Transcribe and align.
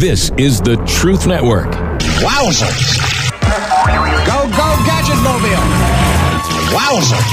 This 0.00 0.30
is 0.38 0.62
the 0.62 0.76
Truth 0.86 1.26
Network. 1.26 1.68
Wowzers! 2.24 2.96
Go, 4.24 4.48
go, 4.48 4.68
Gadget 4.88 5.20
Mobile! 5.20 5.60
Wowzers! 6.72 7.28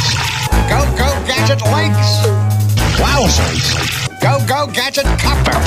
Go, 0.68 0.84
go, 0.98 1.08
Gadget 1.26 1.62
Links! 1.72 2.28
Wowzers! 3.00 4.20
Go, 4.20 4.46
go, 4.46 4.68
Gadget 4.68 5.06
Copter! 5.18 5.58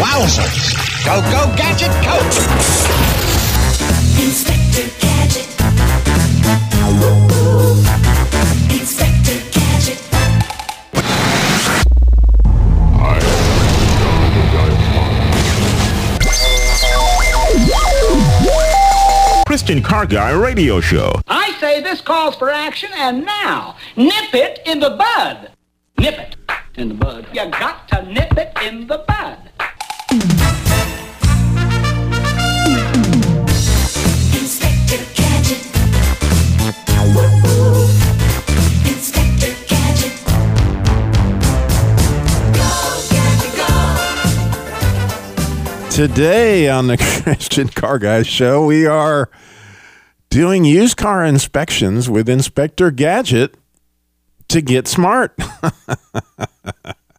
Wowzers! 0.00 1.04
Go, 1.04 1.20
go, 1.30 1.54
Gadget 1.54 1.92
Coach! 2.02 2.38
Inspector 4.18 4.88
Gadget. 4.98 5.46
Inspector 8.80 9.15
Christian 19.66 19.82
Car 19.82 20.06
Guy 20.06 20.30
Radio 20.30 20.80
Show. 20.80 21.20
I 21.26 21.50
say 21.58 21.80
this 21.80 22.00
calls 22.00 22.36
for 22.36 22.50
action, 22.50 22.88
and 22.94 23.24
now, 23.24 23.74
nip 23.96 24.32
it 24.32 24.60
in 24.64 24.78
the 24.78 24.90
bud. 24.90 25.50
Nip 25.98 26.14
it 26.20 26.36
in 26.76 26.90
the 26.90 26.94
bud. 26.94 27.26
You 27.32 27.50
got 27.50 27.88
to 27.88 28.02
nip 28.04 28.38
it 28.38 28.56
in 28.62 28.86
the 28.86 28.98
bud. 28.98 29.38
Inspector 34.38 35.02
Gadget. 35.16 35.66
Inspector 38.86 39.52
Gadget. 39.66 40.14
Go, 42.54 42.70
Gadget, 43.10 43.56
go. 45.80 45.90
Today 45.90 46.68
on 46.68 46.86
the 46.86 46.96
Christian 47.24 47.66
Car 47.66 47.98
Guys 47.98 48.28
show, 48.28 48.64
we 48.64 48.86
are 48.86 49.28
doing 50.36 50.66
used 50.66 50.98
car 50.98 51.24
inspections 51.24 52.10
with 52.10 52.28
Inspector 52.28 52.90
Gadget 52.90 53.54
to 54.48 54.60
get 54.60 54.86
smart. 54.86 55.34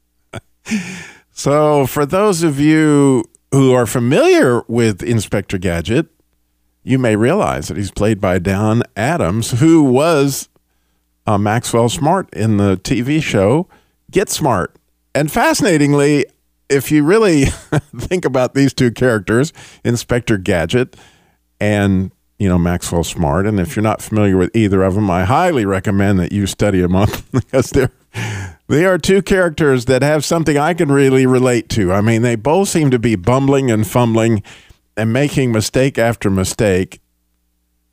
so, 1.32 1.88
for 1.88 2.06
those 2.06 2.44
of 2.44 2.60
you 2.60 3.24
who 3.52 3.74
are 3.74 3.88
familiar 3.88 4.62
with 4.68 5.02
Inspector 5.02 5.58
Gadget, 5.58 6.06
you 6.84 7.00
may 7.00 7.16
realize 7.16 7.70
that 7.70 7.78
he's 7.78 7.90
played 7.90 8.22
by 8.22 8.38
Don 8.38 8.84
Adams, 8.96 9.60
who 9.60 9.82
was 9.82 10.48
uh, 11.26 11.40
Maxwell 11.40 11.90
Smart 11.90 12.32
in 12.36 12.58
the 12.58 12.78
TV 12.78 13.20
show 13.20 13.68
Get 14.12 14.30
Smart. 14.30 14.76
And 15.16 15.32
fascinatingly, 15.32 16.28
if 16.70 16.92
you 16.92 17.04
really 17.04 17.46
think 17.98 18.26
about 18.26 18.54
these 18.54 18.76
two 18.76 18.92
characters, 18.92 19.54
Inspector 19.84 20.38
Gadget 20.38 20.96
and 21.60 22.12
you 22.38 22.48
know 22.48 22.58
Maxwell 22.58 23.04
Smart, 23.04 23.46
and 23.46 23.60
if 23.60 23.76
you're 23.76 23.84
not 23.84 24.02
familiar 24.02 24.38
with 24.38 24.56
either 24.56 24.84
of 24.84 24.96
them, 24.96 25.10
I 25.10 25.26
highly 25.26 25.66
recommend 25.66 26.20
that 26.20 26.32
you 26.32 26.46
study 26.48 26.82
them 26.82 26.96
up 26.96 27.10
because 27.32 27.72
they're 27.72 27.92
they 28.68 28.86
are 28.86 28.98
two 28.98 29.22
characters 29.22 29.86
that 29.86 30.02
have 30.02 30.26
something 30.26 30.58
I 30.58 30.74
can 30.74 30.92
really 30.92 31.26
relate 31.26 31.70
to. 31.70 31.94
I 31.94 32.02
mean, 32.02 32.22
they 32.22 32.36
both 32.36 32.68
seem 32.68 32.92
to 32.92 33.00
be 33.00 33.16
bumbling 33.16 33.72
and 33.72 33.88
fumbling 33.88 34.44
and 34.98 35.14
making 35.14 35.52
mistake 35.52 35.98
after 35.98 36.30
mistake, 36.30 37.00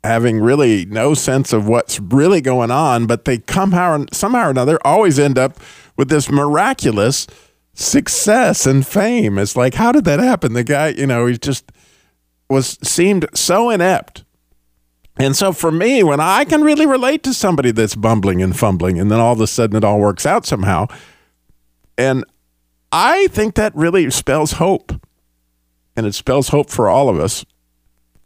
having 0.03 0.41
really 0.41 0.85
no 0.85 1.13
sense 1.13 1.53
of 1.53 1.67
what's 1.67 1.99
really 1.99 2.41
going 2.41 2.71
on, 2.71 3.05
but 3.05 3.25
they 3.25 3.41
somehow 3.49 4.05
somehow 4.11 4.47
or 4.47 4.49
another 4.49 4.77
always 4.85 5.17
end 5.17 5.37
up 5.37 5.57
with 5.95 6.09
this 6.09 6.29
miraculous 6.29 7.25
success 7.73 8.65
and 8.65 8.85
fame. 8.85 9.37
It's 9.37 9.55
like, 9.55 9.75
how 9.75 9.91
did 9.91 10.05
that 10.05 10.19
happen? 10.19 10.53
The 10.53 10.63
guy, 10.63 10.89
you 10.89 11.07
know, 11.07 11.25
he 11.25 11.37
just 11.37 11.71
was 12.49 12.77
seemed 12.83 13.27
so 13.33 13.69
inept. 13.69 14.24
And 15.17 15.35
so 15.35 15.53
for 15.53 15.71
me, 15.71 16.03
when 16.03 16.19
I 16.19 16.43
can 16.43 16.61
really 16.61 16.85
relate 16.85 17.23
to 17.23 17.33
somebody 17.33 17.71
that's 17.71 17.95
bumbling 17.95 18.41
and 18.41 18.57
fumbling, 18.57 18.99
and 18.99 19.09
then 19.09 19.19
all 19.19 19.33
of 19.33 19.39
a 19.39 19.47
sudden 19.47 19.75
it 19.75 19.83
all 19.83 19.99
works 19.99 20.25
out 20.25 20.45
somehow, 20.45 20.87
and 21.97 22.25
I 22.91 23.27
think 23.27 23.55
that 23.55 23.75
really 23.75 24.09
spells 24.09 24.53
hope. 24.53 24.91
And 25.95 26.05
it 26.05 26.13
spells 26.13 26.49
hope 26.49 26.69
for 26.69 26.89
all 26.89 27.07
of 27.07 27.17
us. 27.19 27.45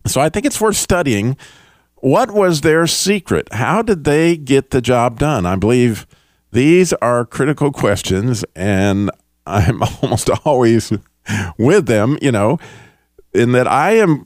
So 0.08 0.20
I 0.22 0.30
think 0.30 0.46
it's 0.46 0.60
worth 0.60 0.76
studying. 0.76 1.38
What 1.98 2.32
was 2.32 2.62
their 2.62 2.88
secret? 2.88 3.54
How 3.54 3.82
did 3.84 4.06
they 4.06 4.38
get 4.38 4.72
the 4.72 4.82
job 4.82 5.20
done? 5.20 5.46
I 5.46 5.56
believe 5.56 6.08
these 6.52 6.94
are 6.94 7.26
critical 7.26 7.72
questions, 7.72 8.44
and 8.56 9.12
I'm 9.46 9.84
almost 10.02 10.30
always 10.46 10.92
with 11.58 11.86
them, 11.86 12.18
you 12.22 12.32
know, 12.32 12.58
in 13.34 13.52
that 13.52 13.68
I 13.68 13.92
am 13.98 14.26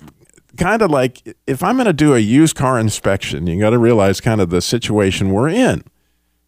kind 0.58 0.82
of 0.82 0.92
like 0.92 1.36
if 1.48 1.64
I'm 1.64 1.76
going 1.76 1.86
to 1.86 1.94
do 1.94 2.16
a 2.16 2.20
used 2.20 2.56
car 2.56 2.80
inspection, 2.80 3.48
you 3.48 3.60
got 3.60 3.72
to 3.72 3.80
realize 3.80 4.22
kind 4.22 4.42
of 4.42 4.50
the 4.50 4.62
situation 4.62 5.32
we're 5.32 5.50
in. 5.50 5.84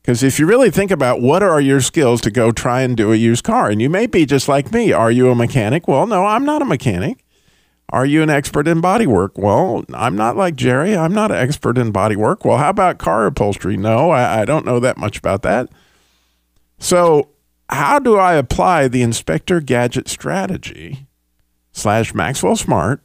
Because 0.02 0.22
if 0.22 0.40
you 0.40 0.46
really 0.46 0.70
think 0.70 0.92
about 0.92 1.20
what 1.20 1.42
are 1.42 1.60
your 1.60 1.82
skills 1.82 2.22
to 2.22 2.32
go 2.32 2.52
try 2.52 2.82
and 2.82 2.96
do 2.96 3.12
a 3.12 3.16
used 3.16 3.44
car, 3.44 3.72
and 3.72 3.82
you 3.82 3.90
may 3.90 4.06
be 4.06 4.26
just 4.26 4.48
like 4.48 4.72
me, 4.72 4.92
are 4.92 5.10
you 5.10 5.32
a 5.32 5.36
mechanic? 5.36 5.88
Well, 5.88 6.06
no, 6.06 6.26
I'm 6.26 6.46
not 6.46 6.62
a 6.62 6.66
mechanic. 6.66 7.24
Are 7.90 8.06
you 8.06 8.22
an 8.22 8.30
expert 8.30 8.68
in 8.68 8.82
body 8.82 9.08
work? 9.08 9.38
Well, 9.38 9.84
I'm 9.94 10.16
not 10.16 10.36
like 10.38 10.56
Jerry. 10.56 10.96
I'm 10.96 11.14
not 11.14 11.32
an 11.32 11.38
expert 11.38 11.78
in 11.78 11.92
body 11.92 12.16
work. 12.16 12.44
Well, 12.44 12.58
how 12.58 12.70
about 12.70 12.98
car 12.98 13.26
upholstery? 13.26 13.78
No, 13.78 14.12
I, 14.12 14.42
I 14.42 14.46
don't 14.46 14.66
know 14.66 14.80
that 14.80 14.98
much 14.98 15.18
about 15.18 15.44
that. 15.44 15.70
So, 16.78 17.30
how 17.70 18.00
do 18.00 18.18
I 18.18 18.36
apply 18.36 18.88
the 18.88 19.02
Inspector 19.02 19.60
Gadget 19.62 20.08
strategy 20.08 21.08
slash 21.72 22.14
Maxwell 22.14 22.56
Smart? 22.56 23.02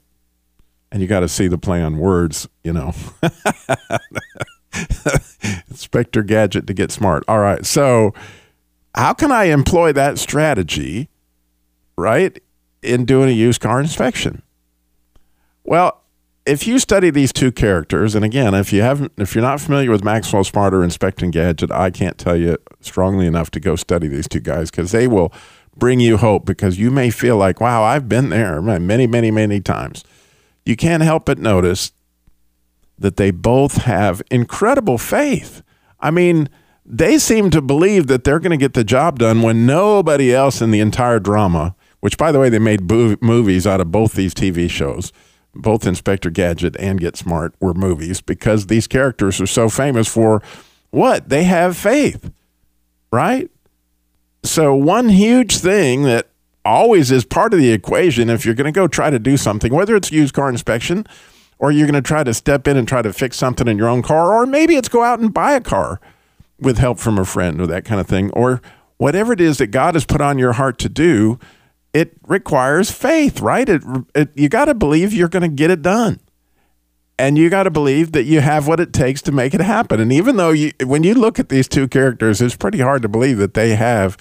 And 0.92 1.00
you 1.00 1.08
got 1.08 1.20
to 1.20 1.28
see 1.28 1.46
the 1.46 1.58
play 1.58 1.82
on 1.82 1.98
words, 1.98 2.48
you 2.64 2.72
know. 2.72 2.92
Inspector 5.70 6.22
Gadget 6.24 6.66
to 6.66 6.74
get 6.74 6.90
smart. 6.90 7.22
All 7.28 7.38
right. 7.38 7.64
So, 7.64 8.12
how 8.94 9.12
can 9.14 9.30
I 9.30 9.44
employ 9.44 9.92
that 9.92 10.18
strategy, 10.18 11.08
right, 11.96 12.40
in 12.82 13.04
doing 13.04 13.28
a 13.28 13.32
used 13.32 13.60
car 13.60 13.80
inspection? 13.80 14.42
Well, 15.62 16.00
if 16.46 16.66
you 16.66 16.78
study 16.78 17.10
these 17.10 17.32
two 17.32 17.52
characters, 17.52 18.14
and 18.14 18.24
again, 18.24 18.54
if 18.54 18.72
you 18.72 18.82
haven't, 18.82 19.12
if 19.16 19.34
you're 19.34 19.42
not 19.42 19.60
familiar 19.60 19.90
with 19.90 20.02
Maxwell 20.02 20.42
Smart 20.42 20.74
or 20.74 20.82
Inspecting 20.82 21.30
Gadget, 21.30 21.70
I 21.70 21.90
can't 21.90 22.18
tell 22.18 22.36
you 22.36 22.56
strongly 22.80 23.26
enough 23.26 23.50
to 23.52 23.60
go 23.60 23.76
study 23.76 24.08
these 24.08 24.26
two 24.26 24.40
guys 24.40 24.70
because 24.70 24.90
they 24.90 25.06
will 25.06 25.32
bring 25.76 26.00
you 26.00 26.16
hope. 26.16 26.46
Because 26.46 26.78
you 26.78 26.90
may 26.90 27.10
feel 27.10 27.36
like, 27.36 27.60
wow, 27.60 27.82
I've 27.82 28.08
been 28.08 28.30
there 28.30 28.60
many, 28.60 29.06
many, 29.06 29.30
many 29.30 29.60
times. 29.60 30.04
You 30.64 30.76
can't 30.76 31.02
help 31.02 31.26
but 31.26 31.38
notice 31.38 31.92
that 32.98 33.16
they 33.16 33.30
both 33.30 33.78
have 33.78 34.22
incredible 34.30 34.98
faith. 34.98 35.62
I 36.00 36.10
mean, 36.10 36.48
they 36.84 37.18
seem 37.18 37.50
to 37.50 37.62
believe 37.62 38.06
that 38.08 38.24
they're 38.24 38.40
going 38.40 38.50
to 38.50 38.56
get 38.56 38.74
the 38.74 38.84
job 38.84 39.18
done 39.18 39.42
when 39.42 39.66
nobody 39.66 40.34
else 40.34 40.60
in 40.60 40.70
the 40.70 40.80
entire 40.80 41.18
drama, 41.18 41.74
which, 42.00 42.18
by 42.18 42.30
the 42.32 42.38
way, 42.38 42.48
they 42.48 42.58
made 42.58 42.90
movies 43.22 43.66
out 43.66 43.80
of 43.80 43.90
both 43.90 44.12
these 44.12 44.34
TV 44.34 44.68
shows 44.68 45.12
both 45.54 45.86
Inspector 45.86 46.28
Gadget 46.30 46.76
and 46.78 47.00
Get 47.00 47.16
Smart 47.16 47.54
were 47.60 47.74
movies 47.74 48.20
because 48.20 48.66
these 48.66 48.86
characters 48.86 49.40
are 49.40 49.46
so 49.46 49.68
famous 49.68 50.08
for 50.08 50.42
what? 50.90 51.28
They 51.28 51.44
have 51.44 51.76
faith, 51.76 52.30
right? 53.12 53.50
So, 54.42 54.74
one 54.74 55.08
huge 55.08 55.58
thing 55.58 56.04
that 56.04 56.29
always 56.64 57.10
is 57.10 57.24
part 57.24 57.52
of 57.54 57.60
the 57.60 57.72
equation 57.72 58.30
if 58.30 58.44
you're 58.44 58.54
going 58.54 58.72
to 58.72 58.72
go 58.72 58.86
try 58.86 59.10
to 59.10 59.18
do 59.18 59.36
something, 59.36 59.72
whether 59.72 59.96
it's 59.96 60.12
used 60.12 60.34
car 60.34 60.48
inspection 60.48 61.06
or 61.58 61.70
you're 61.70 61.86
going 61.86 62.02
to 62.02 62.06
try 62.06 62.24
to 62.24 62.32
step 62.34 62.66
in 62.66 62.76
and 62.76 62.88
try 62.88 63.02
to 63.02 63.12
fix 63.12 63.36
something 63.36 63.68
in 63.68 63.76
your 63.76 63.88
own 63.88 64.02
car, 64.02 64.32
or 64.32 64.46
maybe 64.46 64.76
it's 64.76 64.88
go 64.88 65.02
out 65.02 65.20
and 65.20 65.34
buy 65.34 65.52
a 65.52 65.60
car 65.60 66.00
with 66.58 66.78
help 66.78 66.98
from 66.98 67.18
a 67.18 67.24
friend 67.24 67.60
or 67.60 67.66
that 67.66 67.84
kind 67.84 68.00
of 68.00 68.06
thing, 68.06 68.30
or 68.32 68.62
whatever 68.96 69.32
it 69.32 69.40
is 69.40 69.58
that 69.58 69.68
God 69.68 69.94
has 69.94 70.04
put 70.04 70.20
on 70.20 70.38
your 70.38 70.52
heart 70.52 70.78
to 70.78 70.88
do 70.88 71.38
it 71.92 72.16
requires 72.26 72.90
faith, 72.90 73.40
right? 73.40 73.68
It, 73.68 73.82
it 74.14 74.30
you 74.34 74.48
got 74.48 74.66
to 74.66 74.74
believe 74.74 75.12
you're 75.12 75.28
going 75.28 75.42
to 75.42 75.48
get 75.48 75.70
it 75.70 75.82
done. 75.82 76.20
And 77.18 77.36
you 77.36 77.50
got 77.50 77.64
to 77.64 77.70
believe 77.70 78.12
that 78.12 78.24
you 78.24 78.40
have 78.40 78.66
what 78.66 78.80
it 78.80 78.94
takes 78.94 79.20
to 79.22 79.32
make 79.32 79.52
it 79.52 79.60
happen. 79.60 80.00
And 80.00 80.10
even 80.10 80.36
though 80.36 80.50
you 80.50 80.72
when 80.84 81.02
you 81.02 81.14
look 81.14 81.38
at 81.38 81.50
these 81.50 81.68
two 81.68 81.86
characters, 81.86 82.40
it's 82.40 82.56
pretty 82.56 82.78
hard 82.78 83.02
to 83.02 83.08
believe 83.08 83.36
that 83.38 83.52
they 83.52 83.76
have 83.76 84.16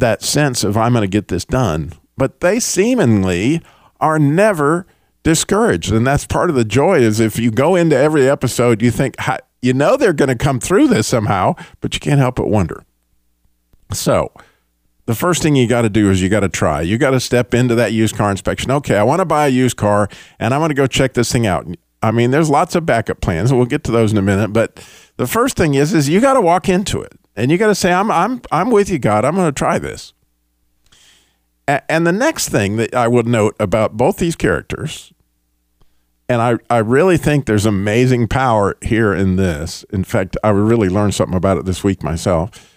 that 0.00 0.22
sense 0.22 0.64
of 0.64 0.76
I'm 0.76 0.92
going 0.92 1.02
to 1.02 1.08
get 1.08 1.28
this 1.28 1.44
done. 1.44 1.92
But 2.16 2.40
they 2.40 2.60
seemingly 2.60 3.62
are 4.00 4.18
never 4.18 4.86
discouraged. 5.22 5.92
And 5.92 6.06
that's 6.06 6.26
part 6.26 6.50
of 6.50 6.56
the 6.56 6.64
joy 6.64 6.98
is 7.00 7.18
if 7.18 7.38
you 7.38 7.50
go 7.50 7.74
into 7.74 7.96
every 7.96 8.28
episode, 8.28 8.82
you 8.82 8.90
think 8.90 9.16
you 9.62 9.72
know 9.72 9.96
they're 9.96 10.12
going 10.12 10.28
to 10.28 10.36
come 10.36 10.60
through 10.60 10.88
this 10.88 11.06
somehow, 11.06 11.54
but 11.80 11.94
you 11.94 12.00
can't 12.00 12.20
help 12.20 12.36
but 12.36 12.48
wonder. 12.48 12.84
So, 13.92 14.32
the 15.06 15.14
first 15.14 15.42
thing 15.42 15.56
you 15.56 15.66
got 15.66 15.82
to 15.82 15.90
do 15.90 16.10
is 16.10 16.22
you 16.22 16.28
got 16.28 16.40
to 16.40 16.48
try. 16.48 16.80
You 16.80 16.96
got 16.98 17.10
to 17.10 17.20
step 17.20 17.52
into 17.52 17.74
that 17.74 17.92
used 17.92 18.16
car 18.16 18.30
inspection. 18.30 18.70
Okay, 18.70 18.96
I 18.96 19.02
want 19.02 19.20
to 19.20 19.24
buy 19.24 19.46
a 19.46 19.50
used 19.50 19.76
car 19.76 20.08
and 20.38 20.54
I 20.54 20.58
want 20.58 20.70
to 20.70 20.74
go 20.74 20.86
check 20.86 21.14
this 21.14 21.30
thing 21.30 21.46
out. 21.46 21.66
I 22.02 22.10
mean, 22.10 22.30
there's 22.30 22.50
lots 22.50 22.74
of 22.74 22.84
backup 22.84 23.20
plans. 23.20 23.52
We'll 23.52 23.64
get 23.64 23.84
to 23.84 23.92
those 23.92 24.12
in 24.12 24.18
a 24.18 24.22
minute, 24.22 24.52
but 24.52 24.76
the 25.16 25.26
first 25.26 25.56
thing 25.56 25.74
is 25.74 25.94
is 25.94 26.08
you 26.08 26.20
got 26.20 26.34
to 26.34 26.40
walk 26.40 26.68
into 26.68 27.00
it 27.00 27.12
and 27.36 27.50
you 27.50 27.58
got 27.58 27.68
to 27.68 27.74
say 27.74 27.92
I'm 27.92 28.10
I'm 28.10 28.40
I'm 28.50 28.70
with 28.70 28.88
you, 28.90 28.98
God. 28.98 29.24
I'm 29.24 29.34
going 29.34 29.48
to 29.48 29.52
try 29.52 29.78
this. 29.78 30.12
A- 31.68 31.90
and 31.90 32.06
the 32.06 32.12
next 32.12 32.48
thing 32.48 32.76
that 32.76 32.94
I 32.94 33.08
would 33.08 33.26
note 33.26 33.56
about 33.58 33.96
both 33.96 34.18
these 34.18 34.36
characters, 34.36 35.12
and 36.28 36.40
I, 36.40 36.56
I 36.70 36.78
really 36.78 37.16
think 37.16 37.46
there's 37.46 37.66
amazing 37.66 38.28
power 38.28 38.76
here 38.82 39.12
in 39.12 39.36
this. 39.36 39.84
In 39.90 40.04
fact, 40.04 40.36
I 40.44 40.50
really 40.50 40.88
learned 40.88 41.14
something 41.14 41.36
about 41.36 41.58
it 41.58 41.64
this 41.64 41.84
week 41.84 42.02
myself. 42.02 42.70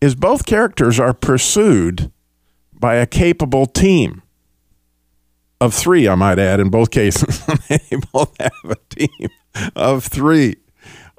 Is 0.00 0.14
both 0.14 0.46
characters 0.46 0.98
are 0.98 1.12
pursued 1.12 2.10
by 2.72 2.94
a 2.94 3.06
capable 3.06 3.66
team 3.66 4.22
of 5.60 5.74
three, 5.74 6.08
I 6.08 6.14
might 6.14 6.38
add, 6.38 6.58
in 6.58 6.70
both 6.70 6.90
cases. 6.90 7.44
they 7.68 7.80
both 8.12 8.34
have 8.40 8.52
a 8.64 8.76
team 8.88 9.28
of 9.76 10.04
three. 10.04 10.56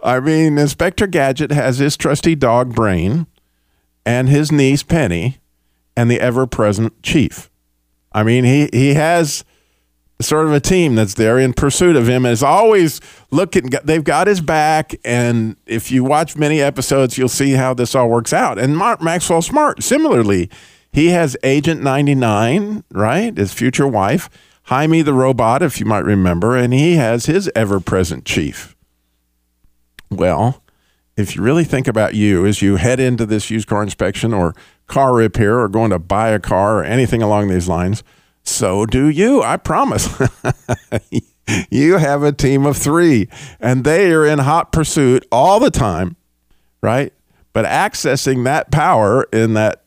I 0.04 0.20
mean, 0.20 0.58
Inspector 0.58 1.06
Gadget 1.08 1.52
has 1.52 1.78
his 1.78 1.98
trusty 1.98 2.36
dog 2.36 2.74
Brain 2.74 3.28
and 4.06 4.30
his 4.30 4.52
niece 4.52 4.84
Penny 4.84 5.38
and 5.96 6.10
the 6.10 6.20
ever 6.20 6.48
present 6.48 7.02
Chief. 7.04 7.50
I 8.12 8.24
mean, 8.24 8.44
he, 8.44 8.70
he 8.74 8.94
has 8.96 9.46
sort 10.22 10.46
of 10.46 10.54
a 10.54 10.60
team 10.60 10.96
that's 10.96 11.16
there 11.16 11.40
in 11.40 11.54
pursuit 11.54 11.96
of 11.96 12.08
him 12.08 12.26
is 12.26 12.44
always 12.44 13.02
looking 13.32 13.70
they've 13.84 14.04
got 14.04 14.28
his 14.28 14.42
back 14.42 14.94
and 15.04 15.56
if 15.66 15.92
you 15.92 16.04
watch 16.04 16.38
many 16.38 16.62
episodes 16.62 17.18
you'll 17.18 17.28
see 17.28 17.52
how 17.54 17.74
this 17.74 17.96
all 17.96 18.10
works 18.10 18.32
out 18.32 18.60
and 18.60 18.78
Mark 18.78 19.02
maxwell 19.02 19.42
smart 19.42 19.82
similarly 19.82 20.50
he 20.92 21.08
has 21.08 21.36
agent 21.44 21.82
99 21.82 22.84
right 22.92 23.36
his 23.36 23.54
future 23.54 23.88
wife 23.88 24.30
Hymie 24.68 25.04
the 25.04 25.14
robot 25.14 25.64
if 25.64 25.80
you 25.80 25.86
might 25.86 26.06
remember 26.06 26.56
and 26.56 26.74
he 26.74 26.96
has 26.96 27.26
his 27.26 27.50
ever-present 27.56 28.26
chief 28.26 28.71
well 30.12 30.64
if 31.18 31.36
you 31.36 31.42
really 31.42 31.64
think 31.64 31.88
about 31.88 32.14
you 32.14 32.46
as 32.46 32.62
you 32.62 32.76
head 32.76 33.00
into 33.00 33.26
this 33.26 33.50
used 33.50 33.68
car 33.68 33.82
inspection 33.82 34.34
or 34.34 34.54
car 34.88 35.14
repair 35.14 35.60
or 35.60 35.68
going 35.68 35.90
to 35.90 36.00
buy 36.00 36.30
a 36.30 36.40
car 36.40 36.80
or 36.80 36.84
anything 36.84 37.22
along 37.22 37.48
these 37.48 37.68
lines 37.68 38.04
so 38.44 38.86
do 38.86 39.08
you, 39.08 39.42
I 39.44 39.58
promise. 39.58 40.10
you 41.70 41.98
have 41.98 42.24
a 42.24 42.32
team 42.32 42.66
of 42.66 42.78
three, 42.78 43.28
and 43.60 43.84
they 43.84 44.12
are 44.12 44.26
in 44.26 44.40
hot 44.40 44.72
pursuit 44.72 45.26
all 45.32 45.60
the 45.60 45.72
time, 45.72 46.16
right? 46.82 47.14
But 47.54 47.66
accessing 47.66 48.44
that 48.46 48.72
power 48.72 49.24
in 49.34 49.54
that 49.54 49.84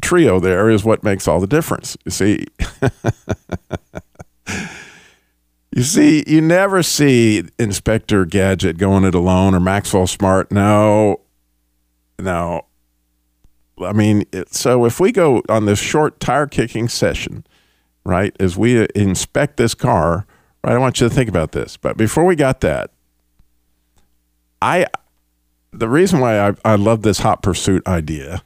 trio 0.00 0.38
there 0.38 0.70
is 0.70 0.84
what 0.84 1.02
makes 1.02 1.26
all 1.26 1.40
the 1.40 1.46
difference. 1.46 1.96
You 2.04 2.10
see, 2.12 2.46
you 5.70 5.82
see, 5.82 6.24
you 6.26 6.40
never 6.40 6.82
see 6.82 7.44
Inspector 7.58 8.24
Gadget 8.26 8.78
going 8.78 9.04
it 9.04 9.14
alone 9.14 9.54
or 9.54 9.60
Maxwell 9.60 10.06
Smart. 10.06 10.50
No, 10.50 11.20
no. 12.18 12.66
I 13.80 13.92
mean, 13.92 14.24
it, 14.32 14.52
so 14.54 14.84
if 14.86 14.98
we 14.98 15.12
go 15.12 15.42
on 15.48 15.66
this 15.66 15.78
short 15.78 16.20
tire 16.20 16.46
kicking 16.46 16.88
session, 16.88 17.46
right, 18.04 18.34
as 18.40 18.56
we 18.56 18.86
inspect 18.94 19.56
this 19.56 19.74
car, 19.74 20.26
right, 20.64 20.74
I 20.74 20.78
want 20.78 21.00
you 21.00 21.08
to 21.08 21.14
think 21.14 21.28
about 21.28 21.52
this. 21.52 21.76
But 21.76 21.96
before 21.96 22.24
we 22.24 22.34
got 22.34 22.60
that, 22.60 22.90
I, 24.60 24.86
the 25.72 25.88
reason 25.88 26.18
why 26.18 26.48
I, 26.48 26.54
I 26.64 26.74
love 26.74 27.02
this 27.02 27.20
hot 27.20 27.42
pursuit 27.42 27.86
idea 27.86 28.42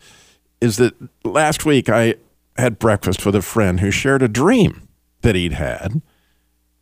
is 0.61 0.77
that 0.77 0.95
last 1.25 1.65
week 1.65 1.89
I 1.89 2.17
had 2.57 2.79
breakfast 2.79 3.25
with 3.25 3.35
a 3.35 3.43
friend 3.43 3.81
who 3.81 3.91
shared 3.91 4.23
a 4.23 4.29
dream 4.29 4.89
that 5.23 5.35
he'd 5.35 5.55
had. 5.55 6.03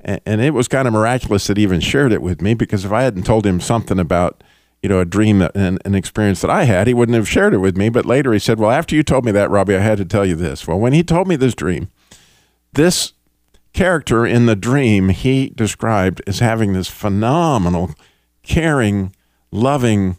A- 0.05 0.21
And 0.29 0.41
it 0.41 0.55
was 0.55 0.69
kind 0.69 0.87
of 0.89 0.95
miraculous 0.95 1.47
that 1.47 1.57
he 1.57 1.63
even 1.63 1.81
shared 1.81 2.13
it 2.13 2.23
with 2.23 2.41
me 2.41 2.55
because 2.55 2.85
if 2.85 2.93
I 2.93 3.03
hadn't 3.03 3.25
told 3.25 3.47
him 3.47 3.61
something 3.61 3.99
about, 3.99 4.43
you 4.83 4.89
know, 4.89 5.01
a 5.01 5.05
dream 5.05 5.39
that, 5.41 5.53
and 5.55 5.81
an 5.85 5.95
experience 5.95 6.41
that 6.41 6.51
I 6.51 6.65
had, 6.65 6.87
he 6.87 6.95
wouldn't 6.95 7.17
have 7.17 7.29
shared 7.29 7.55
it 7.55 7.59
with 7.59 7.77
me. 7.77 7.89
But 7.89 8.07
later 8.07 8.33
he 8.33 8.39
said, 8.39 8.59
Well, 8.59 8.71
after 8.71 8.95
you 8.97 9.03
told 9.03 9.25
me 9.25 9.33
that, 9.33 9.51
Robbie, 9.51 9.77
I 9.77 9.81
had 9.81 9.99
to 9.99 10.05
tell 10.05 10.25
you 10.27 10.35
this. 10.37 10.67
Well, 10.67 10.79
when 10.79 10.93
he 10.93 11.03
told 11.03 11.29
me 11.29 11.37
this 11.37 11.55
dream, 11.55 11.89
this 12.73 13.13
character 13.73 14.27
in 14.27 14.47
the 14.47 14.57
dream 14.57 15.11
he 15.11 15.51
described 15.51 16.21
as 16.27 16.41
having 16.41 16.73
this 16.73 16.89
phenomenal, 16.89 17.95
caring, 18.43 19.15
loving, 19.53 20.17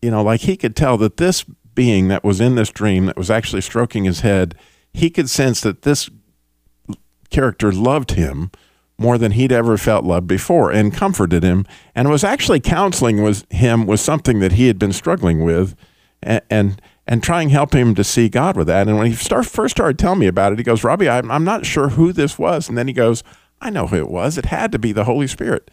you 0.00 0.10
know, 0.10 0.22
like 0.22 0.42
he 0.42 0.56
could 0.56 0.74
tell 0.76 0.96
that 0.98 1.16
this 1.18 1.44
being 1.74 2.08
that 2.08 2.24
was 2.24 2.40
in 2.40 2.54
this 2.54 2.70
dream 2.70 3.06
that 3.06 3.16
was 3.16 3.30
actually 3.30 3.60
stroking 3.60 4.04
his 4.04 4.20
head, 4.20 4.54
he 4.92 5.10
could 5.10 5.28
sense 5.30 5.60
that 5.60 5.82
this 5.82 6.10
character 7.30 7.72
loved 7.72 8.12
him 8.12 8.50
more 8.98 9.16
than 9.16 9.32
he'd 9.32 9.52
ever 9.52 9.78
felt 9.78 10.04
loved 10.04 10.26
before 10.26 10.70
and 10.70 10.92
comforted 10.92 11.42
him 11.42 11.64
and 11.94 12.10
was 12.10 12.22
actually 12.22 12.60
counseling 12.60 13.22
was 13.22 13.46
him 13.50 13.86
with 13.86 14.00
something 14.00 14.40
that 14.40 14.52
he 14.52 14.66
had 14.66 14.78
been 14.78 14.92
struggling 14.92 15.42
with 15.42 15.74
and 16.22 16.42
and, 16.50 16.82
and 17.06 17.22
trying 17.22 17.48
to 17.48 17.54
help 17.54 17.74
him 17.74 17.94
to 17.94 18.04
see 18.04 18.28
God 18.28 18.56
with 18.56 18.66
that. 18.66 18.86
And 18.86 18.98
when 18.98 19.06
he 19.06 19.14
start, 19.14 19.46
first 19.46 19.72
started 19.72 19.98
telling 19.98 20.20
me 20.20 20.26
about 20.26 20.52
it, 20.52 20.58
he 20.58 20.64
goes, 20.64 20.84
Robbie, 20.84 21.08
I'm, 21.08 21.30
I'm 21.30 21.44
not 21.44 21.66
sure 21.66 21.88
who 21.88 22.12
this 22.12 22.38
was. 22.38 22.68
And 22.68 22.78
then 22.78 22.86
he 22.86 22.92
goes, 22.92 23.24
I 23.60 23.70
know 23.70 23.86
who 23.86 23.96
it 23.96 24.10
was. 24.10 24.38
It 24.38 24.46
had 24.46 24.70
to 24.72 24.78
be 24.78 24.92
the 24.92 25.04
Holy 25.04 25.26
Spirit 25.26 25.70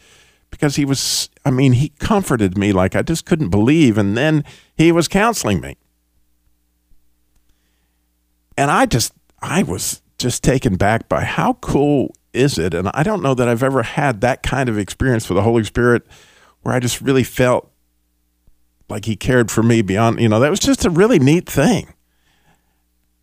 because 0.50 0.76
he 0.76 0.84
was, 0.84 1.30
I 1.44 1.50
mean, 1.50 1.74
he 1.74 1.90
comforted 2.00 2.58
me 2.58 2.72
like 2.72 2.96
I 2.96 3.02
just 3.02 3.24
couldn't 3.24 3.50
believe. 3.50 3.98
And 3.98 4.16
then 4.16 4.42
he 4.76 4.90
was 4.90 5.06
counseling 5.06 5.60
me. 5.60 5.76
And 8.56 8.70
I 8.70 8.86
just, 8.86 9.12
I 9.40 9.62
was 9.62 10.02
just 10.18 10.42
taken 10.42 10.76
back 10.76 11.08
by 11.08 11.24
how 11.24 11.54
cool 11.54 12.14
is 12.32 12.58
it? 12.58 12.74
And 12.74 12.90
I 12.94 13.02
don't 13.02 13.22
know 13.22 13.34
that 13.34 13.48
I've 13.48 13.62
ever 13.62 13.82
had 13.82 14.20
that 14.20 14.42
kind 14.42 14.68
of 14.68 14.78
experience 14.78 15.28
with 15.28 15.36
the 15.36 15.42
Holy 15.42 15.64
Spirit 15.64 16.04
where 16.62 16.74
I 16.74 16.80
just 16.80 17.00
really 17.00 17.24
felt 17.24 17.70
like 18.88 19.04
he 19.04 19.16
cared 19.16 19.50
for 19.50 19.62
me 19.62 19.82
beyond, 19.82 20.20
you 20.20 20.28
know, 20.28 20.40
that 20.40 20.50
was 20.50 20.60
just 20.60 20.84
a 20.84 20.90
really 20.90 21.18
neat 21.18 21.48
thing. 21.48 21.92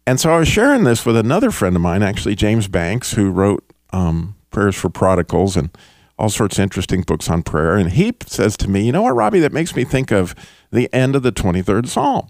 And 0.08 0.20
so 0.20 0.32
I 0.32 0.38
was 0.38 0.48
sharing 0.48 0.84
this 0.84 1.06
with 1.06 1.18
another 1.18 1.50
friend 1.50 1.76
of 1.76 1.82
mine, 1.82 2.04
actually, 2.04 2.36
James 2.36 2.68
Banks, 2.68 3.14
who 3.14 3.32
wrote 3.32 3.64
um, 3.92 4.36
Prayers 4.52 4.76
for 4.76 4.90
Prodigals 4.90 5.58
and 5.58 5.76
all 6.18 6.30
sorts 6.30 6.58
of 6.58 6.64
interesting 6.64 7.02
books 7.02 7.30
on 7.30 7.42
prayer. 7.42 7.76
And 7.76 7.92
he 7.92 8.14
says 8.26 8.56
to 8.58 8.70
me, 8.70 8.86
You 8.86 8.92
know 8.92 9.02
what, 9.02 9.16
Robbie, 9.16 9.40
that 9.40 9.52
makes 9.52 9.76
me 9.76 9.84
think 9.84 10.12
of 10.12 10.36
the 10.72 10.94
end 10.94 11.16
of 11.16 11.24
the 11.24 11.32
23rd 11.32 11.88
Psalm. 11.88 12.30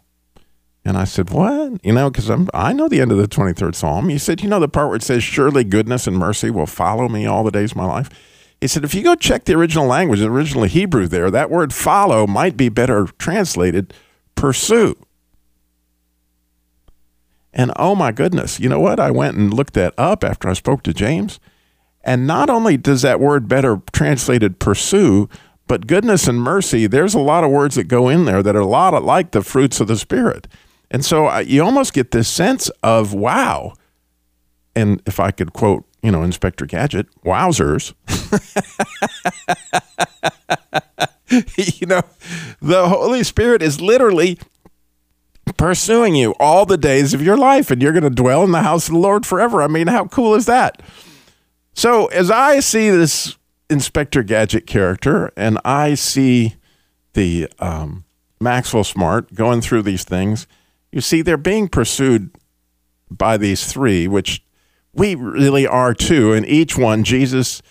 And 0.86 0.98
I 0.98 1.04
said, 1.04 1.32
What? 1.32 1.84
You 1.84 1.94
know, 1.94 2.12
because 2.12 2.30
I 2.54 2.72
know 2.72 2.88
the 2.88 3.02
end 3.02 3.12
of 3.12 3.18
the 3.18 3.28
23rd 3.28 3.74
Psalm. 3.74 4.10
He 4.10 4.20
said, 4.20 4.42
You 4.42 4.50
know, 4.50 4.60
the 4.60 4.70
part 4.70 4.88
where 4.88 4.96
it 4.96 5.04
says, 5.04 5.24
Surely 5.24 5.64
goodness 5.64 6.06
and 6.06 6.16
mercy 6.16 6.52
will 6.52 6.68
follow 6.68 7.10
me 7.10 7.26
all 7.26 7.44
the 7.44 7.52
days 7.52 7.72
of 7.72 7.78
my 7.78 7.86
life. 7.86 8.10
He 8.62 8.68
said, 8.68 8.84
If 8.84 8.94
you 8.94 9.02
go 9.02 9.16
check 9.16 9.46
the 9.46 9.56
original 9.56 9.88
language, 9.88 10.20
the 10.20 10.30
original 10.30 10.66
Hebrew 10.66 11.08
there, 11.08 11.32
that 11.32 11.50
word 11.50 11.74
follow 11.74 12.28
might 12.28 12.56
be 12.56 12.70
better 12.70 13.08
translated 13.18 13.94
pursue. 14.36 14.96
And 17.52 17.72
oh 17.78 17.96
my 17.96 18.12
goodness, 18.12 18.60
you 18.60 18.70
know 18.70 18.82
what? 18.82 19.00
I 19.00 19.12
went 19.12 19.38
and 19.38 19.54
looked 19.54 19.74
that 19.74 19.94
up 19.98 20.24
after 20.24 20.50
I 20.50 20.54
spoke 20.54 20.84
to 20.84 20.94
James. 20.94 21.40
And 22.04 22.28
not 22.28 22.50
only 22.50 22.78
does 22.78 23.02
that 23.02 23.20
word 23.20 23.48
better 23.48 23.82
translated 23.92 24.60
pursue, 24.60 25.30
but 25.66 25.88
goodness 25.88 26.28
and 26.28 26.40
mercy, 26.40 26.86
there's 26.86 27.16
a 27.16 27.20
lot 27.20 27.44
of 27.44 27.50
words 27.50 27.76
that 27.76 27.86
go 27.86 28.10
in 28.10 28.26
there 28.26 28.44
that 28.44 28.56
are 28.56 28.60
a 28.60 28.66
lot 28.68 29.02
like 29.04 29.32
the 29.32 29.42
fruits 29.42 29.80
of 29.80 29.88
the 29.88 29.98
Spirit. 29.98 30.48
And 30.96 31.04
so 31.04 31.40
you 31.40 31.62
almost 31.62 31.92
get 31.92 32.12
this 32.12 32.30
sense 32.30 32.70
of 32.82 33.14
wow. 33.14 33.74
And 34.78 35.02
if 35.06 35.20
I 35.20 35.32
could 35.32 35.52
quote, 35.52 35.84
you 36.02 36.10
know, 36.10 36.24
Inspector 36.24 36.66
Gadget, 36.68 37.08
wowzers. 37.26 37.94
you 41.80 41.86
know, 41.86 42.02
the 42.62 42.88
Holy 42.88 43.26
Spirit 43.26 43.62
is 43.62 43.82
literally 43.82 44.40
pursuing 45.58 46.16
you 46.16 46.34
all 46.40 46.66
the 46.66 46.78
days 46.78 47.14
of 47.14 47.22
your 47.22 47.36
life, 47.36 47.70
and 47.70 47.82
you're 47.82 47.92
going 47.92 48.04
to 48.04 48.10
dwell 48.10 48.46
in 48.46 48.54
the 48.54 48.64
house 48.64 48.88
of 48.88 48.94
the 48.94 49.00
Lord 49.00 49.26
forever. 49.26 49.62
I 49.62 49.68
mean, 49.68 49.88
how 49.88 50.06
cool 50.06 50.34
is 50.34 50.46
that? 50.46 50.82
So, 51.74 52.06
as 52.06 52.32
I 52.32 52.62
see 52.62 52.90
this 52.90 53.36
Inspector 53.70 54.24
Gadget 54.24 54.66
character, 54.66 55.30
and 55.36 55.60
I 55.66 55.96
see 55.96 56.56
the 57.16 57.50
um, 57.60 58.06
Maxwell 58.40 58.86
Smart 58.86 59.34
going 59.34 59.60
through 59.60 59.82
these 59.82 60.06
things, 60.06 60.48
you 60.96 61.02
see 61.02 61.22
they're 61.22 61.36
being 61.36 61.68
pursued 61.68 62.32
by 63.12 63.36
these 63.36 63.70
three, 63.72 64.08
which 64.08 64.42
we 64.94 65.14
really 65.14 65.68
are 65.68 65.94
too. 65.94 66.32
And 66.32 66.46
each 66.46 66.78
one, 66.78 67.04
Jesus, 67.04 67.62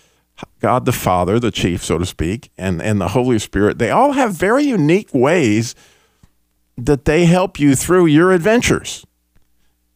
God 0.61 0.85
the 0.85 0.93
Father, 0.93 1.41
the 1.41 1.51
chief, 1.51 1.83
so 1.83 1.97
to 1.97 2.05
speak, 2.05 2.51
and, 2.59 2.83
and 2.83 3.01
the 3.01 3.09
Holy 3.09 3.39
Spirit, 3.39 3.79
they 3.79 3.91
all 3.91 4.13
have 4.13 4.35
very 4.35 4.65
unique 4.65 5.09
ways 5.15 5.75
that 6.77 7.07
they 7.07 7.25
help 7.25 7.59
you 7.59 7.75
through 7.75 8.07
your 8.07 8.31
adventures. 8.31 9.07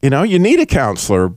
You 0.01 0.09
know, 0.09 0.23
you 0.23 0.39
need 0.39 0.59
a 0.59 0.67
counselor. 0.67 1.35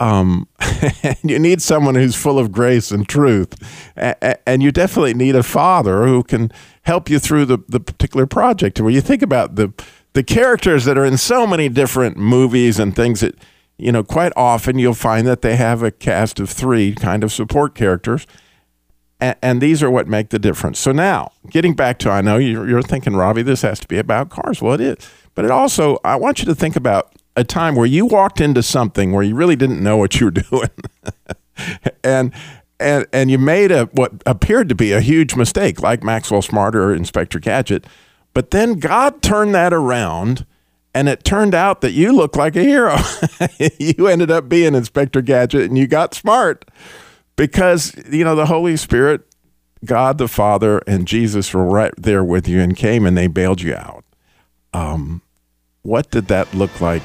Um, 0.00 0.48
you 1.22 1.38
need 1.38 1.62
someone 1.62 1.94
who's 1.94 2.16
full 2.16 2.40
of 2.40 2.50
grace 2.50 2.90
and 2.90 3.08
truth. 3.08 3.54
And 3.94 4.64
you 4.64 4.72
definitely 4.72 5.14
need 5.14 5.36
a 5.36 5.44
father 5.44 6.08
who 6.08 6.24
can 6.24 6.50
help 6.82 7.08
you 7.08 7.20
through 7.20 7.44
the, 7.44 7.58
the 7.68 7.78
particular 7.78 8.26
project. 8.26 8.80
When 8.80 8.94
you 8.94 9.00
think 9.00 9.22
about 9.22 9.54
the, 9.54 9.72
the 10.12 10.22
characters 10.22 10.84
that 10.84 10.98
are 10.98 11.04
in 11.04 11.16
so 11.16 11.46
many 11.46 11.68
different 11.68 12.16
movies 12.16 12.78
and 12.78 12.94
things 12.94 13.20
that, 13.20 13.36
you 13.78 13.92
know, 13.92 14.02
quite 14.02 14.32
often 14.36 14.78
you'll 14.78 14.94
find 14.94 15.26
that 15.26 15.42
they 15.42 15.56
have 15.56 15.82
a 15.82 15.90
cast 15.90 16.40
of 16.40 16.50
three 16.50 16.94
kind 16.94 17.22
of 17.22 17.32
support 17.32 17.74
characters. 17.74 18.26
And, 19.20 19.36
and 19.42 19.60
these 19.60 19.82
are 19.82 19.90
what 19.90 20.08
make 20.08 20.30
the 20.30 20.38
difference. 20.38 20.78
So 20.78 20.92
now, 20.92 21.32
getting 21.50 21.74
back 21.74 21.98
to, 22.00 22.10
I 22.10 22.20
know 22.20 22.38
you're, 22.38 22.68
you're 22.68 22.82
thinking, 22.82 23.14
Robbie, 23.14 23.42
this 23.42 23.62
has 23.62 23.78
to 23.80 23.88
be 23.88 23.98
about 23.98 24.30
cars. 24.30 24.60
Well, 24.60 24.74
it 24.74 24.80
is. 24.80 24.96
But 25.34 25.44
it 25.44 25.50
also, 25.50 25.98
I 26.04 26.16
want 26.16 26.40
you 26.40 26.44
to 26.46 26.54
think 26.54 26.76
about 26.76 27.12
a 27.36 27.44
time 27.44 27.74
where 27.74 27.86
you 27.86 28.06
walked 28.06 28.40
into 28.40 28.62
something 28.62 29.12
where 29.12 29.22
you 29.22 29.34
really 29.34 29.56
didn't 29.56 29.82
know 29.82 29.96
what 29.96 30.18
you 30.18 30.26
were 30.26 30.30
doing, 30.32 30.70
and 32.02 32.32
and 32.78 33.06
and 33.12 33.30
you 33.30 33.38
made 33.38 33.70
a 33.70 33.86
what 33.86 34.12
appeared 34.26 34.68
to 34.68 34.74
be 34.74 34.92
a 34.92 35.00
huge 35.00 35.36
mistake, 35.36 35.80
like 35.82 36.02
Maxwell 36.02 36.42
Smart 36.42 36.74
or 36.74 36.92
Inspector 36.92 37.38
Gadget, 37.38 37.86
but 38.34 38.50
then 38.50 38.74
God 38.78 39.22
turned 39.22 39.54
that 39.54 39.72
around. 39.72 40.46
And 40.92 41.08
it 41.08 41.22
turned 41.22 41.54
out 41.54 41.82
that 41.82 41.92
you 41.92 42.12
look 42.12 42.34
like 42.34 42.56
a 42.56 42.64
hero. 42.64 42.96
you 43.78 44.08
ended 44.08 44.28
up 44.28 44.48
being 44.48 44.74
Inspector 44.74 45.22
Gadget 45.22 45.62
and 45.68 45.78
you 45.78 45.86
got 45.86 46.14
smart 46.14 46.68
because, 47.36 47.94
you 48.10 48.24
know, 48.24 48.34
the 48.34 48.46
Holy 48.46 48.76
Spirit 48.76 49.24
God 49.84 50.18
the 50.18 50.28
Father 50.28 50.78
and 50.86 51.06
Jesus 51.06 51.54
were 51.54 51.64
right 51.64 51.92
there 51.96 52.24
with 52.24 52.46
you 52.46 52.60
and 52.60 52.76
came 52.76 53.06
and 53.06 53.16
they 53.16 53.26
bailed 53.26 53.62
you 53.62 53.74
out. 53.74 54.04
Um, 54.72 55.22
what 55.82 56.10
did 56.10 56.26
that 56.26 56.52
look 56.54 56.80
like 56.80 57.02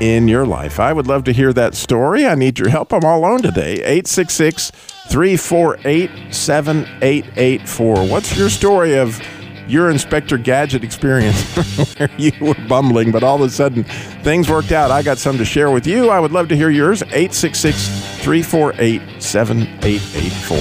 in 0.00 0.26
your 0.26 0.44
life? 0.44 0.80
I 0.80 0.92
would 0.92 1.06
love 1.06 1.24
to 1.24 1.32
hear 1.32 1.52
that 1.52 1.74
story. 1.74 2.26
I 2.26 2.34
need 2.34 2.58
your 2.58 2.68
help. 2.68 2.92
I'm 2.92 3.04
all 3.04 3.20
alone 3.20 3.42
today. 3.42 3.74
866 3.74 4.70
348 5.08 6.34
7884. 6.34 8.08
What's 8.08 8.36
your 8.36 8.50
story 8.50 8.96
of 8.96 9.20
your 9.68 9.90
Inspector 9.90 10.36
Gadget 10.38 10.84
experience 10.84 11.42
where 11.98 12.10
you 12.18 12.32
were 12.40 12.54
bumbling, 12.68 13.10
but 13.10 13.22
all 13.22 13.36
of 13.36 13.42
a 13.42 13.50
sudden 13.50 13.84
things 14.22 14.48
worked 14.48 14.72
out? 14.72 14.90
I 14.90 15.02
got 15.02 15.18
some 15.18 15.38
to 15.38 15.44
share 15.44 15.70
with 15.70 15.86
you. 15.86 16.10
I 16.10 16.20
would 16.20 16.32
love 16.32 16.48
to 16.48 16.56
hear 16.56 16.70
yours. 16.70 17.02
866 17.02 17.88
348 18.22 19.22
7884. 19.22 20.58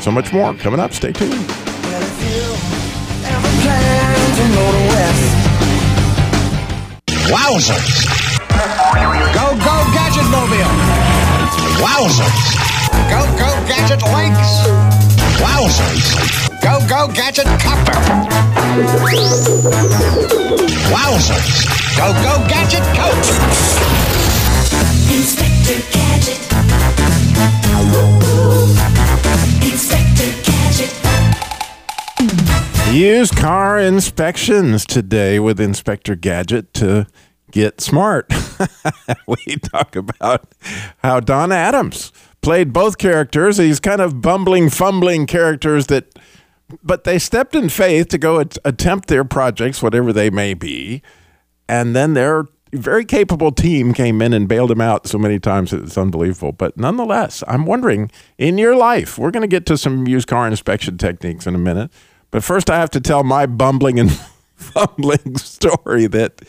So 0.00 0.10
much 0.10 0.32
more 0.32 0.54
coming 0.54 0.80
up. 0.80 0.92
Stay 0.92 1.12
tuned. 1.12 1.34
Wowzers. 7.28 8.08
Go, 9.34 9.52
go, 9.58 9.76
Gadget 9.92 10.24
Mobile. 10.30 10.72
Wowzers. 11.76 12.58
Go, 13.10 13.20
go, 13.36 13.50
Gadget 13.68 14.02
Links. 14.02 14.66
Wowzers. 15.38 16.47
Go, 16.62 16.80
go, 16.88 17.08
Gadget 17.12 17.46
Copter. 17.60 17.92
Wowzers. 20.90 21.66
Go, 21.96 22.12
go, 22.22 22.46
Gadget 22.48 22.82
Coach. 22.96 23.28
Inspector 25.10 25.80
Gadget. 25.92 26.38
Inspector 29.62 30.30
Gadget. 30.44 30.92
Used 32.94 33.36
car 33.36 33.78
inspections 33.78 34.84
today 34.84 35.38
with 35.38 35.60
Inspector 35.60 36.14
Gadget 36.16 36.74
to 36.74 37.06
get 37.50 37.80
smart. 37.80 38.32
we 39.26 39.56
talk 39.56 39.94
about 39.96 40.52
how 40.98 41.20
Don 41.20 41.52
Adams 41.52 42.12
played 42.40 42.72
both 42.72 42.98
characters. 42.98 43.56
These 43.58 43.80
kind 43.80 44.00
of 44.00 44.20
bumbling, 44.20 44.70
fumbling 44.70 45.26
characters 45.26 45.86
that, 45.86 46.18
but 46.82 47.04
they 47.04 47.18
stepped 47.18 47.54
in 47.54 47.68
faith 47.68 48.08
to 48.08 48.18
go 48.18 48.40
at, 48.40 48.58
attempt 48.64 49.08
their 49.08 49.24
projects, 49.24 49.82
whatever 49.82 50.12
they 50.12 50.30
may 50.30 50.54
be. 50.54 51.02
And 51.68 51.94
then 51.94 52.14
their 52.14 52.46
very 52.72 53.04
capable 53.04 53.52
team 53.52 53.94
came 53.94 54.20
in 54.20 54.32
and 54.32 54.48
bailed 54.48 54.70
them 54.70 54.80
out 54.80 55.06
so 55.06 55.18
many 55.18 55.38
times 55.38 55.72
it's 55.72 55.96
unbelievable. 55.96 56.52
But 56.52 56.76
nonetheless, 56.76 57.42
I'm 57.48 57.64
wondering 57.64 58.10
in 58.36 58.58
your 58.58 58.76
life, 58.76 59.18
we're 59.18 59.30
going 59.30 59.42
to 59.42 59.48
get 59.48 59.66
to 59.66 59.78
some 59.78 60.06
used 60.06 60.28
car 60.28 60.46
inspection 60.46 60.98
techniques 60.98 61.46
in 61.46 61.54
a 61.54 61.58
minute. 61.58 61.90
But 62.30 62.44
first, 62.44 62.68
I 62.68 62.78
have 62.78 62.90
to 62.90 63.00
tell 63.00 63.24
my 63.24 63.46
bumbling 63.46 63.98
and 63.98 64.12
fumbling 64.54 65.38
story 65.38 66.06
that, 66.08 66.42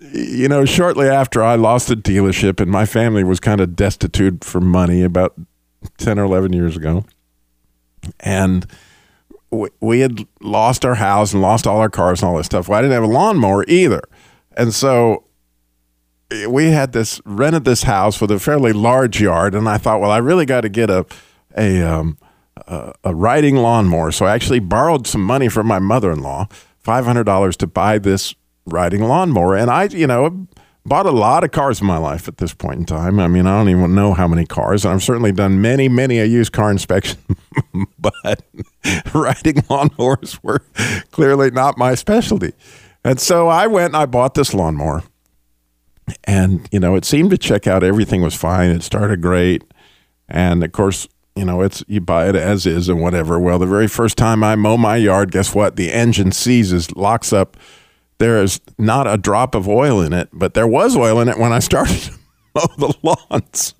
you 0.00 0.48
know, 0.48 0.66
shortly 0.66 1.08
after 1.08 1.42
I 1.42 1.54
lost 1.54 1.88
the 1.88 1.94
dealership 1.94 2.60
and 2.60 2.70
my 2.70 2.84
family 2.84 3.24
was 3.24 3.40
kind 3.40 3.60
of 3.60 3.74
destitute 3.74 4.44
for 4.44 4.60
money 4.60 5.02
about 5.02 5.34
10 5.96 6.18
or 6.18 6.24
11 6.24 6.52
years 6.52 6.76
ago. 6.76 7.04
And 8.20 8.66
we, 9.56 9.68
we 9.80 10.00
had 10.00 10.26
lost 10.40 10.84
our 10.84 10.94
house 10.94 11.32
and 11.32 11.42
lost 11.42 11.66
all 11.66 11.78
our 11.78 11.90
cars 11.90 12.22
and 12.22 12.28
all 12.30 12.36
this 12.36 12.46
stuff. 12.46 12.68
Well, 12.68 12.78
I 12.78 12.82
didn't 12.82 12.94
have 12.94 13.10
a 13.10 13.12
lawnmower 13.12 13.64
either. 13.68 14.02
And 14.56 14.72
so 14.72 15.24
we 16.48 16.66
had 16.66 16.92
this 16.92 17.20
rented 17.24 17.64
this 17.64 17.84
house 17.84 18.20
with 18.20 18.30
a 18.30 18.38
fairly 18.38 18.72
large 18.72 19.20
yard, 19.20 19.54
and 19.54 19.68
I 19.68 19.78
thought, 19.78 20.00
well, 20.00 20.10
I 20.10 20.18
really 20.18 20.46
got 20.46 20.62
to 20.62 20.68
get 20.68 20.90
a 20.90 21.06
a 21.56 21.82
um, 21.82 22.18
a, 22.66 22.92
a 23.04 23.14
riding 23.14 23.56
lawnmower. 23.56 24.12
So 24.12 24.26
I 24.26 24.34
actually 24.34 24.60
borrowed 24.60 25.06
some 25.06 25.22
money 25.22 25.48
from 25.48 25.66
my 25.66 25.78
mother 25.78 26.10
in 26.10 26.22
law, 26.22 26.48
five 26.78 27.04
hundred 27.04 27.24
dollars, 27.24 27.56
to 27.58 27.66
buy 27.66 27.98
this 27.98 28.34
riding 28.66 29.02
lawnmower. 29.02 29.56
And 29.56 29.70
I, 29.70 29.84
you 29.84 30.06
know, 30.06 30.48
bought 30.86 31.06
a 31.06 31.10
lot 31.10 31.44
of 31.44 31.50
cars 31.50 31.80
in 31.80 31.86
my 31.86 31.98
life 31.98 32.28
at 32.28 32.38
this 32.38 32.54
point 32.54 32.78
in 32.78 32.84
time. 32.86 33.18
I 33.18 33.26
mean, 33.28 33.46
I 33.46 33.58
don't 33.58 33.68
even 33.68 33.94
know 33.94 34.14
how 34.14 34.28
many 34.28 34.46
cars, 34.46 34.84
and 34.84 34.94
I've 34.94 35.02
certainly 35.02 35.32
done 35.32 35.60
many, 35.60 35.88
many 35.88 36.18
a 36.18 36.24
used 36.24 36.52
car 36.52 36.70
inspection, 36.70 37.18
but 37.98 38.14
riding 39.14 39.56
lawnmowers 39.66 40.38
were 40.42 40.62
clearly 41.10 41.50
not 41.50 41.76
my 41.76 41.94
specialty. 41.94 42.52
And 43.04 43.20
so 43.20 43.48
I 43.48 43.66
went 43.66 43.88
and 43.88 43.96
I 43.96 44.06
bought 44.06 44.34
this 44.34 44.54
lawnmower. 44.54 45.02
And, 46.24 46.68
you 46.70 46.78
know, 46.78 46.94
it 46.94 47.04
seemed 47.04 47.30
to 47.30 47.38
check 47.38 47.66
out 47.66 47.82
everything 47.82 48.22
was 48.22 48.34
fine. 48.34 48.70
It 48.70 48.82
started 48.82 49.20
great. 49.20 49.62
And 50.28 50.62
of 50.62 50.72
course, 50.72 51.08
you 51.34 51.44
know, 51.44 51.62
it's 51.62 51.84
you 51.86 52.00
buy 52.00 52.28
it 52.28 52.36
as 52.36 52.64
is 52.64 52.88
and 52.88 53.00
whatever. 53.00 53.38
Well, 53.38 53.58
the 53.58 53.66
very 53.66 53.88
first 53.88 54.16
time 54.16 54.42
I 54.42 54.56
mow 54.56 54.76
my 54.76 54.96
yard, 54.96 55.32
guess 55.32 55.54
what? 55.54 55.76
The 55.76 55.92
engine 55.92 56.32
seizes, 56.32 56.94
locks 56.96 57.32
up. 57.32 57.56
There 58.18 58.42
is 58.42 58.60
not 58.78 59.06
a 59.06 59.16
drop 59.16 59.54
of 59.54 59.68
oil 59.68 60.00
in 60.00 60.12
it, 60.12 60.28
but 60.32 60.54
there 60.54 60.66
was 60.66 60.96
oil 60.96 61.20
in 61.20 61.28
it 61.28 61.38
when 61.38 61.52
I 61.52 61.58
started 61.70 62.10
mow 62.54 62.66
the 62.78 62.94
lawn. 63.02 63.42
So 63.52 63.74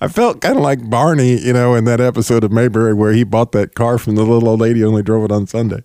I 0.00 0.06
felt 0.06 0.40
kind 0.40 0.56
of 0.56 0.62
like 0.62 0.88
Barney, 0.88 1.36
you 1.36 1.52
know, 1.52 1.74
in 1.74 1.84
that 1.84 2.00
episode 2.00 2.44
of 2.44 2.52
Mayberry 2.52 2.94
where 2.94 3.12
he 3.12 3.24
bought 3.24 3.50
that 3.52 3.74
car 3.74 3.98
from 3.98 4.14
the 4.14 4.22
little 4.22 4.48
old 4.48 4.60
lady 4.60 4.84
only 4.84 5.02
drove 5.02 5.24
it 5.24 5.32
on 5.32 5.48
Sunday. 5.48 5.82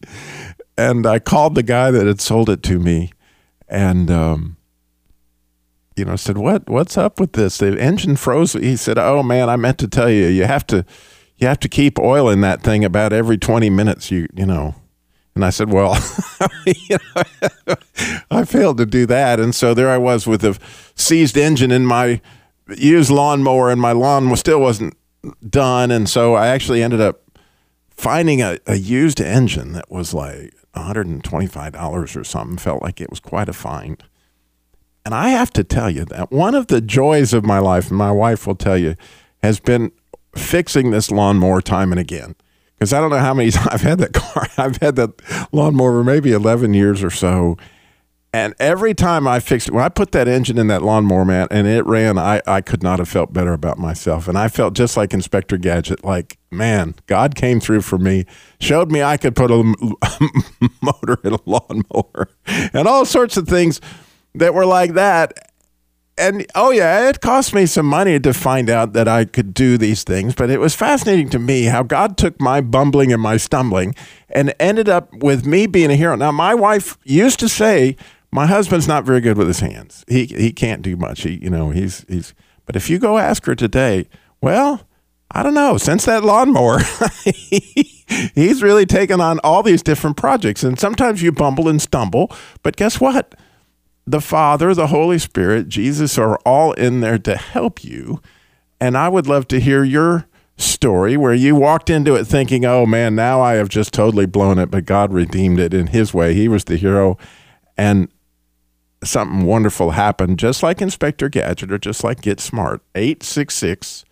And 0.77 1.07
I 1.07 1.17
called 1.17 1.55
the 1.55 1.63
guy 1.63 1.89
that 1.89 2.05
had 2.05 2.21
sold 2.21 2.49
it 2.49 2.61
to 2.63 2.77
me 2.79 3.11
and 3.67 4.11
um 4.11 4.57
you 5.99 6.05
know, 6.05 6.15
said, 6.15 6.37
"What? 6.37 6.69
What's 6.69 6.97
up 6.97 7.19
with 7.19 7.33
this? 7.33 7.57
The 7.57 7.77
engine 7.77 8.15
froze." 8.15 8.53
He 8.53 8.77
said, 8.77 8.97
"Oh 8.97 9.21
man, 9.21 9.49
I 9.49 9.57
meant 9.57 9.77
to 9.79 9.87
tell 9.87 10.09
you. 10.09 10.27
You 10.27 10.45
have 10.45 10.65
to, 10.67 10.85
you 11.37 11.47
have 11.47 11.59
to 11.59 11.67
keep 11.67 11.99
oil 11.99 12.29
in 12.29 12.39
that 12.39 12.63
thing 12.63 12.85
about 12.85 13.11
every 13.11 13.37
twenty 13.37 13.69
minutes. 13.69 14.09
You, 14.09 14.27
you 14.33 14.45
know." 14.45 14.75
And 15.35 15.45
I 15.45 15.49
said, 15.49 15.69
"Well, 15.69 15.97
you 16.65 16.97
know, 17.15 17.75
I 18.31 18.45
failed 18.45 18.77
to 18.77 18.85
do 18.85 19.05
that, 19.05 19.39
and 19.39 19.53
so 19.53 19.73
there 19.73 19.89
I 19.89 19.97
was 19.97 20.27
with 20.27 20.43
a 20.43 20.57
seized 20.95 21.37
engine 21.37 21.71
in 21.71 21.85
my 21.85 22.21
used 22.75 23.09
lawnmower, 23.09 23.71
and 23.71 23.79
my 23.79 23.91
lawn 23.91 24.29
was 24.29 24.39
still 24.39 24.59
wasn't 24.59 24.95
done, 25.47 25.91
and 25.91 26.09
so 26.09 26.35
I 26.35 26.47
actually 26.47 26.83
ended 26.83 27.01
up 27.01 27.21
finding 27.89 28.41
a, 28.41 28.59
a 28.67 28.75
used 28.75 29.21
engine 29.21 29.73
that 29.73 29.91
was 29.91 30.13
like 30.13 30.53
$125 30.75 32.15
or 32.15 32.23
something. 32.23 32.57
Felt 32.57 32.81
like 32.81 33.01
it 33.01 33.09
was 33.09 33.19
quite 33.19 33.49
a 33.49 33.53
find." 33.53 34.03
And 35.05 35.15
I 35.15 35.29
have 35.29 35.51
to 35.51 35.63
tell 35.63 35.89
you 35.89 36.05
that 36.05 36.31
one 36.31 36.53
of 36.53 36.67
the 36.67 36.81
joys 36.81 37.33
of 37.33 37.45
my 37.45 37.59
life, 37.59 37.87
and 37.89 37.97
my 37.97 38.11
wife 38.11 38.45
will 38.45 38.55
tell 38.55 38.77
you, 38.77 38.95
has 39.41 39.59
been 39.59 39.91
fixing 40.35 40.91
this 40.91 41.09
lawnmower 41.09 41.61
time 41.61 41.91
and 41.91 41.99
again. 41.99 42.35
Because 42.79 42.93
I 42.93 43.01
don't 43.01 43.09
know 43.09 43.17
how 43.17 43.33
many 43.33 43.51
times 43.51 43.67
I've 43.71 43.81
had 43.81 43.99
that 43.99 44.13
car. 44.13 44.47
I've 44.57 44.77
had 44.77 44.95
that 44.95 45.21
lawnmower 45.51 46.03
maybe 46.03 46.31
11 46.31 46.73
years 46.73 47.03
or 47.03 47.09
so. 47.09 47.57
And 48.31 48.53
every 48.59 48.93
time 48.93 49.27
I 49.27 49.39
fixed 49.39 49.67
it, 49.67 49.73
when 49.73 49.83
I 49.83 49.89
put 49.89 50.11
that 50.11 50.27
engine 50.27 50.59
in 50.59 50.67
that 50.67 50.83
lawnmower, 50.83 51.25
man, 51.25 51.47
and 51.49 51.67
it 51.67 51.83
ran, 51.87 52.19
I, 52.19 52.41
I 52.45 52.61
could 52.61 52.83
not 52.83 52.99
have 52.99 53.09
felt 53.09 53.33
better 53.33 53.53
about 53.53 53.79
myself. 53.79 54.27
And 54.27 54.37
I 54.37 54.49
felt 54.49 54.75
just 54.75 54.95
like 54.95 55.15
Inspector 55.15 55.57
Gadget, 55.57 56.05
like, 56.05 56.37
man, 56.51 56.93
God 57.07 57.33
came 57.33 57.59
through 57.59 57.81
for 57.81 57.97
me, 57.97 58.25
showed 58.59 58.91
me 58.91 59.01
I 59.01 59.17
could 59.17 59.35
put 59.35 59.49
a 59.49 59.63
motor 60.81 61.17
in 61.23 61.33
a 61.33 61.39
lawnmower, 61.47 62.29
and 62.45 62.87
all 62.87 63.03
sorts 63.03 63.35
of 63.35 63.47
things 63.47 63.81
that 64.35 64.53
were 64.53 64.65
like 64.65 64.93
that. 64.93 65.48
And 66.19 66.45
oh, 66.53 66.71
yeah, 66.71 67.07
it 67.07 67.21
cost 67.21 67.53
me 67.53 67.65
some 67.65 67.85
money 67.85 68.19
to 68.19 68.33
find 68.33 68.69
out 68.69 68.91
that 68.91 69.07
I 69.07 69.23
could 69.23 69.53
do 69.53 69.77
these 69.77 70.03
things, 70.03 70.35
but 70.35 70.49
it 70.49 70.59
was 70.59 70.75
fascinating 70.75 71.29
to 71.29 71.39
me 71.39 71.63
how 71.63 71.81
God 71.81 72.17
took 72.17 72.39
my 72.41 72.59
bumbling 72.59 73.13
and 73.13 73.21
my 73.21 73.37
stumbling 73.37 73.95
and 74.27 74.53
ended 74.59 74.89
up 74.89 75.13
with 75.13 75.45
me 75.45 75.65
being 75.65 75.89
a 75.89 75.95
hero. 75.95 76.15
Now, 76.17 76.31
my 76.31 76.53
wife 76.53 76.97
used 77.05 77.39
to 77.39 77.47
say, 77.47 77.95
my 78.31 78.45
husband's 78.45 78.87
not 78.87 79.05
very 79.05 79.21
good 79.21 79.37
with 79.37 79.47
his 79.47 79.61
hands. 79.61 80.03
He 80.07 80.25
he 80.25 80.51
can't 80.51 80.81
do 80.81 80.95
much. 80.95 81.23
He 81.23 81.39
you 81.41 81.49
know 81.49 81.71
he's 81.71 82.05
he's. 82.07 82.33
But 82.65 82.75
if 82.75 82.89
you 82.89 82.99
go 82.99 83.17
ask 83.17 83.45
her 83.45 83.55
today, 83.55 84.07
well, 84.41 84.87
I 85.31 85.41
don't 85.41 85.55
know. 85.55 85.77
Since 85.77 86.05
that 86.05 86.23
lawnmower, 86.23 86.79
he's 88.35 88.61
really 88.61 88.85
taken 88.85 89.19
on 89.21 89.39
all 89.39 89.63
these 89.63 89.81
different 89.81 90.17
projects. 90.17 90.63
And 90.63 90.79
sometimes 90.79 91.23
you 91.23 91.31
bumble 91.31 91.67
and 91.67 91.81
stumble, 91.81 92.31
but 92.61 92.75
guess 92.75 92.99
what? 92.99 93.33
The 94.09 94.21
Father, 94.21 94.73
the 94.73 94.87
Holy 94.87 95.19
Spirit, 95.19 95.69
Jesus 95.69 96.17
are 96.17 96.37
all 96.37 96.73
in 96.73 97.01
there 97.01 97.19
to 97.19 97.37
help 97.37 97.83
you. 97.83 98.23
And 98.81 98.97
I 98.97 99.07
would 99.07 99.27
love 99.27 99.47
to 99.49 99.59
hear 99.59 99.83
your 99.83 100.25
story 100.57 101.15
where 101.15 101.35
you 101.35 101.55
walked 101.55 101.91
into 101.91 102.15
it 102.15 102.25
thinking, 102.25 102.65
oh 102.65 102.87
man, 102.87 103.13
now 103.13 103.39
I 103.39 103.53
have 103.53 103.69
just 103.69 103.93
totally 103.93 104.25
blown 104.25 104.57
it, 104.57 104.71
but 104.71 104.85
God 104.85 105.13
redeemed 105.13 105.59
it 105.59 105.75
in 105.75 105.87
His 105.87 106.11
way. 106.11 106.33
He 106.33 106.47
was 106.47 106.63
the 106.63 106.75
hero. 106.75 107.19
And 107.77 108.09
something 109.03 109.43
wonderful 109.43 109.91
happened, 109.91 110.39
just 110.39 110.63
like 110.63 110.81
Inspector 110.81 111.29
Gadget 111.29 111.71
or 111.71 111.77
just 111.77 112.03
like 112.03 112.21
Get 112.21 112.39
Smart. 112.39 112.81
866 112.95 114.05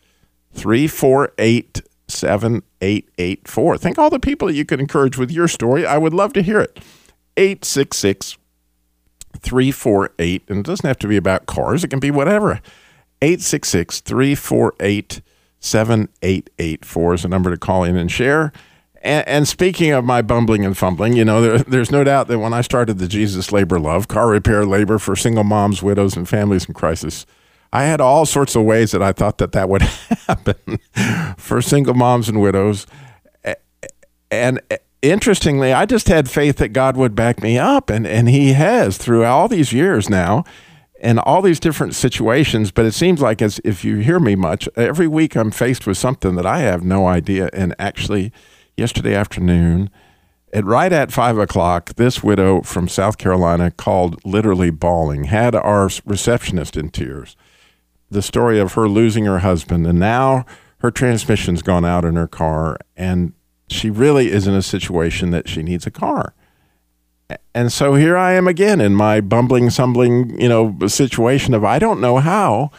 348 0.54 1.82
7884. 2.08 3.78
Think 3.80 3.98
all 3.98 4.12
the 4.12 4.20
people 4.20 4.48
that 4.48 4.54
you 4.54 4.64
could 4.64 4.80
encourage 4.80 5.18
with 5.18 5.32
your 5.32 5.48
story. 5.48 5.88
I 5.88 5.98
would 5.98 6.14
love 6.14 6.34
to 6.34 6.44
hear 6.44 6.60
it. 6.62 6.78
866 7.36 8.38
348, 9.40 10.44
and 10.50 10.60
it 10.60 10.66
doesn't 10.66 10.88
have 10.88 11.00
to 11.00 11.08
be 11.08 11.18
about 11.18 11.46
cars, 11.46 11.84
it 11.84 11.90
can 11.90 12.00
be 12.00 12.12
whatever. 12.12 12.60
866 13.22 14.02
348 14.02 15.22
7884 15.60 17.14
is 17.16 17.22
the 17.24 17.28
number 17.28 17.50
to 17.50 17.58
call 17.58 17.84
in 17.84 17.96
and 17.98 18.12
share. 18.12 18.52
And, 19.02 19.28
and 19.28 19.48
speaking 19.48 19.92
of 19.92 20.06
my 20.06 20.22
bumbling 20.22 20.66
and 20.66 20.78
fumbling, 20.78 21.14
you 21.14 21.26
know, 21.26 21.42
there, 21.42 21.58
there's 21.60 21.92
no 21.92 22.04
doubt 22.04 22.28
that 22.28 22.40
when 22.40 22.54
I 22.54 22.62
started 22.62 23.00
the 23.00 23.08
Jesus 23.08 23.52
Labor 23.52 23.80
Love, 23.80 24.08
car 24.08 24.28
repair 24.30 24.66
labor 24.66 25.00
for 25.00 25.16
single 25.16 25.44
moms, 25.44 25.82
widows, 25.82 26.16
and 26.16 26.28
families 26.30 26.66
in 26.66 26.74
crisis, 26.74 27.26
I 27.74 27.84
had 27.84 28.00
all 28.02 28.26
sorts 28.26 28.56
of 28.56 28.64
ways 28.64 28.92
that 28.92 29.02
I 29.04 29.12
thought 29.14 29.40
that 29.40 29.52
that 29.54 29.68
would 29.70 29.82
happen 30.28 30.80
for 31.38 31.62
single 31.62 31.94
moms 31.96 32.30
and 32.30 32.40
widows. 32.42 32.86
A- 33.44 33.56
And 34.32 34.62
interestingly, 35.02 35.74
I 35.74 35.86
just 35.86 36.08
had 36.08 36.30
faith 36.30 36.58
that 36.58 36.70
God 36.70 36.98
would 36.98 37.16
back 37.16 37.42
me 37.42 37.58
up, 37.58 37.90
and, 37.90 38.08
and 38.08 38.30
He 38.30 38.54
has 38.54 38.98
through 38.98 39.26
all 39.26 39.48
these 39.48 39.74
years 39.74 40.10
now 40.10 40.44
and 41.00 41.20
all 41.20 41.42
these 41.42 41.60
different 41.60 41.96
situations. 41.96 42.72
But 42.72 42.86
it 42.86 42.94
seems 42.94 43.22
like, 43.22 43.42
as 43.42 43.60
if 43.64 43.86
you 43.86 43.98
hear 43.98 44.20
me 44.20 44.36
much, 44.36 44.68
every 44.76 45.08
week 45.08 45.36
I'm 45.36 45.52
faced 45.52 45.86
with 45.86 45.98
something 45.98 46.36
that 46.36 46.46
I 46.46 46.60
have 46.60 46.84
no 46.84 47.08
idea. 47.08 47.50
And 47.54 47.76
actually, 47.78 48.32
yesterday 48.76 49.16
afternoon, 49.16 49.90
at 50.54 50.66
right 50.66 50.92
at 50.92 51.12
five 51.12 51.38
o'clock, 51.38 51.96
this 51.96 52.24
widow 52.24 52.62
from 52.62 52.88
South 52.88 53.18
Carolina 53.18 53.70
called 53.70 54.24
literally 54.26 54.70
bawling, 54.70 55.26
had 55.26 55.54
our 55.56 55.90
receptionist 56.06 56.78
in 56.78 56.90
tears. 56.90 57.36
The 58.10 58.22
story 58.22 58.58
of 58.58 58.74
her 58.74 58.88
losing 58.88 59.26
her 59.26 59.40
husband, 59.40 59.86
and 59.86 60.00
now 60.00 60.46
her 60.80 60.92
transmission's 60.92 61.62
gone 61.62 61.84
out 61.84 62.06
in 62.06 62.16
her 62.16 62.28
car, 62.28 62.78
and 62.96 63.34
she 63.68 63.90
really 63.90 64.32
is 64.32 64.48
in 64.48 64.54
a 64.54 64.62
situation 64.62 65.32
that 65.32 65.48
she 65.48 65.62
needs 65.64 65.86
a 65.86 65.92
car. 65.92 66.34
And 67.54 67.72
so 67.72 67.96
here 67.96 68.16
I 68.16 68.34
am 68.34 68.48
again 68.48 68.80
in 68.80 68.96
my 68.96 69.20
bumbling, 69.20 69.70
stumbling, 69.70 70.40
you 70.40 70.48
know, 70.48 70.78
situation 70.88 71.54
of 71.54 71.64
I 71.64 71.78
don't 71.78 72.00
know 72.00 72.18
how, 72.18 72.72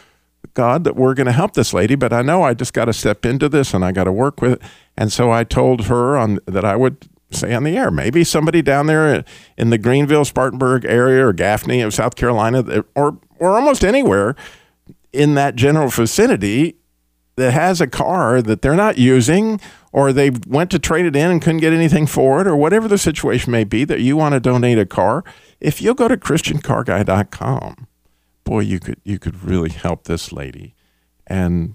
God, 0.54 0.84
that 0.84 0.96
we're 0.96 1.14
going 1.14 1.26
to 1.26 1.32
help 1.32 1.52
this 1.52 1.74
lady, 1.74 1.94
but 1.94 2.12
I 2.12 2.22
know 2.22 2.42
I 2.42 2.54
just 2.54 2.72
got 2.72 2.86
to 2.86 2.92
step 2.94 3.26
into 3.26 3.48
this 3.48 3.74
and 3.74 3.84
I 3.84 3.92
got 3.92 4.04
to 4.04 4.12
work 4.12 4.40
with 4.40 4.52
it. 4.52 4.62
And 4.96 5.12
so 5.12 5.30
I 5.30 5.44
told 5.44 5.86
her 5.86 6.16
on 6.16 6.38
that 6.46 6.64
I 6.64 6.76
would 6.76 7.08
say 7.30 7.52
on 7.52 7.64
the 7.64 7.76
air, 7.76 7.90
maybe 7.90 8.24
somebody 8.24 8.62
down 8.62 8.86
there 8.86 9.22
in 9.58 9.70
the 9.70 9.78
Greenville, 9.78 10.24
Spartanburg 10.24 10.84
area 10.86 11.26
or 11.26 11.32
Gaffney 11.34 11.82
of 11.82 11.92
South 11.92 12.16
Carolina, 12.16 12.84
or 12.94 13.18
or 13.38 13.54
almost 13.54 13.84
anywhere 13.84 14.34
in 15.12 15.34
that 15.34 15.56
general 15.56 15.88
vicinity 15.88 16.76
that 17.36 17.52
has 17.52 17.80
a 17.80 17.86
car 17.86 18.42
that 18.42 18.62
they're 18.62 18.74
not 18.74 18.98
using 18.98 19.60
or 19.92 20.12
they 20.12 20.30
went 20.46 20.70
to 20.70 20.78
trade 20.78 21.06
it 21.06 21.16
in 21.16 21.30
and 21.30 21.42
couldn't 21.42 21.60
get 21.60 21.72
anything 21.72 22.06
for 22.06 22.40
it 22.40 22.46
or 22.46 22.56
whatever 22.56 22.88
the 22.88 22.98
situation 22.98 23.50
may 23.50 23.64
be 23.64 23.84
that 23.84 24.00
you 24.00 24.16
want 24.16 24.32
to 24.34 24.40
donate 24.40 24.78
a 24.78 24.86
car 24.86 25.24
if 25.60 25.80
you'll 25.80 25.94
go 25.94 26.08
to 26.08 26.16
christiancarguy.com 26.16 27.86
boy 28.44 28.60
you 28.60 28.80
could 28.80 29.00
you 29.04 29.18
could 29.18 29.42
really 29.42 29.70
help 29.70 30.04
this 30.04 30.32
lady 30.32 30.74
and 31.26 31.74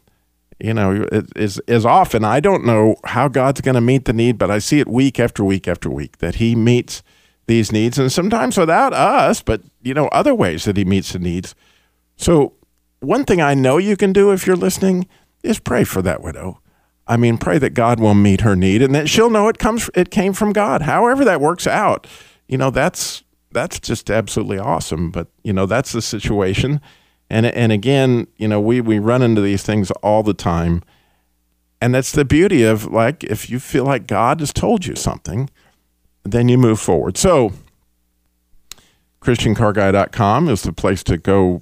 you 0.60 0.74
know 0.74 1.08
is 1.36 1.60
as 1.68 1.86
often 1.86 2.24
i 2.24 2.40
don't 2.40 2.66
know 2.66 2.96
how 3.06 3.28
god's 3.28 3.62
going 3.62 3.76
to 3.76 3.82
meet 3.82 4.06
the 4.06 4.14
need 4.14 4.38
but 4.38 4.52
i 4.52 4.60
see 4.60 4.80
it 4.80 4.88
week 4.88 5.20
after 5.20 5.44
week 5.44 5.68
after 5.68 5.90
week 5.90 6.18
that 6.20 6.36
he 6.36 6.56
meets 6.56 7.04
these 7.48 7.72
needs 7.72 8.00
and 8.00 8.12
sometimes 8.12 8.58
without 8.58 8.94
us 8.94 9.42
but 9.42 9.62
you 9.82 9.94
know 9.94 10.08
other 10.08 10.34
ways 10.34 10.64
that 10.66 10.78
he 10.78 10.86
meets 10.86 11.14
the 11.14 11.20
needs 11.20 11.54
so 12.16 12.54
one 13.04 13.26
thing 13.26 13.42
I 13.42 13.54
know 13.54 13.78
you 13.78 13.98
can 13.98 14.14
do 14.14 14.32
if 14.32 14.48
you're 14.48 14.56
listening 14.56 15.08
is 15.44 15.60
pray 15.60 15.84
for 15.84 16.02
that 16.02 16.22
widow. 16.22 16.62
I 17.08 17.18
mean, 17.18 17.38
pray 17.38 17.58
that 17.58 17.72
God 17.72 18.00
will 18.00 18.14
meet 18.14 18.42
her 18.42 18.56
need 18.56 18.82
and 18.82 18.96
that 18.96 19.10
she'll 19.10 19.30
know 19.30 19.48
it 19.48 19.58
comes 19.58 19.90
it 19.94 20.10
came 20.10 20.34
from 20.34 20.54
God. 20.54 20.84
However 20.84 21.26
that 21.26 21.42
works 21.42 21.68
out, 21.68 22.08
you 22.48 22.58
know, 22.58 22.70
that's 22.70 23.24
that's 23.52 23.80
just 23.80 24.10
absolutely 24.10 24.58
awesome. 24.58 25.12
But 25.12 25.28
you 25.44 25.54
know, 25.54 25.66
that's 25.66 25.92
the 25.92 26.02
situation. 26.02 26.82
And 27.30 27.46
and 27.46 27.72
again, 27.72 28.28
you 28.38 28.48
know, 28.48 28.62
we 28.62 28.80
we 28.80 29.00
run 29.00 29.22
into 29.22 29.42
these 29.42 29.64
things 29.64 29.92
all 30.02 30.24
the 30.24 30.34
time. 30.34 30.82
And 31.82 31.94
that's 31.94 32.14
the 32.14 32.24
beauty 32.24 32.64
of 32.64 32.86
like 32.86 33.26
if 33.26 33.50
you 33.50 33.60
feel 33.60 33.84
like 33.84 34.08
God 34.08 34.40
has 34.40 34.54
told 34.54 34.86
you 34.86 34.96
something, 34.96 35.50
then 36.24 36.48
you 36.48 36.58
move 36.58 36.80
forward. 36.80 37.18
So 37.18 37.52
christiancarguy.com 39.22 40.50
is 40.50 40.64
the 40.64 40.74
place 40.74 41.02
to 41.02 41.18
go 41.18 41.62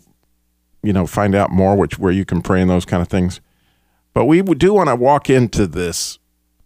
you 0.81 0.91
know 0.91 1.05
find 1.05 1.35
out 1.35 1.51
more 1.51 1.75
which 1.75 1.99
where 1.99 2.11
you 2.11 2.25
can 2.25 2.41
pray 2.41 2.59
and 2.59 2.69
those 2.69 2.85
kind 2.85 3.03
of 3.03 3.07
things 3.07 3.39
but 4.13 4.25
we 4.25 4.41
do 4.41 4.73
want 4.73 4.89
to 4.89 4.95
walk 4.95 5.29
into 5.29 5.67
this 5.67 6.19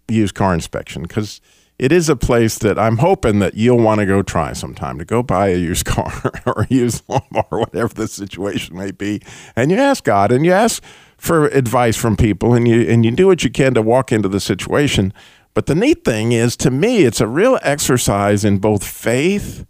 used 0.07 0.35
car 0.35 0.53
inspection 0.53 1.03
because 1.03 1.41
it 1.77 1.91
is 1.91 2.09
a 2.09 2.15
place 2.15 2.57
that 2.59 2.77
i'm 2.77 2.97
hoping 2.97 3.39
that 3.39 3.55
you'll 3.55 3.79
want 3.79 3.99
to 3.99 4.05
go 4.05 4.21
try 4.21 4.53
sometime 4.53 4.97
to 4.97 5.05
go 5.05 5.23
buy 5.23 5.49
a 5.49 5.57
used 5.57 5.85
car 5.85 6.31
or 6.45 6.61
a 6.61 6.67
used 6.69 7.03
lawnmower 7.07 7.45
or 7.51 7.59
whatever 7.59 7.93
the 7.93 8.07
situation 8.07 8.77
may 8.77 8.91
be. 8.91 9.21
And 9.55 9.71
you 9.71 9.77
ask 9.77 10.03
god 10.03 10.31
and 10.31 10.45
you 10.45 10.51
ask 10.51 10.83
for 11.17 11.47
advice 11.47 11.97
from 11.97 12.17
people 12.17 12.53
and 12.53 12.67
you 12.67 12.81
and 12.81 13.05
you 13.05 13.11
do 13.11 13.27
what 13.27 13.43
you 13.43 13.49
can 13.49 13.73
to 13.73 13.81
walk 13.81 14.11
into 14.11 14.29
the 14.29 14.39
situation. 14.39 15.13
But 15.53 15.67
the 15.67 15.75
neat 15.75 16.03
thing 16.03 16.33
is 16.33 16.57
to 16.57 16.71
me 16.71 17.03
it's 17.03 17.21
a 17.21 17.27
real 17.27 17.57
exercise 17.61 18.43
in 18.43 18.57
both 18.57 18.85
faith 18.85 19.65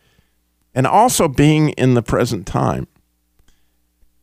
and 0.73 0.85
also 0.87 1.27
being 1.27 1.69
in 1.69 1.93
the 1.93 2.01
present 2.01 2.45
time 2.45 2.87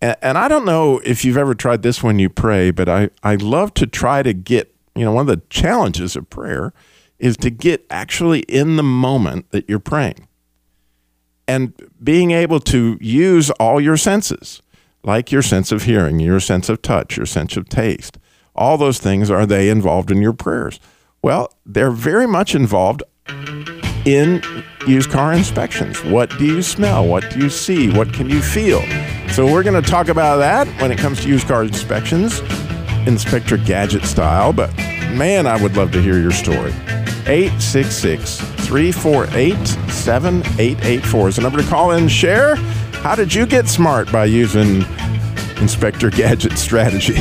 and, 0.02 0.16
and 0.20 0.36
I 0.36 0.48
don't 0.48 0.66
know 0.66 1.00
if 1.04 1.24
you've 1.24 1.38
ever 1.38 1.54
tried 1.54 1.82
this 1.82 2.02
when 2.02 2.18
you 2.18 2.28
pray, 2.28 2.70
but 2.72 2.88
I, 2.88 3.08
I 3.22 3.36
love 3.36 3.72
to 3.74 3.86
try 3.86 4.22
to 4.22 4.34
get, 4.34 4.74
you 4.94 5.04
know, 5.04 5.12
one 5.12 5.28
of 5.28 5.38
the 5.38 5.46
challenges 5.48 6.16
of 6.16 6.28
prayer 6.28 6.74
is 7.18 7.36
to 7.38 7.50
get 7.50 7.86
actually 7.88 8.40
in 8.40 8.76
the 8.76 8.82
moment 8.82 9.50
that 9.52 9.68
you're 9.68 9.78
praying 9.78 10.26
and 11.46 11.72
being 12.02 12.32
able 12.32 12.58
to 12.58 12.98
use 13.00 13.50
all 13.52 13.80
your 13.80 13.96
senses, 13.96 14.60
like 15.04 15.30
your 15.30 15.42
sense 15.42 15.70
of 15.70 15.84
hearing, 15.84 16.18
your 16.18 16.40
sense 16.40 16.68
of 16.68 16.82
touch, 16.82 17.16
your 17.16 17.26
sense 17.26 17.56
of 17.56 17.68
taste. 17.68 18.18
All 18.54 18.76
those 18.76 18.98
things, 18.98 19.30
are 19.30 19.46
they 19.46 19.70
involved 19.70 20.10
in 20.10 20.20
your 20.20 20.32
prayers? 20.32 20.78
Well, 21.22 21.54
they're 21.64 21.90
very 21.90 22.26
much 22.26 22.54
involved 22.54 23.02
in 24.04 24.42
used 24.86 25.10
car 25.10 25.32
inspections. 25.32 26.04
What 26.04 26.36
do 26.38 26.44
you 26.44 26.60
smell? 26.60 27.06
What 27.06 27.30
do 27.30 27.38
you 27.38 27.48
see? 27.48 27.88
What 27.90 28.12
can 28.12 28.28
you 28.28 28.42
feel? 28.42 28.82
So 29.32 29.50
we're 29.50 29.62
going 29.62 29.82
to 29.82 29.90
talk 29.90 30.08
about 30.08 30.36
that 30.36 30.68
when 30.82 30.92
it 30.92 30.98
comes 30.98 31.22
to 31.22 31.28
used 31.28 31.48
car 31.48 31.62
inspections, 31.64 32.40
Inspector 33.06 33.56
Gadget 33.64 34.04
style. 34.04 34.52
But 34.52 34.76
man, 34.76 35.46
I 35.46 35.60
would 35.62 35.74
love 35.74 35.90
to 35.92 36.02
hear 36.02 36.18
your 36.18 36.32
story. 36.32 36.70
866 37.24 38.40
348 38.66 39.56
7884 39.90 41.28
is 41.28 41.36
the 41.36 41.42
number 41.42 41.62
to 41.62 41.66
call 41.66 41.92
in 41.92 42.02
and 42.02 42.12
share. 42.12 42.56
How 42.56 43.14
did 43.14 43.32
you 43.32 43.46
get 43.46 43.68
smart 43.68 44.12
by 44.12 44.26
using 44.26 44.82
Inspector 45.62 46.10
Gadget 46.10 46.58
strategy? 46.58 47.14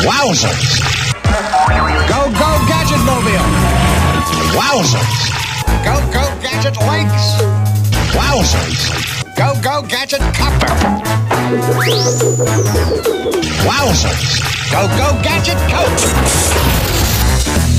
Wowzers! 0.00 0.80
Go, 2.08 2.30
go, 2.32 2.64
Gadget 2.66 3.04
Mobile! 3.04 3.44
Wowzers! 4.58 5.35
Go, 5.86 5.94
go, 6.10 6.24
Gadget 6.42 6.76
Lakes! 6.78 7.38
Wowzers! 8.10 9.36
Go, 9.36 9.54
go, 9.62 9.82
Gadget 9.86 10.18
Copter! 10.34 10.66
Wowzers! 13.62 14.72
Go, 14.72 14.88
go, 14.98 15.22
Gadget 15.22 15.56
Coach! 15.70 16.02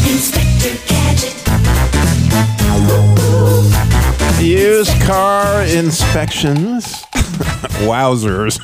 Inspector 0.08 0.74
Gadget. 0.88 1.36
Used 4.42 5.02
car 5.02 5.64
inspections. 5.64 6.86
Wowzers. 7.84 8.58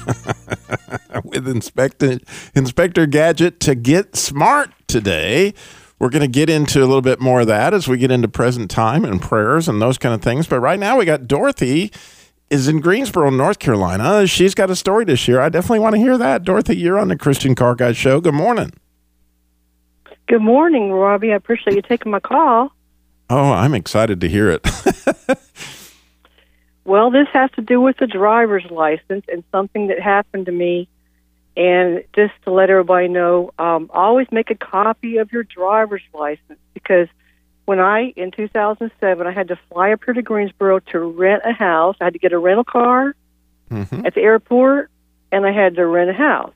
With 1.26 1.50
Inspector, 1.50 2.20
Inspector 2.56 3.06
Gadget 3.08 3.60
to 3.60 3.76
get 3.76 4.16
smart 4.16 4.72
today. 4.88 5.54
We're 6.00 6.10
going 6.10 6.22
to 6.22 6.28
get 6.28 6.50
into 6.50 6.80
a 6.80 6.86
little 6.86 7.02
bit 7.02 7.20
more 7.20 7.42
of 7.42 7.48
that 7.48 7.74
as 7.74 7.88
we 7.88 7.98
get 7.98 8.12
into 8.12 8.28
present 8.28 8.70
time 8.70 9.06
and 9.06 9.22
prayers 9.22 9.68
and 9.68 9.82
those 9.82 9.98
kind 9.98 10.14
of 10.14 10.22
things. 10.22 10.48
But 10.48 10.60
right 10.60 10.80
now 10.80 10.98
we 10.98 11.06
got 11.06 11.28
Dorothy 11.28 11.92
is 12.50 12.68
in 12.68 12.82
Greensboro, 12.82 13.30
North 13.30 13.60
Carolina. 13.60 14.28
She's 14.28 14.54
got 14.54 14.70
a 14.70 14.76
story 14.76 15.06
to 15.06 15.16
share. 15.16 15.42
I 15.42 15.50
definitely 15.50 15.80
want 15.80 15.96
to 15.96 16.00
hear 16.00 16.18
that. 16.18 16.44
Dorothy, 16.44 16.76
you're 16.76 17.00
on 17.00 17.08
the 17.08 17.18
Christian 17.18 17.56
Car 17.56 17.76
Guy 17.76 17.94
show. 17.94 18.20
Good 18.20 18.34
morning. 18.34 18.74
Good 20.28 20.42
morning, 20.42 20.92
Robbie. 20.92 21.32
I 21.32 21.36
appreciate 21.36 21.76
you 21.76 21.82
taking 21.82 22.12
my 22.12 22.20
call. 22.20 22.74
Oh, 23.30 23.52
I'm 23.52 23.74
excited 23.74 24.20
to 24.22 24.30
hear 24.30 24.50
it. 24.52 24.66
Well, 26.86 27.12
this 27.12 27.28
has 27.34 27.50
to 27.52 27.62
do 27.62 27.80
with 27.80 27.98
the 27.98 28.08
driver's 28.08 28.66
license 28.70 29.26
and 29.32 29.44
something 29.52 29.88
that 29.88 30.02
happened 30.02 30.48
to 30.48 30.52
me. 30.52 30.90
And 31.56 32.04
just 32.16 32.34
to 32.46 32.52
let 32.52 32.70
everybody 32.70 33.08
know, 33.08 33.52
um, 33.60 33.90
always 33.94 34.28
make 34.32 34.50
a 34.50 34.56
copy 34.56 35.18
of 35.18 35.32
your 35.32 35.44
driver's 35.44 36.02
license 36.14 36.60
because 36.74 37.08
when 37.66 37.80
I, 37.80 38.14
in 38.16 38.32
2007, 38.32 39.28
I 39.28 39.32
had 39.32 39.48
to 39.50 39.60
fly 39.70 39.92
up 39.94 40.04
here 40.04 40.14
to 40.16 40.22
Greensboro 40.22 40.80
to 40.80 41.00
rent 41.00 41.44
a 41.46 41.54
house. 41.54 41.96
I 42.02 42.06
had 42.06 42.14
to 42.14 42.20
get 42.20 42.34
a 42.34 42.40
rental 42.40 42.64
car 42.64 43.16
Mhm. 43.70 44.06
at 44.06 44.16
the 44.16 44.22
airport, 44.22 44.90
and 45.32 45.46
I 45.46 45.52
had 45.52 45.76
to 45.76 45.86
rent 45.86 46.10
a 46.10 46.14
house. 46.14 46.54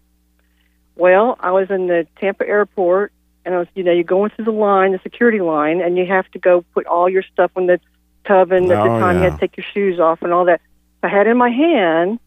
Well, 0.96 1.38
I 1.40 1.52
was 1.52 1.70
in 1.70 1.88
the 1.88 2.08
Tampa 2.20 2.48
airport, 2.48 3.12
and 3.46 3.54
I 3.54 3.60
was, 3.60 3.68
you 3.76 3.84
know, 3.84 3.92
you're 3.92 4.04
going 4.04 4.32
through 4.32 4.46
the 4.46 4.52
line, 4.52 4.92
the 4.92 5.00
security 5.00 5.42
line, 5.42 5.80
and 5.80 5.98
you 5.98 6.06
have 6.08 6.30
to 6.32 6.40
go 6.40 6.66
put 6.74 6.86
all 6.88 7.08
your 7.08 7.24
stuff 7.24 7.52
in 7.56 7.68
the 7.68 7.80
tub, 8.26 8.52
and 8.52 8.70
at 8.72 8.84
the 8.84 8.90
Oh, 8.90 9.00
time 9.00 9.18
you 9.18 9.24
had 9.24 9.34
to 9.36 9.40
take 9.40 9.58
your 9.58 9.66
shoes 9.74 10.00
off 10.00 10.22
and 10.24 10.34
all 10.34 10.46
that. 10.46 10.60
I 11.04 11.08
had 11.08 11.28
in 11.28 11.38
my 11.38 11.50
hand 11.50 12.20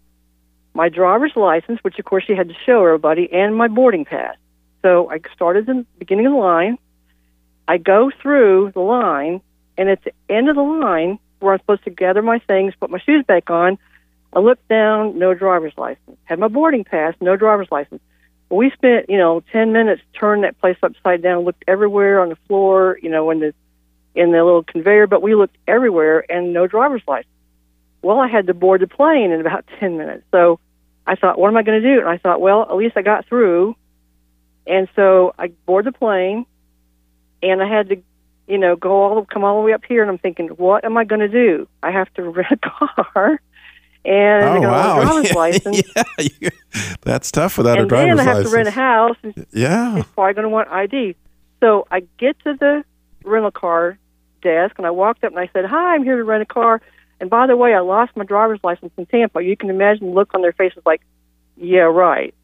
my 0.81 0.89
driver's 0.89 1.37
license, 1.37 1.79
which 1.83 1.99
of 1.99 2.07
course 2.07 2.25
she 2.27 2.35
had 2.35 2.49
to 2.49 2.55
show 2.65 2.83
everybody, 2.87 3.31
and 3.31 3.55
my 3.55 3.69
boarding 3.69 4.07
pass. 4.07 4.35
So 4.81 5.11
I 5.11 5.21
started 5.35 5.67
the 5.67 5.85
beginning 5.99 6.25
of 6.25 6.33
the 6.33 6.39
line. 6.39 6.79
I 7.69 7.77
go 7.77 8.11
through 8.23 8.71
the 8.73 8.81
line, 8.81 9.43
and 9.77 9.91
at 9.91 10.03
the 10.05 10.13
end 10.31 10.49
of 10.49 10.57
the 10.57 10.63
line, 10.63 11.19
where 11.41 11.53
I'm 11.53 11.61
supposed 11.61 11.85
to 11.85 11.91
gather 11.91 12.23
my 12.23 12.39
things, 12.39 12.73
put 12.81 12.89
my 12.89 12.99
shoes 12.99 13.27
back 13.29 13.51
on, 13.51 13.77
I 14.33 14.39
looked 14.39 14.67
down, 14.69 15.19
no 15.19 15.35
driver's 15.35 15.75
license. 15.77 16.17
Had 16.25 16.39
my 16.39 16.49
boarding 16.49 16.85
pass, 16.85 17.15
no 17.21 17.37
driver's 17.37 17.69
license. 17.71 18.01
We 18.49 18.71
spent, 18.71 19.11
you 19.11 19.19
know, 19.19 19.43
ten 19.53 19.75
minutes 19.75 20.01
turning 20.19 20.45
that 20.45 20.59
place 20.63 20.79
upside 20.83 21.21
down, 21.21 21.45
looked 21.45 21.65
everywhere 21.69 22.23
on 22.23 22.31
the 22.31 22.39
floor, 22.49 22.99
you 23.03 23.11
know, 23.11 23.29
in 23.31 23.41
the 23.41 23.53
in 24.15 24.33
the 24.33 24.43
little 24.43 24.65
conveyor, 24.65 25.09
but 25.09 25.21
we 25.21 25.35
looked 25.35 25.59
everywhere 25.69 26.25
and 26.33 26.55
no 26.55 26.67
driver's 26.67 27.03
license. 27.07 27.29
Well, 28.01 28.19
I 28.19 28.29
had 28.29 28.47
to 28.47 28.55
board 28.55 28.81
the 28.81 28.89
plane 28.89 29.31
in 29.31 29.43
about 29.43 29.67
ten 29.79 29.99
minutes. 29.99 30.25
So 30.33 30.59
I 31.11 31.17
thought, 31.17 31.41
what 31.41 31.49
am 31.49 31.57
I 31.57 31.65
going 31.65 31.83
to 31.83 31.95
do? 31.95 31.99
And 31.99 32.09
I 32.09 32.19
thought, 32.19 32.41
well, 32.41 32.63
at 32.63 32.77
least 32.77 32.97
I 32.97 33.03
got 33.03 33.27
through. 33.27 33.75
And 34.65 34.89
so 34.95 35.35
I 35.37 35.49
board 35.67 35.85
the 35.87 35.91
plane, 35.93 36.47
and 37.43 37.61
I 37.61 37.69
had 37.69 37.89
to, 37.89 37.97
you 38.47 38.59
know, 38.59 38.77
go 38.77 38.93
all 38.93 39.25
come 39.25 39.43
all 39.43 39.61
the 39.61 39.67
way 39.67 39.73
up 39.73 39.83
here, 39.89 40.03
and 40.03 40.11
I'm 40.11 40.19
thinking, 40.19 40.49
what 40.51 40.85
am 40.85 40.97
I 40.97 41.05
going 41.05 41.21
to 41.21 41.29
do? 41.29 41.67
I 41.83 41.91
have 41.91 42.13
to 42.15 42.23
rent 42.39 42.53
a 42.53 42.57
car, 42.59 43.41
and 44.05 44.45
I 44.45 44.57
Oh 44.59 44.61
wow! 44.61 45.01
driver's 45.03 45.33
license, 45.35 45.83
yeah, 45.97 46.51
that's 47.01 47.33
tough 47.33 47.59
without 47.59 47.81
a 47.81 47.87
driver's 47.87 48.19
license. 48.19 48.19
and 48.19 48.19
then 48.19 48.29
I 48.29 48.31
have 48.31 48.37
license. 48.37 48.51
to 48.53 48.57
rent 48.57 48.69
a 48.69 48.71
house. 48.71 49.17
And 49.25 49.47
yeah. 49.53 49.97
she's 49.97 50.07
probably 50.15 50.35
going 50.35 50.45
to 50.45 50.49
want 50.51 50.69
ID. 50.69 51.17
So 51.59 51.89
I 51.91 52.01
get 52.19 52.39
to 52.45 52.55
the 52.55 52.85
rental 53.25 53.51
car 53.51 53.99
desk, 54.43 54.75
and 54.79 54.87
I 54.87 54.91
walked 54.93 55.25
up 55.25 55.33
and 55.33 55.41
I 55.41 55.51
said, 55.53 55.65
"Hi, 55.65 55.95
I'm 55.95 56.05
here 56.05 56.17
to 56.17 56.25
rent 56.25 56.43
a 56.43 56.47
car." 56.47 56.81
And 57.21 57.29
by 57.29 57.47
the 57.47 57.57
way, 57.57 57.75
I 57.75 57.81
lost 57.81 58.17
my 58.17 58.25
driver's 58.25 58.61
license 58.63 58.93
in 58.97 59.07
Tampa. 59.07 59.43
You 59.43 59.57
can 59.57 59.71
imagine 59.71 60.09
the 60.09 60.15
look 60.15 60.35
on 60.35 60.43
their 60.43 60.53
faces, 60.53 60.83
like, 60.87 61.03
"Yeah, 61.57 61.81
right. 61.81 62.35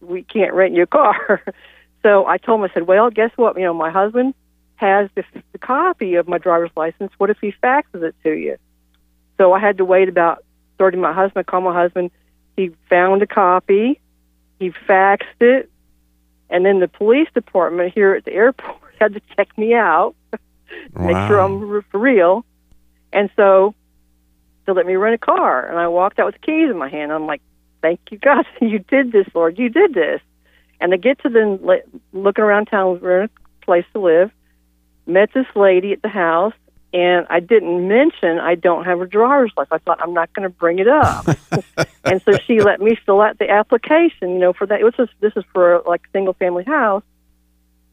We 0.00 0.22
can't 0.22 0.52
rent 0.52 0.74
you 0.74 0.82
a 0.82 0.86
car." 0.86 1.42
so 2.02 2.26
I 2.26 2.38
told 2.38 2.60
him, 2.60 2.70
I 2.70 2.74
said, 2.74 2.86
"Well, 2.86 3.10
guess 3.10 3.30
what? 3.36 3.56
You 3.56 3.64
know, 3.64 3.74
my 3.74 3.90
husband 3.90 4.34
has 4.76 5.08
the, 5.14 5.24
the 5.52 5.58
copy 5.58 6.16
of 6.16 6.26
my 6.26 6.38
driver's 6.38 6.70
license. 6.76 7.12
What 7.18 7.30
if 7.30 7.38
he 7.40 7.52
faxes 7.62 8.02
it 8.02 8.14
to 8.24 8.32
you?" 8.32 8.56
So 9.38 9.52
I 9.52 9.60
had 9.60 9.78
to 9.78 9.84
wait 9.84 10.08
about 10.08 10.44
thirty. 10.78 10.96
My 10.96 11.12
husband 11.12 11.46
called 11.46 11.64
my 11.64 11.74
husband. 11.74 12.10
He 12.56 12.70
found 12.88 13.22
a 13.22 13.26
copy. 13.26 14.00
He 14.58 14.70
faxed 14.70 15.40
it 15.40 15.70
and 16.50 16.66
then 16.66 16.80
the 16.80 16.88
police 16.88 17.28
department 17.32 17.94
here 17.94 18.14
at 18.14 18.24
the 18.24 18.32
airport 18.32 18.76
had 19.00 19.14
to 19.14 19.20
check 19.36 19.56
me 19.56 19.74
out, 19.74 20.14
make 20.94 21.16
sure 21.28 21.40
I'm 21.40 21.82
for 21.90 21.98
real. 21.98 22.44
And 23.12 23.30
so 23.36 23.74
they 24.70 24.76
let 24.76 24.86
me 24.86 24.96
rent 24.96 25.14
a 25.14 25.18
car, 25.18 25.66
and 25.66 25.78
I 25.78 25.88
walked 25.88 26.18
out 26.18 26.26
with 26.26 26.36
the 26.36 26.46
keys 26.46 26.70
in 26.70 26.78
my 26.78 26.88
hand. 26.88 27.12
I'm 27.12 27.26
like, 27.26 27.42
"Thank 27.82 28.00
you, 28.10 28.18
God, 28.18 28.46
you 28.60 28.78
did 28.78 29.12
this, 29.12 29.26
Lord, 29.34 29.58
you 29.58 29.68
did 29.68 29.94
this." 29.94 30.20
And 30.80 30.94
I 30.94 30.96
get 30.96 31.20
to 31.22 31.28
the 31.28 31.82
looking 32.12 32.44
around 32.44 32.66
town, 32.66 32.98
rent 33.00 33.30
a 33.30 33.64
place 33.64 33.84
to 33.92 34.00
live. 34.00 34.30
Met 35.06 35.30
this 35.34 35.46
lady 35.54 35.92
at 35.92 36.02
the 36.02 36.08
house, 36.08 36.54
and 36.92 37.26
I 37.28 37.40
didn't 37.40 37.88
mention 37.88 38.38
I 38.38 38.54
don't 38.54 38.84
have 38.84 39.00
a 39.00 39.06
driver's 39.06 39.52
license. 39.56 39.72
I 39.72 39.78
thought 39.78 40.00
I'm 40.00 40.14
not 40.14 40.32
going 40.32 40.44
to 40.44 40.54
bring 40.54 40.78
it 40.78 40.88
up, 40.88 41.26
and 42.04 42.22
so 42.22 42.32
she 42.46 42.60
let 42.60 42.80
me 42.80 42.96
fill 43.04 43.20
out 43.20 43.38
the 43.38 43.50
application. 43.50 44.30
You 44.30 44.38
know, 44.38 44.52
for 44.52 44.66
that. 44.66 44.80
It 44.80 44.84
was 44.84 44.94
just, 44.96 45.12
this 45.20 45.32
is 45.36 45.44
for 45.52 45.82
like 45.86 46.02
single 46.12 46.34
family 46.34 46.64
house, 46.64 47.02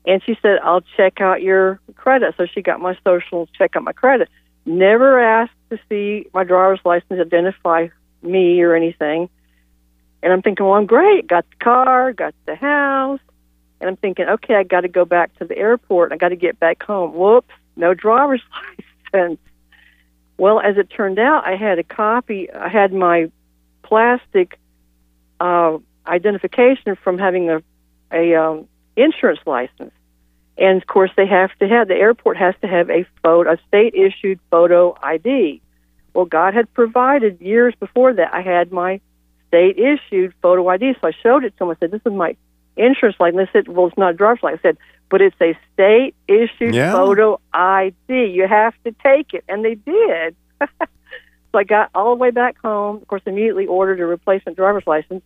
and 0.05 0.21
she 0.23 0.37
said 0.41 0.59
I'll 0.63 0.83
check 0.95 1.21
out 1.21 1.41
your 1.41 1.79
credit. 1.95 2.35
So 2.37 2.45
she 2.45 2.61
got 2.61 2.79
my 2.79 2.97
social, 3.03 3.47
check 3.57 3.75
out 3.75 3.83
my 3.83 3.93
credit. 3.93 4.29
Never 4.67 5.19
asked 5.19 5.53
to 5.69 5.79
see 5.89 6.27
my 6.33 6.43
driver's 6.43 6.81
license, 6.85 7.19
identify 7.19 7.87
me 8.21 8.61
or 8.61 8.75
anything. 8.75 9.29
And 10.21 10.33
I'm 10.33 10.41
thinking, 10.41 10.65
well, 10.65 10.75
I'm 10.75 10.85
great. 10.85 11.27
Got 11.27 11.49
the 11.49 11.63
car, 11.63 12.11
got 12.13 12.35
the 12.45 12.55
house, 12.55 13.19
and 13.79 13.89
I'm 13.89 13.95
thinking, 13.95 14.27
okay, 14.27 14.55
I 14.55 14.63
got 14.63 14.81
to 14.81 14.87
go 14.87 15.05
back 15.05 15.33
to 15.37 15.45
the 15.45 15.57
airport. 15.57 16.11
I 16.11 16.17
got 16.17 16.29
to 16.29 16.35
get 16.35 16.59
back 16.59 16.83
home. 16.83 17.13
Whoops, 17.13 17.53
no 17.75 17.93
driver's 17.93 18.41
license. 19.13 19.39
Well, 20.37 20.59
as 20.59 20.77
it 20.77 20.89
turned 20.89 21.17
out, 21.17 21.47
I 21.47 21.55
had 21.55 21.79
a 21.79 21.83
copy. 21.83 22.51
I 22.51 22.67
had 22.67 22.93
my 22.93 23.31
plastic 23.83 24.59
uh, 25.39 25.77
identification 26.05 26.95
from 26.95 27.17
having 27.17 27.49
a 27.49 27.63
a 28.11 28.35
um, 28.35 28.67
insurance 28.95 29.39
license, 29.45 29.93
and 30.57 30.81
of 30.81 30.87
course, 30.87 31.11
they 31.15 31.27
have 31.27 31.51
to 31.59 31.67
have 31.67 31.87
the 31.87 31.95
airport 31.95 32.37
has 32.37 32.55
to 32.61 32.67
have 32.67 32.89
a 32.89 33.05
photo, 33.23 33.53
a 33.53 33.57
state 33.67 33.93
issued 33.93 34.39
photo 34.49 34.97
ID. 35.03 35.61
Well, 36.13 36.25
God 36.25 36.53
had 36.53 36.73
provided 36.73 37.39
years 37.41 37.75
before 37.79 38.13
that. 38.13 38.33
I 38.33 38.41
had 38.41 38.71
my 38.71 38.99
state 39.47 39.77
issued 39.77 40.33
photo 40.41 40.67
ID, 40.67 40.95
so 40.99 41.07
I 41.07 41.11
showed 41.23 41.43
it 41.43 41.55
to. 41.57 41.71
I 41.71 41.75
said, 41.79 41.91
"This 41.91 42.01
is 42.05 42.13
my 42.13 42.35
insurance 42.75 43.17
license." 43.19 43.49
They 43.53 43.59
said, 43.59 43.67
"Well, 43.67 43.87
it's 43.87 43.97
not 43.97 44.11
a 44.11 44.17
driver's 44.17 44.41
license." 44.41 44.61
I 44.63 44.69
said, 44.69 44.77
"But 45.09 45.21
it's 45.21 45.35
a 45.41 45.57
state 45.73 46.15
issued 46.27 46.73
Yeah. 46.73 46.91
photo 46.91 47.39
ID. 47.53 48.25
You 48.25 48.47
have 48.47 48.73
to 48.83 48.91
take 49.03 49.33
it," 49.33 49.43
and 49.47 49.63
they 49.63 49.75
did. 49.75 50.35
so 50.59 51.59
I 51.59 51.63
got 51.63 51.91
all 51.93 52.15
the 52.15 52.19
way 52.19 52.31
back 52.31 52.57
home. 52.57 52.97
Of 52.97 53.07
course, 53.07 53.21
immediately 53.27 53.67
ordered 53.67 53.99
a 53.99 54.05
replacement 54.05 54.57
driver's 54.57 54.87
license. 54.87 55.23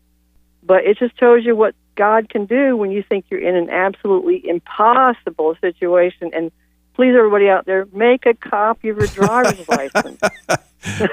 But 0.63 0.85
it 0.85 0.97
just 0.97 1.17
shows 1.19 1.45
you 1.45 1.55
what 1.55 1.73
God 1.95 2.29
can 2.29 2.45
do 2.45 2.75
when 2.75 2.91
you 2.91 3.03
think 3.03 3.25
you're 3.29 3.41
in 3.41 3.55
an 3.55 3.69
absolutely 3.69 4.47
impossible 4.47 5.55
situation. 5.61 6.31
And 6.33 6.51
please, 6.93 7.15
everybody 7.15 7.49
out 7.49 7.65
there, 7.65 7.87
make 7.93 8.25
a 8.25 8.33
copy 8.33 8.89
of 8.89 8.97
your 8.97 9.07
driver's 9.07 9.67
license. 9.69 10.19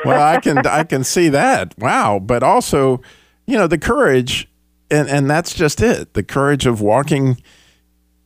well, 0.05 0.21
I 0.21 0.41
can 0.41 0.59
I 0.67 0.85
can 0.85 1.05
see 1.05 1.29
that. 1.29 1.77
Wow, 1.79 2.19
but 2.19 2.43
also, 2.43 3.01
you 3.47 3.57
know, 3.57 3.67
the 3.67 3.79
courage, 3.79 4.49
and 4.91 5.09
and 5.09 5.31
that's 5.31 5.55
just 5.55 5.81
it. 5.81 6.15
The 6.15 6.23
courage 6.23 6.67
of 6.67 6.81
walking 6.81 7.43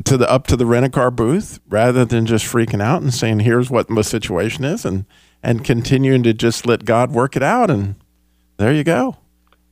to 0.04 0.16
the 0.16 0.28
up 0.30 0.46
to 0.48 0.56
the 0.56 0.66
rent 0.66 0.86
a 0.86 0.90
car 0.90 1.10
booth 1.10 1.60
rather 1.68 2.04
than 2.04 2.26
just 2.26 2.44
freaking 2.44 2.82
out 2.82 3.02
and 3.02 3.12
saying, 3.12 3.40
"Here's 3.40 3.70
what 3.70 3.88
the 3.88 4.04
situation 4.04 4.64
is," 4.64 4.84
and 4.84 5.04
and 5.42 5.64
continuing 5.64 6.22
to 6.22 6.32
just 6.32 6.66
let 6.66 6.84
God 6.84 7.10
work 7.10 7.36
it 7.36 7.42
out. 7.42 7.70
And 7.70 7.96
there 8.56 8.72
you 8.72 8.84
go. 8.84 9.16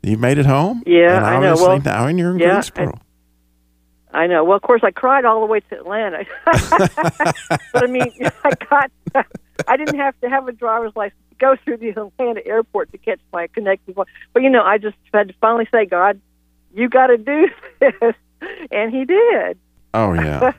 You 0.02 0.16
made 0.16 0.38
it 0.38 0.46
home. 0.46 0.82
Yeah, 0.86 1.16
and 1.16 1.26
I 1.26 1.40
know. 1.40 1.50
obviously 1.52 1.68
Well, 1.68 1.80
now 1.84 2.06
you're 2.06 2.30
in 2.32 2.38
yeah, 2.38 2.46
Greensboro. 2.52 3.00
I 4.12 4.26
know. 4.26 4.42
Well, 4.44 4.56
of 4.56 4.62
course, 4.62 4.82
I 4.82 4.90
cried 4.90 5.24
all 5.24 5.40
the 5.40 5.46
way 5.46 5.60
to 5.60 5.76
Atlanta. 5.76 6.24
but 6.46 7.84
I 7.84 7.86
mean, 7.86 8.10
I 8.44 8.50
got. 8.68 8.90
I 9.68 9.76
didn't 9.76 9.96
have 9.98 10.18
to 10.20 10.28
have 10.28 10.48
a 10.48 10.52
driver's 10.52 10.92
license 10.96 11.20
to 11.30 11.36
go 11.36 11.54
through 11.64 11.76
the 11.76 11.90
Atlanta 11.90 12.44
airport 12.46 12.90
to 12.92 12.98
catch 12.98 13.20
my 13.32 13.46
connecting 13.48 13.94
point. 13.94 14.08
But 14.32 14.42
you 14.42 14.50
know, 14.50 14.62
I 14.62 14.78
just 14.78 14.96
had 15.12 15.28
to 15.28 15.34
finally 15.40 15.68
say, 15.70 15.84
God, 15.86 16.20
you 16.74 16.88
got 16.88 17.08
to 17.08 17.18
do 17.18 17.48
this, 17.80 18.14
and 18.72 18.92
He 18.92 19.04
did. 19.04 19.58
Oh 19.92 20.14
yeah. 20.14 20.52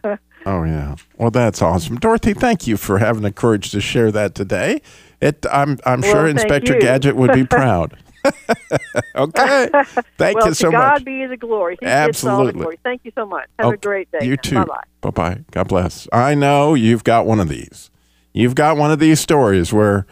Oh 0.45 0.63
yeah. 0.63 0.95
Well, 1.17 1.31
that's 1.31 1.61
awesome, 1.61 1.97
Dorothy. 1.97 2.33
Thank 2.33 2.67
you 2.67 2.77
for 2.77 2.99
having 2.99 3.23
the 3.23 3.31
courage 3.31 3.71
to 3.71 3.81
share 3.81 4.11
that 4.11 4.35
today. 4.35 4.81
It, 5.19 5.45
I'm 5.51 5.77
I'm 5.85 6.01
Well, 6.01 6.11
sure 6.11 6.27
Inspector 6.27 6.73
you. 6.73 6.79
Gadget 6.81 7.15
would 7.15 7.33
be 7.33 7.45
proud. 7.45 7.97
okay. 9.15 9.69
Thank 10.17 10.37
well, 10.37 10.47
you 10.47 10.53
so 10.53 10.71
much. 10.71 10.71
to 10.71 10.71
God 10.71 10.93
much. 10.93 11.05
be 11.05 11.25
the 11.25 11.37
glory. 11.37 11.77
He 11.79 11.85
all 11.85 11.91
the 11.91 11.97
Absolutely. 11.97 12.53
glory. 12.53 12.79
Thank 12.83 13.01
you 13.03 13.11
so 13.15 13.25
much. 13.25 13.47
Have 13.59 13.73
a 13.73 13.77
great 13.77 14.11
day. 14.11 14.25
You 14.25 14.37
too. 14.37 14.55
Bye 14.55 14.65
bye. 14.65 14.83
Bye 15.01 15.09
bye. 15.09 15.43
God 15.51 15.67
bless. 15.67 16.07
I 16.11 16.35
know 16.35 16.73
you've 16.73 17.03
got 17.03 17.25
one 17.25 17.39
of 17.39 17.49
these. 17.49 17.89
You've 18.33 18.55
got 18.55 18.77
one 18.77 18.91
of 18.91 18.99
these 18.99 19.19
stories 19.19 19.73
where, 19.73 20.05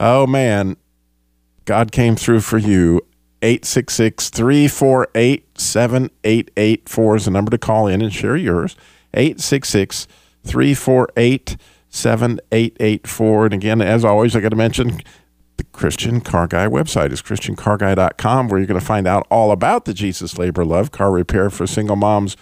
oh 0.00 0.26
man, 0.26 0.76
God 1.64 1.92
came 1.92 2.16
through 2.16 2.40
for 2.40 2.58
you. 2.58 3.00
866 3.42 4.30
348 4.30 5.58
7884 5.58 7.16
is 7.16 7.24
the 7.26 7.30
number 7.30 7.50
to 7.50 7.58
call 7.58 7.86
in 7.86 8.00
and 8.00 8.12
share 8.12 8.36
yours. 8.36 8.76
866 9.14 10.06
348 10.44 11.56
7884. 11.90 13.44
And 13.44 13.54
again, 13.54 13.80
as 13.82 14.04
always, 14.04 14.34
I 14.34 14.40
got 14.40 14.48
to 14.48 14.56
mention 14.56 15.00
the 15.56 15.64
Christian 15.64 16.20
Car 16.20 16.46
Guy 16.46 16.66
website 16.66 17.12
is 17.12 17.22
christiancarguy.com 17.22 18.48
where 18.48 18.58
you're 18.58 18.66
going 18.66 18.80
to 18.80 18.84
find 18.86 19.06
out 19.06 19.26
all 19.30 19.50
about 19.52 19.84
the 19.84 19.94
Jesus 19.94 20.38
Labor 20.38 20.64
Love 20.64 20.90
car 20.92 21.10
repair 21.10 21.48
for 21.50 21.66
single 21.66 21.96
moms, 21.96 22.36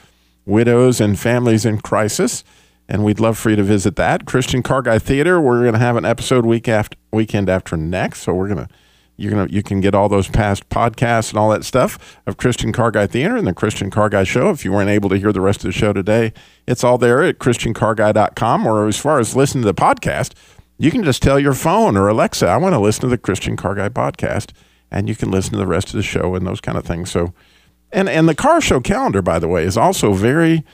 widows, 0.47 1.01
and 1.01 1.19
families 1.19 1.65
in 1.65 1.81
crisis. 1.81 2.45
And 2.89 3.03
we'd 3.05 3.21
love 3.21 3.39
for 3.39 3.51
you 3.51 3.57
to 3.57 3.63
visit 3.63 3.97
that. 3.97 4.27
Christian 4.27 4.63
Car 4.63 4.83
Guy 4.83 4.99
Theater, 4.99 5.41
we're 5.41 5.61
going 5.61 5.73
to 5.73 5.79
have 5.79 5.97
an 5.97 6.05
episode 6.05 6.45
week 6.45 6.69
after 6.69 6.97
weekend 7.13 7.49
after 7.49 7.77
next. 7.77 8.21
So 8.21 8.35
we're 8.35 8.49
going 8.49 8.67
to 8.67 8.69
You're 9.17 9.31
gonna 9.31 9.47
you 9.49 9.63
can 9.63 9.81
get 9.81 9.95
all 9.95 10.09
those 10.09 10.29
past 10.29 10.69
podcasts 10.69 11.31
and 11.31 11.39
all 11.39 11.49
that 11.51 11.65
stuff 11.65 12.19
of 12.27 12.37
Christian 12.37 12.73
Car 12.73 12.91
Guy 12.91 13.07
Theater 13.07 13.37
and 13.37 13.47
the 13.47 13.55
Christian 13.55 13.89
Car 13.91 14.09
Guy 14.11 14.25
Show. 14.25 14.51
If 14.51 14.65
you 14.65 14.73
weren't 14.73 14.91
able 14.91 15.09
to 15.11 15.17
hear 15.17 15.33
the 15.33 15.41
rest 15.41 15.61
of 15.61 15.69
the 15.69 15.73
show 15.73 15.93
today, 15.93 16.33
it's 16.67 16.83
all 16.83 16.99
there 16.99 17.23
at 17.23 17.39
ChristianCarGuy.com. 17.39 18.67
Or 18.67 18.87
as 18.89 18.99
far 18.99 19.19
as 19.21 19.37
listening 19.37 19.63
to 19.63 19.73
the 19.73 19.75
podcast, 19.75 20.33
you 20.79 20.91
can 20.91 21.05
just 21.05 21.23
tell 21.23 21.39
your 21.39 21.55
phone 21.55 21.97
or 21.97 22.09
Alexa, 22.09 22.47
I 22.47 22.57
want 22.57 22.75
to 22.75 22.81
listen 22.81 23.03
to 23.03 23.09
the 23.09 23.19
Christian 23.19 23.57
Car 23.57 23.75
Guy 23.75 23.89
podcast, 23.89 24.53
and 24.91 25.09
you 25.09 25.15
can 25.15 25.31
listen 25.31 25.53
to 25.53 25.59
the 25.59 25.67
rest 25.67 25.89
of 25.89 25.95
the 25.95 26.03
show 26.03 26.35
and 26.35 26.47
those 26.47 26.61
kind 26.61 26.77
of 26.77 26.85
things. 26.85 27.11
So, 27.11 27.33
and 27.93 28.09
and 28.09 28.29
the 28.29 28.35
car 28.35 28.61
show 28.61 28.81
calendar, 28.81 29.23
by 29.23 29.39
the 29.39 29.49
way, 29.49 29.65
is 29.65 29.77
also 29.77 30.13
very 30.13 30.65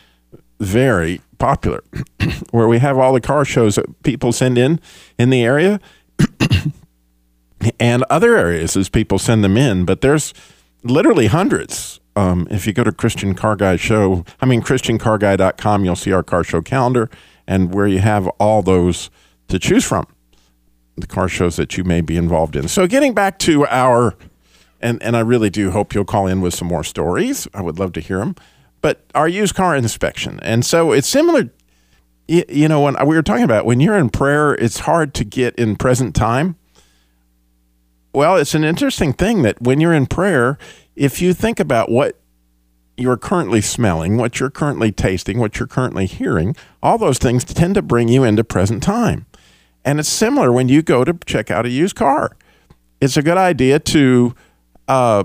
very 0.60 1.20
popular, 1.38 1.82
where 2.50 2.68
we 2.68 2.78
have 2.78 2.98
all 2.98 3.12
the 3.12 3.20
car 3.20 3.44
shows 3.44 3.76
that 3.76 4.02
people 4.02 4.32
send 4.32 4.58
in 4.58 4.80
in 5.18 5.30
the 5.30 5.42
area 5.42 5.80
and 7.80 8.04
other 8.10 8.36
areas 8.36 8.76
as 8.76 8.88
people 8.88 9.18
send 9.18 9.42
them 9.42 9.56
in. 9.56 9.84
But 9.84 10.02
there's 10.02 10.32
literally 10.82 11.26
hundreds. 11.26 11.98
Um, 12.16 12.46
if 12.50 12.66
you 12.66 12.72
go 12.72 12.84
to 12.84 12.92
Christian 12.92 13.34
Car 13.34 13.56
Guy 13.56 13.76
Show, 13.76 14.24
I 14.40 14.46
mean, 14.46 14.62
ChristianCarGuy.com, 14.62 15.84
you'll 15.84 15.96
see 15.96 16.12
our 16.12 16.22
car 16.22 16.44
show 16.44 16.60
calendar 16.60 17.08
and 17.46 17.72
where 17.72 17.86
you 17.86 18.00
have 18.00 18.26
all 18.38 18.62
those 18.62 19.10
to 19.50 19.58
choose 19.58 19.84
from, 19.84 20.06
the 20.96 21.06
car 21.06 21.28
shows 21.28 21.56
that 21.56 21.76
you 21.76 21.84
may 21.84 22.00
be 22.00 22.16
involved 22.16 22.56
in. 22.56 22.68
So, 22.68 22.86
getting 22.86 23.14
back 23.14 23.38
to 23.40 23.66
our, 23.66 24.16
and, 24.80 25.02
and 25.02 25.16
I 25.16 25.20
really 25.20 25.50
do 25.50 25.70
hope 25.70 25.94
you'll 25.94 26.04
call 26.04 26.26
in 26.26 26.40
with 26.40 26.54
some 26.54 26.68
more 26.68 26.84
stories. 26.84 27.46
I 27.52 27.62
would 27.62 27.78
love 27.78 27.92
to 27.94 28.00
hear 28.00 28.18
them. 28.18 28.36
But 28.82 29.04
our 29.14 29.28
used 29.28 29.54
car 29.54 29.76
inspection. 29.76 30.40
And 30.42 30.64
so 30.64 30.92
it's 30.92 31.08
similar, 31.08 31.50
you, 32.26 32.68
know, 32.68 32.80
when 32.80 32.96
uh, 32.96 33.04
we 33.04 33.16
were 33.16 33.22
talking 33.22 33.44
about 33.44 33.66
when 33.66 33.80
you're 33.80 33.98
in 33.98 34.08
prayer, 34.08 34.54
it's 34.54 34.80
hard 34.80 35.14
to 35.14 35.24
get 35.24 35.54
in 35.56 35.76
present 35.76 36.14
time. 36.14 36.56
Well, 38.12 38.36
it's 38.36 38.54
an 38.54 38.64
interesting 38.64 39.12
thing 39.12 39.42
that 39.42 39.60
when 39.60 39.80
you're 39.80 39.92
in 39.92 40.06
prayer, 40.06 40.58
if 40.96 41.20
you 41.20 41.34
think 41.34 41.60
about 41.60 41.90
what 41.90 42.18
you're 42.96 43.16
currently 43.16 43.60
smelling, 43.60 44.16
what 44.16 44.40
you're 44.40 44.50
currently 44.50 44.92
tasting, 44.92 45.38
what 45.38 45.58
you're 45.58 45.68
currently 45.68 46.06
hearing, 46.06 46.56
all 46.82 46.98
those 46.98 47.18
things 47.18 47.44
tend 47.44 47.74
to 47.74 47.82
bring 47.82 48.08
you 48.08 48.24
into 48.24 48.44
present 48.44 48.82
time. 48.82 49.26
And 49.84 49.98
it's 49.98 50.08
similar 50.08 50.52
when 50.52 50.68
you 50.68 50.82
go 50.82 51.04
to 51.04 51.16
check 51.26 51.50
out 51.50 51.66
a 51.66 51.70
used 51.70 51.96
car. 51.96 52.36
It's 53.00 53.16
a 53.16 53.22
good 53.22 53.38
idea 53.38 53.78
to 53.78 54.34
uh, 54.88 55.24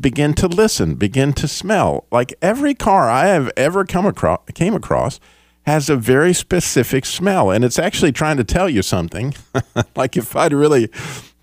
begin 0.00 0.34
to 0.34 0.48
listen, 0.48 0.94
begin 0.94 1.32
to 1.34 1.48
smell. 1.48 2.06
Like 2.10 2.34
every 2.42 2.74
car 2.74 3.10
I 3.10 3.26
have 3.26 3.50
ever 3.56 3.84
come 3.84 4.06
across, 4.06 4.40
came 4.54 4.74
across 4.74 5.18
has 5.64 5.88
a 5.88 5.96
very 5.96 6.32
specific 6.32 7.04
smell, 7.06 7.50
and 7.50 7.64
it's 7.64 7.78
actually 7.78 8.12
trying 8.12 8.36
to 8.36 8.44
tell 8.44 8.68
you 8.68 8.82
something. 8.82 9.32
like 9.96 10.16
if 10.16 10.34
I'd 10.34 10.52
really 10.52 10.88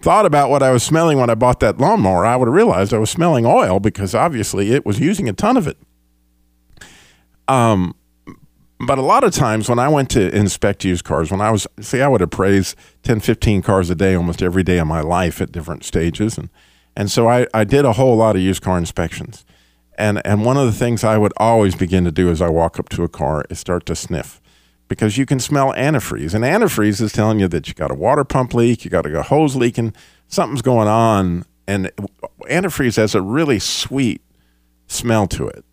thought 0.02 0.26
about 0.26 0.50
what 0.50 0.62
I 0.62 0.72
was 0.72 0.84
smelling 0.84 1.18
when 1.20 1.30
I 1.30 1.36
bought 1.36 1.60
that 1.62 1.78
lawnmower, 1.78 2.26
I 2.26 2.36
would 2.36 2.48
have 2.48 2.56
realized 2.56 2.94
I 2.94 2.98
was 2.98 3.10
smelling 3.10 3.46
oil 3.46 3.80
because 3.80 4.14
obviously 4.14 4.72
it 4.72 4.86
was 4.86 5.00
using 5.00 5.30
a 5.30 5.34
ton 5.34 5.58
of 5.58 5.68
it. 5.68 5.78
Um, 7.48 7.96
but 8.80 8.98
a 8.98 9.02
lot 9.02 9.24
of 9.24 9.34
times 9.34 9.68
when 9.68 9.80
I 9.80 9.90
went 9.90 10.10
to 10.12 10.34
inspect 10.36 10.86
used 10.86 11.04
cars, 11.04 11.32
when 11.32 11.42
I 11.42 11.52
was, 11.52 11.68
see, 11.82 12.02
I 12.02 12.08
would 12.08 12.22
appraise 12.22 12.76
10, 13.04 13.20
15 13.20 13.62
cars 13.62 13.90
a 13.90 13.96
day 13.96 14.16
almost 14.16 14.42
every 14.42 14.64
day 14.64 14.78
of 14.78 14.88
my 14.88 15.02
life 15.02 15.42
at 15.42 15.52
different 15.52 15.84
stages. 15.84 16.38
And, 16.38 16.50
and 16.96 17.12
so 17.12 17.28
I, 17.28 17.48
I 17.54 17.66
did 17.66 17.84
a 17.84 17.94
whole 17.94 18.16
lot 18.16 18.36
of 18.36 18.42
used 18.42 18.64
car 18.64 18.78
inspections. 18.78 19.46
And, 19.98 20.26
and 20.26 20.46
one 20.46 20.56
of 20.56 20.66
the 20.66 20.72
things 20.72 21.04
I 21.04 21.18
would 21.18 21.34
always 21.36 21.76
begin 21.76 22.06
to 22.06 22.12
do 22.12 22.30
as 22.30 22.42
I 22.42 22.48
walk 22.48 22.80
up 22.80 22.88
to 22.90 23.04
a 23.04 23.10
car 23.10 23.44
is 23.50 23.60
start 23.60 23.86
to 23.88 23.96
sniff 23.96 24.40
because 24.88 25.18
you 25.18 25.26
can 25.26 25.40
smell 25.42 25.74
antifreeze. 25.74 26.34
And 26.34 26.46
antifreeze 26.46 27.02
is 27.02 27.12
telling 27.12 27.40
you 27.40 27.50
that 27.50 27.68
you 27.68 27.74
got 27.74 27.92
a 27.92 27.96
water 27.96 28.24
pump 28.24 28.54
leak, 28.54 28.86
you 28.86 28.92
got 28.92 29.06
a 29.06 29.24
hose 29.24 29.58
leaking, 29.58 29.94
something's 30.28 30.62
going 30.62 30.88
on. 30.88 31.46
And 31.68 31.92
antifreeze 32.50 32.96
has 32.96 33.14
a 33.14 33.22
really 33.22 33.60
sweet 33.60 34.22
smell 34.88 35.28
to 35.28 35.48
it. 35.48 35.66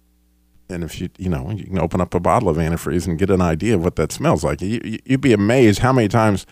And 0.69 0.83
if 0.83 1.01
you, 1.01 1.09
you 1.19 1.29
know, 1.29 1.51
you 1.51 1.65
can 1.65 1.79
open 1.79 2.01
up 2.01 2.15
a 2.15 2.21
bottle 2.21 2.49
of 2.49 2.57
antifreeze 2.57 3.07
and 3.07 3.19
get 3.19 3.31
an 3.31 3.41
idea 3.41 3.75
of 3.75 3.85
what 3.85 3.97
that 3.97 4.13
smells 4.13 4.43
like. 4.43 4.61
You, 4.61 4.99
you'd 5.05 5.21
be 5.21 5.33
amazed 5.33 5.81
how 5.81 5.93
many 5.93 6.09
times 6.09 6.47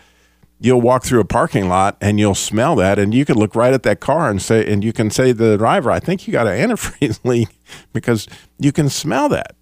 you'll 0.59 0.81
walk 0.81 1.03
through 1.03 1.19
a 1.19 1.25
parking 1.25 1.67
lot 1.67 1.97
and 1.99 2.19
you'll 2.19 2.33
smell 2.33 2.75
that 2.77 2.97
and 2.97 3.13
you 3.13 3.25
could 3.25 3.35
look 3.35 3.55
right 3.55 3.73
at 3.73 3.83
that 3.83 3.99
car 3.99 4.29
and 4.29 4.41
say 4.41 4.65
and 4.71 4.85
you 4.85 4.93
can 4.93 5.09
say 5.11 5.27
to 5.27 5.33
the 5.33 5.57
driver 5.57 5.91
i 5.91 5.99
think 5.99 6.25
you 6.25 6.31
got 6.31 6.47
an 6.47 6.69
antifreeze 6.69 7.19
leak 7.25 7.49
because 7.93 8.27
you 8.59 8.71
can 8.71 8.89
smell 8.89 9.29
that. 9.29 9.55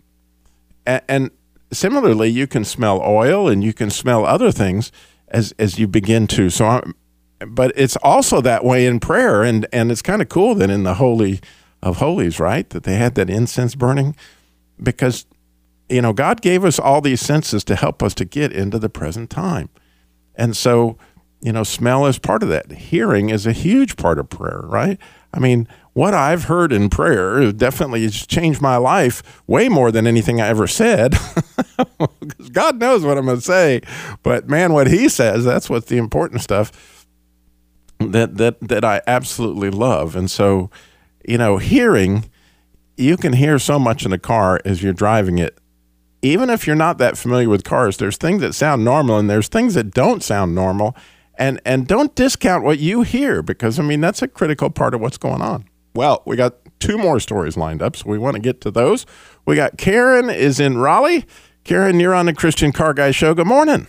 And, 0.85 1.01
and 1.07 1.31
similarly 1.71 2.29
you 2.29 2.47
can 2.47 2.63
smell 2.63 3.01
oil 3.01 3.47
and 3.47 3.63
you 3.63 3.73
can 3.73 3.89
smell 3.89 4.25
other 4.25 4.51
things 4.51 4.91
as 5.29 5.53
as 5.57 5.79
you 5.79 5.87
begin 5.87 6.27
to. 6.27 6.49
So 6.49 6.65
I'm, 6.65 6.95
but 7.47 7.71
it's 7.75 7.95
also 7.97 8.41
that 8.41 8.63
way 8.63 8.85
in 8.85 8.99
prayer 8.99 9.43
and 9.43 9.65
and 9.73 9.91
it's 9.91 10.01
kind 10.01 10.21
of 10.21 10.29
cool 10.29 10.55
that 10.55 10.69
in 10.69 10.83
the 10.83 10.95
holy 10.95 11.39
of 11.81 11.97
holies 11.97 12.39
right 12.39 12.69
that 12.69 12.83
they 12.83 12.95
had 12.95 13.15
that 13.15 13.29
incense 13.29 13.75
burning 13.75 14.15
because 14.81 15.25
you 15.89 16.01
know 16.01 16.13
god 16.13 16.41
gave 16.41 16.63
us 16.63 16.79
all 16.79 17.01
these 17.01 17.21
senses 17.21 17.63
to 17.63 17.75
help 17.75 18.01
us 18.01 18.13
to 18.13 18.25
get 18.25 18.51
into 18.51 18.79
the 18.79 18.89
present 18.89 19.29
time 19.29 19.69
and 20.35 20.55
so, 20.55 20.97
you 21.41 21.51
know, 21.51 21.63
smell 21.63 22.05
is 22.05 22.19
part 22.19 22.43
of 22.43 22.49
that. 22.49 22.71
Hearing 22.71 23.29
is 23.29 23.45
a 23.45 23.51
huge 23.51 23.95
part 23.97 24.19
of 24.19 24.29
prayer, 24.29 24.61
right? 24.63 24.97
I 25.33 25.39
mean, 25.39 25.67
what 25.93 26.13
I've 26.13 26.45
heard 26.45 26.71
in 26.71 26.89
prayer 26.89 27.51
definitely 27.51 28.03
has 28.03 28.25
changed 28.25 28.61
my 28.61 28.77
life 28.77 29.43
way 29.47 29.69
more 29.69 29.91
than 29.91 30.07
anything 30.07 30.41
I 30.41 30.47
ever 30.47 30.67
said. 30.67 31.15
Because 32.19 32.49
God 32.49 32.79
knows 32.79 33.03
what 33.03 33.17
I'm 33.17 33.25
going 33.25 33.37
to 33.37 33.43
say. 33.43 33.81
But 34.21 34.47
man, 34.47 34.73
what 34.73 34.87
He 34.87 35.09
says, 35.09 35.43
that's 35.43 35.69
what's 35.69 35.87
the 35.87 35.97
important 35.97 36.41
stuff 36.41 37.05
that, 37.99 38.37
that, 38.37 38.59
that 38.61 38.85
I 38.85 39.01
absolutely 39.07 39.69
love. 39.69 40.15
And 40.15 40.29
so, 40.29 40.69
you 41.27 41.37
know, 41.37 41.57
hearing, 41.57 42.29
you 42.97 43.17
can 43.17 43.33
hear 43.33 43.59
so 43.59 43.79
much 43.79 44.05
in 44.05 44.13
a 44.13 44.19
car 44.19 44.59
as 44.65 44.83
you're 44.83 44.93
driving 44.93 45.37
it 45.37 45.59
even 46.23 46.49
if 46.49 46.65
you're 46.65 46.75
not 46.75 46.97
that 46.97 47.17
familiar 47.17 47.49
with 47.49 47.63
cars, 47.63 47.97
there's 47.97 48.17
things 48.17 48.41
that 48.41 48.55
sound 48.55 48.83
normal 48.83 49.19
and 49.19 49.29
there's 49.29 49.49
things 49.49 49.73
that 49.73 49.91
don't 49.91 50.23
sound 50.23 50.55
normal. 50.55 50.95
And 51.35 51.59
and 51.65 51.87
don't 51.87 52.15
discount 52.15 52.63
what 52.63 52.79
you 52.79 53.01
hear 53.01 53.41
because 53.41 53.79
I 53.79 53.83
mean 53.83 54.01
that's 54.01 54.21
a 54.21 54.27
critical 54.27 54.69
part 54.69 54.93
of 54.93 55.01
what's 55.01 55.17
going 55.17 55.41
on. 55.41 55.65
Well, 55.95 56.21
we 56.25 56.35
got 56.35 56.55
two 56.79 56.97
more 56.97 57.19
stories 57.19 57.57
lined 57.57 57.81
up, 57.81 57.95
so 57.95 58.09
we 58.09 58.19
want 58.19 58.35
to 58.35 58.41
get 58.41 58.61
to 58.61 58.71
those. 58.71 59.05
We 59.45 59.55
got 59.55 59.77
Karen 59.77 60.29
is 60.29 60.59
in 60.59 60.77
Raleigh. 60.77 61.25
Karen, 61.63 61.99
you're 61.99 62.13
on 62.13 62.27
the 62.27 62.33
Christian 62.33 62.71
Car 62.71 62.93
Guy 62.93 63.11
show. 63.11 63.33
Good 63.33 63.47
morning. 63.47 63.87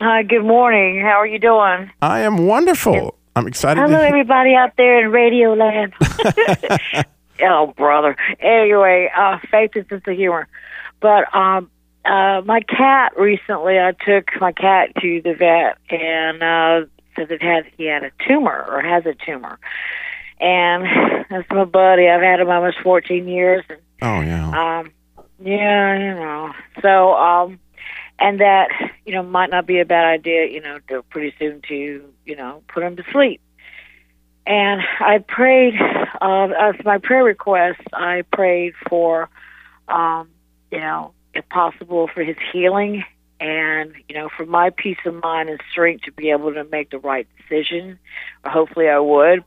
Hi, 0.00 0.24
good 0.24 0.44
morning. 0.44 1.00
How 1.00 1.20
are 1.20 1.26
you 1.26 1.38
doing? 1.38 1.90
I 2.02 2.20
am 2.20 2.46
wonderful. 2.46 3.16
I'm 3.36 3.46
excited. 3.46 3.80
Hello, 3.80 4.00
everybody 4.00 4.54
out 4.54 4.72
there 4.76 5.00
in 5.04 5.12
Radio 5.12 5.54
Land. 5.54 5.94
oh, 7.42 7.72
brother. 7.76 8.16
Anyway, 8.40 9.10
uh, 9.16 9.38
faith 9.50 9.72
is 9.74 9.86
just 9.88 10.06
a 10.06 10.14
humor. 10.14 10.48
But 11.00 11.34
um, 11.34 11.70
uh, 12.04 12.42
my 12.44 12.60
cat 12.60 13.12
recently, 13.16 13.78
I 13.78 13.92
took 13.92 14.28
my 14.40 14.52
cat 14.52 14.90
to 15.00 15.20
the 15.22 15.34
vet 15.34 15.78
and 15.90 16.42
uh, 16.42 16.86
said 17.16 17.30
it 17.30 17.42
had 17.42 17.64
he 17.76 17.84
had 17.86 18.04
a 18.04 18.10
tumor 18.26 18.64
or 18.68 18.80
has 18.82 19.04
a 19.06 19.14
tumor, 19.26 19.58
and 20.40 21.26
that's 21.30 21.48
my 21.50 21.64
buddy. 21.64 22.08
I've 22.08 22.22
had 22.22 22.40
him 22.40 22.48
almost 22.50 22.78
14 22.82 23.28
years. 23.28 23.64
And, 23.68 23.78
Oh 24.00 24.20
yeah. 24.20 24.80
um, 24.80 24.92
yeah, 25.44 25.98
you 25.98 26.14
know. 26.14 26.52
So, 26.80 27.14
um, 27.14 27.58
and 28.18 28.40
that 28.40 28.68
you 29.04 29.12
know 29.14 29.22
might 29.22 29.50
not 29.50 29.66
be 29.66 29.80
a 29.80 29.84
bad 29.84 30.04
idea. 30.04 30.46
You 30.46 30.60
know, 30.60 30.78
to 30.88 31.02
pretty 31.10 31.34
soon 31.38 31.62
to 31.68 32.04
you 32.24 32.36
know 32.36 32.62
put 32.72 32.82
him 32.82 32.96
to 32.96 33.04
sleep. 33.12 33.40
And 34.44 34.80
I 34.98 35.18
prayed 35.18 35.74
uh, 36.22 36.48
as 36.58 36.74
my 36.84 36.98
prayer 36.98 37.24
request. 37.24 37.80
I 37.92 38.22
prayed 38.32 38.74
for, 38.88 39.28
um, 39.88 40.28
you 40.70 40.78
know, 40.78 41.12
if 41.34 41.48
possible, 41.48 42.08
for 42.12 42.22
his 42.22 42.36
healing 42.52 43.04
and 43.40 43.94
you 44.08 44.14
know 44.14 44.28
for 44.36 44.46
my 44.46 44.70
peace 44.70 44.98
of 45.04 45.20
mind 45.20 45.48
and 45.48 45.60
strength 45.70 46.04
to 46.04 46.12
be 46.12 46.30
able 46.30 46.54
to 46.54 46.64
make 46.64 46.90
the 46.90 46.98
right 46.98 47.26
decision. 47.36 47.98
Hopefully, 48.44 48.88
I 48.88 49.00
would. 49.00 49.44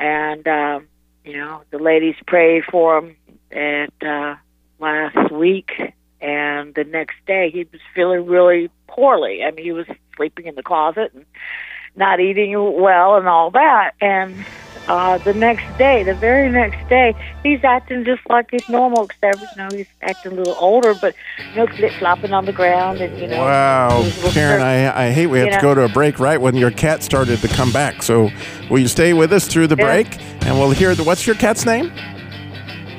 And 0.00 0.46
um, 0.48 0.88
you 1.24 1.36
know, 1.36 1.62
the 1.70 1.78
ladies 1.78 2.16
prayed 2.26 2.64
for 2.64 2.98
him 2.98 3.16
at 3.52 3.92
uh, 4.06 4.34
last 4.80 5.30
week, 5.30 5.70
and 6.20 6.74
the 6.74 6.84
next 6.84 7.14
day 7.26 7.50
he 7.50 7.60
was 7.70 7.80
feeling 7.94 8.26
really 8.26 8.70
poorly. 8.88 9.44
I 9.44 9.52
mean, 9.52 9.64
he 9.64 9.72
was 9.72 9.86
sleeping 10.16 10.46
in 10.46 10.56
the 10.56 10.62
closet 10.62 11.12
and 11.14 11.24
not 11.96 12.20
eating 12.20 12.52
well 12.80 13.16
and 13.16 13.28
all 13.28 13.50
that. 13.50 13.92
And 14.00 14.44
uh, 14.88 15.18
the 15.18 15.32
next 15.32 15.64
day, 15.78 16.02
the 16.02 16.14
very 16.14 16.50
next 16.50 16.88
day, 16.88 17.14
he's 17.42 17.62
acting 17.62 18.04
just 18.04 18.22
like 18.28 18.50
he's 18.50 18.68
normal, 18.68 19.04
except 19.04 19.40
you 19.40 19.46
know 19.56 19.68
he's 19.72 19.86
acting 20.00 20.32
a 20.32 20.34
little 20.34 20.56
older, 20.58 20.94
but 20.94 21.14
you 21.50 21.56
know 21.56 21.66
flip 21.68 21.92
flopping 21.98 22.32
on 22.32 22.46
the 22.46 22.52
ground 22.52 23.00
and 23.00 23.16
you 23.20 23.28
know. 23.28 23.38
Wow, 23.38 24.02
he's 24.02 24.14
a 24.14 24.16
little 24.16 24.32
Karen, 24.32 24.60
I, 24.60 25.06
I 25.06 25.10
hate 25.12 25.28
we 25.28 25.38
have 25.38 25.52
to 25.52 25.60
go 25.60 25.74
to 25.74 25.82
a 25.82 25.88
break 25.88 26.18
right 26.18 26.40
when 26.40 26.56
your 26.56 26.72
cat 26.72 27.02
started 27.02 27.38
to 27.40 27.48
come 27.48 27.70
back. 27.70 28.02
So, 28.02 28.30
will 28.68 28.80
you 28.80 28.88
stay 28.88 29.12
with 29.12 29.32
us 29.32 29.46
through 29.46 29.68
the 29.68 29.76
Yeah. 29.76 29.84
break, 29.84 30.20
and 30.44 30.58
we'll 30.58 30.70
hear 30.70 30.94
the 30.94 31.04
what's 31.04 31.26
your 31.26 31.36
cat's 31.36 31.64
name? 31.64 31.92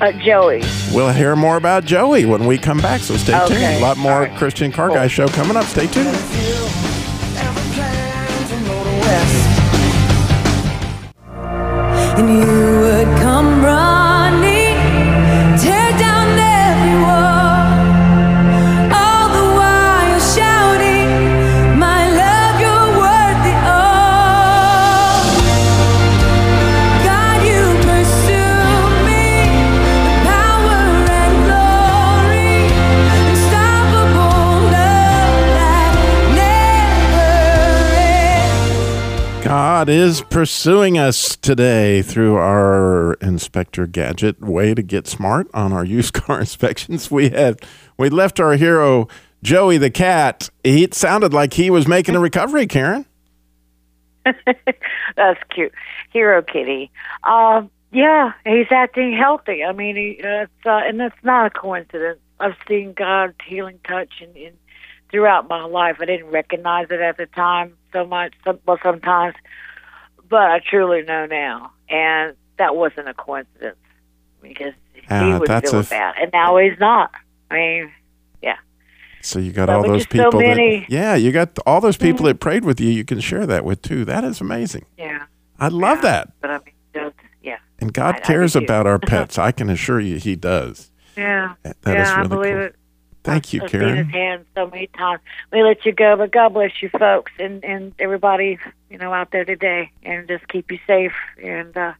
uh, 0.00 0.12
Joey. 0.12 0.62
We'll 0.92 1.12
hear 1.12 1.36
more 1.36 1.56
about 1.56 1.84
Joey 1.84 2.24
when 2.24 2.46
we 2.46 2.58
come 2.58 2.78
back. 2.78 3.00
So 3.02 3.16
stay 3.16 3.38
tuned. 3.46 3.62
A 3.62 3.80
lot 3.80 3.96
more 3.96 4.20
right. 4.22 4.38
Christian 4.38 4.72
Car 4.72 4.88
Guy 4.88 5.06
show 5.06 5.28
coming 5.28 5.56
up. 5.56 5.64
Stay 5.66 5.86
tuned. 5.86 6.53
And 12.16 12.30
you 12.30 12.63
God 39.84 39.92
is 39.92 40.22
pursuing 40.22 40.96
us 40.96 41.36
today 41.36 42.00
through 42.00 42.36
our 42.36 43.18
Inspector 43.20 43.86
Gadget 43.88 44.40
way 44.40 44.72
to 44.72 44.82
get 44.82 45.06
smart 45.06 45.46
on 45.52 45.74
our 45.74 45.84
used 45.84 46.14
car 46.14 46.40
inspections. 46.40 47.10
We 47.10 47.28
had 47.28 47.60
we 47.98 48.08
left 48.08 48.40
our 48.40 48.54
hero 48.54 49.08
Joey 49.42 49.76
the 49.76 49.90
cat. 49.90 50.48
He 50.62 50.84
it 50.84 50.94
sounded 50.94 51.34
like 51.34 51.52
he 51.52 51.68
was 51.68 51.86
making 51.86 52.16
a 52.16 52.18
recovery, 52.18 52.66
Karen. 52.66 53.04
That's 55.16 55.40
cute. 55.50 55.74
Hero 56.14 56.40
Kitty. 56.40 56.90
Um, 57.22 57.70
yeah, 57.92 58.32
he's 58.46 58.68
acting 58.70 59.14
healthy. 59.14 59.64
I 59.64 59.72
mean, 59.72 59.96
he, 59.96 60.18
uh, 60.24 60.44
it's, 60.44 60.64
uh, 60.64 60.80
and 60.82 60.98
that's 60.98 61.22
not 61.22 61.48
a 61.48 61.50
coincidence. 61.50 62.20
I've 62.40 62.56
seen 62.66 62.94
God's 62.94 63.34
healing 63.46 63.80
touch 63.86 64.22
in 64.22 64.54
throughout 65.10 65.46
my 65.50 65.64
life. 65.64 65.98
I 66.00 66.06
didn't 66.06 66.30
recognize 66.30 66.86
it 66.90 67.00
at 67.00 67.18
the 67.18 67.26
time 67.26 67.76
so 67.92 68.04
much, 68.04 68.34
some, 68.44 68.58
well, 68.66 68.78
sometimes, 68.82 69.34
but 70.34 70.50
I 70.50 70.60
truly 70.68 71.02
know 71.02 71.26
now. 71.26 71.70
And 71.88 72.34
that 72.58 72.74
wasn't 72.74 73.08
a 73.08 73.14
coincidence 73.14 73.76
because 74.42 74.72
Ah, 75.10 75.24
he 75.26 75.32
was 75.38 75.48
that's 75.48 75.70
feeling 75.70 75.86
a- 75.86 75.90
bad, 75.90 76.14
and 76.20 76.32
now 76.32 76.56
he's 76.56 76.78
not. 76.80 77.10
I 77.50 77.54
mean, 77.54 77.92
yeah. 78.42 78.56
So 79.22 79.38
you 79.38 79.52
got 79.52 79.66
But 79.66 79.76
all 79.76 79.82
those 79.82 80.02
so 80.02 80.08
people 80.08 80.40
many- 80.40 80.80
that 80.80 80.90
Yeah, 80.90 81.14
you 81.14 81.30
got 81.30 81.56
all 81.66 81.80
those 81.80 81.96
people 81.96 82.26
that 82.26 82.40
prayed 82.40 82.64
with 82.64 82.80
you. 82.80 82.88
You 82.90 83.04
can 83.04 83.20
share 83.20 83.46
that 83.46 83.64
with 83.64 83.80
too. 83.82 84.04
That 84.04 84.24
is 84.24 84.40
amazing. 84.40 84.86
Yeah. 84.98 85.24
I 85.60 85.68
love 85.68 86.02
that. 86.02 86.32
But 86.40 86.50
I 86.50 86.58
mean, 86.58 86.74
just, 86.94 87.14
yeah. 87.42 87.58
And 87.80 87.92
God 87.92 88.16
I- 88.16 88.18
I 88.18 88.20
cares 88.22 88.54
too. 88.54 88.60
about 88.60 88.86
our 88.86 88.98
pets. 89.12 89.38
I 89.38 89.52
can 89.52 89.70
assure 89.70 90.00
you 90.00 90.16
he 90.16 90.34
does. 90.36 90.90
Yeah. 91.16 91.54
That- 91.62 91.80
that 91.82 91.94
yeah, 91.96 92.02
is 92.02 92.08
I 92.08 92.16
really 92.16 92.28
believe 92.28 92.52
cool. 92.54 92.62
it. 92.64 92.76
Thank 93.24 93.54
you, 93.54 93.62
I've 93.64 93.70
seen 93.70 93.80
his 93.80 93.88
Karen. 93.88 94.08
hand 94.10 94.44
so 94.54 94.66
many 94.66 94.86
times. 94.88 95.20
We 95.50 95.62
let 95.62 95.84
you 95.86 95.92
go, 95.92 96.14
but 96.16 96.30
God 96.30 96.50
bless 96.50 96.82
you, 96.82 96.90
folks, 96.90 97.32
and 97.38 97.64
and 97.64 97.94
everybody, 97.98 98.58
you 98.90 98.98
know, 98.98 99.12
out 99.14 99.30
there 99.32 99.46
today, 99.46 99.90
and 100.02 100.28
just 100.28 100.46
keep 100.48 100.70
you 100.70 100.78
safe, 100.86 101.14
and 101.42 101.74
uh, 101.76 101.94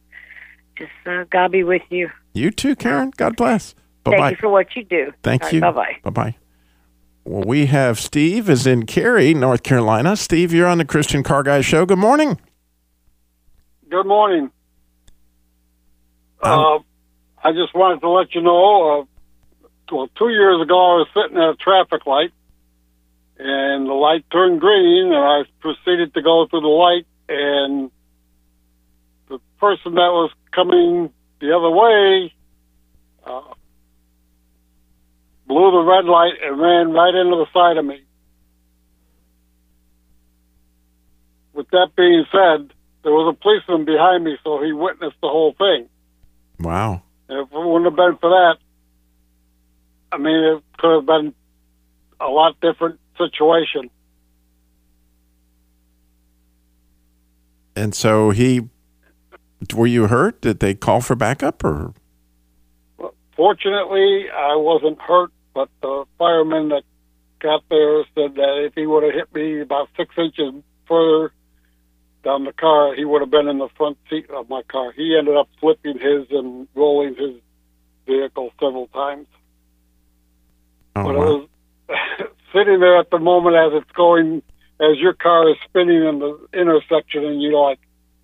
just 0.77 0.91
uh, 1.07 1.25
God 1.31 1.51
be 1.51 1.63
with 1.63 1.81
you. 1.89 2.11
You 2.33 2.51
too, 2.51 2.75
Karen. 2.75 3.11
God 3.17 3.35
bless. 3.35 3.73
Bye 4.03 4.11
Thank 4.11 4.21
bye. 4.21 4.29
you 4.31 4.35
for 4.37 4.49
what 4.49 4.75
you 4.75 4.83
do. 4.83 5.11
Thank 5.23 5.51
you. 5.51 5.61
Bye 5.61 5.71
bye. 5.71 5.97
Bye 6.03 6.09
bye. 6.11 6.35
Well, 7.23 7.43
we 7.43 7.65
have 7.65 7.99
Steve 7.99 8.47
is 8.47 8.67
in 8.67 8.85
Cary, 8.85 9.33
North 9.33 9.63
Carolina. 9.63 10.15
Steve, 10.15 10.53
you're 10.53 10.67
on 10.67 10.77
the 10.77 10.85
Christian 10.85 11.23
Car 11.23 11.41
Guy 11.41 11.61
Show. 11.61 11.87
Good 11.87 11.97
morning. 11.97 12.39
Good 13.89 14.05
morning. 14.05 14.51
Uh, 16.39 16.77
I 17.43 17.51
just 17.51 17.73
wanted 17.73 18.01
to 18.01 18.09
let 18.09 18.35
you 18.35 18.41
know. 18.41 19.07
Well, 19.91 20.09
two 20.17 20.29
years 20.29 20.61
ago, 20.61 20.75
I 20.75 20.97
was 20.97 21.07
sitting 21.13 21.37
at 21.37 21.49
a 21.49 21.55
traffic 21.55 22.05
light, 22.05 22.31
and 23.37 23.87
the 23.87 23.93
light 23.93 24.25
turned 24.31 24.59
green, 24.59 25.13
and 25.13 25.15
I 25.15 25.43
proceeded 25.59 26.13
to 26.13 26.21
go 26.21 26.47
through 26.47 26.61
the 26.61 26.67
light, 26.67 27.05
and 27.29 27.91
the 29.29 29.39
person 29.59 29.95
that 29.95 30.11
was 30.11 30.31
coming 30.51 31.11
the 31.39 31.55
other 31.55 31.69
way 31.69 32.33
uh, 33.25 33.53
blew 35.47 35.71
the 35.71 35.83
red 35.83 36.05
light 36.05 36.33
and 36.43 36.59
ran 36.59 36.91
right 36.91 37.13
into 37.13 37.35
the 37.35 37.47
side 37.53 37.77
of 37.77 37.85
me. 37.85 38.01
With 41.53 41.69
that 41.69 41.89
being 41.95 42.25
said, 42.31 42.73
there 43.03 43.13
was 43.13 43.35
a 43.35 43.41
policeman 43.41 43.85
behind 43.85 44.23
me, 44.23 44.37
so 44.43 44.63
he 44.63 44.73
witnessed 44.73 45.17
the 45.21 45.29
whole 45.29 45.53
thing. 45.53 45.87
Wow. 46.59 47.03
And 47.29 47.39
if 47.39 47.53
it 47.53 47.57
wouldn't 47.57 47.85
have 47.85 47.95
been 47.95 48.17
for 48.17 48.29
that, 48.29 48.57
I 50.15 50.17
mean, 50.17 50.43
it 50.45 50.63
could 50.77 50.95
have 50.95 51.05
been 51.05 51.33
a 52.21 52.27
lot 52.27 52.55
different 52.61 53.01
situation. 53.17 53.89
And 57.75 57.93
so 57.93 58.29
he, 58.29 58.69
were 59.75 59.87
you 59.87 60.07
hurt? 60.07 60.39
Did 60.39 60.61
they 60.61 60.73
call 60.73 61.01
for 61.01 61.15
backup 61.15 61.65
or? 61.65 61.93
Fortunately, 63.35 64.27
I 64.33 64.55
wasn't 64.55 65.01
hurt, 65.01 65.31
but 65.53 65.67
the 65.81 66.05
fireman 66.17 66.69
that 66.69 66.83
got 67.39 67.63
there 67.69 68.05
said 68.15 68.35
that 68.35 68.63
if 68.65 68.73
he 68.75 68.87
would 68.87 69.03
have 69.03 69.13
hit 69.13 69.35
me 69.35 69.59
about 69.59 69.89
six 69.97 70.15
inches 70.17 70.63
further 70.87 71.33
down 72.23 72.45
the 72.45 72.53
car, 72.53 72.95
he 72.95 73.03
would 73.03 73.19
have 73.19 73.29
been 73.29 73.49
in 73.49 73.57
the 73.57 73.67
front 73.75 73.97
seat 74.09 74.29
of 74.29 74.47
my 74.47 74.61
car. 74.63 74.93
He 74.93 75.17
ended 75.19 75.35
up 75.35 75.49
flipping 75.59 75.99
his 75.99 76.27
and 76.31 76.69
rolling 76.73 77.15
his 77.15 77.41
vehicle 78.07 78.51
several 78.61 78.87
times. 78.87 79.27
Oh, 80.95 81.03
but 81.03 81.15
wow. 81.15 81.21
it 81.21 81.25
was 81.25 81.49
sitting 82.53 82.79
there 82.79 82.97
at 82.97 83.09
the 83.09 83.19
moment 83.19 83.55
as 83.55 83.81
it's 83.81 83.91
going, 83.91 84.41
as 84.79 84.97
your 84.97 85.13
car 85.13 85.49
is 85.49 85.57
spinning 85.67 86.03
in 86.03 86.19
the 86.19 86.39
intersection, 86.53 87.25
and 87.25 87.41
you're 87.41 87.59
like, 87.59 87.79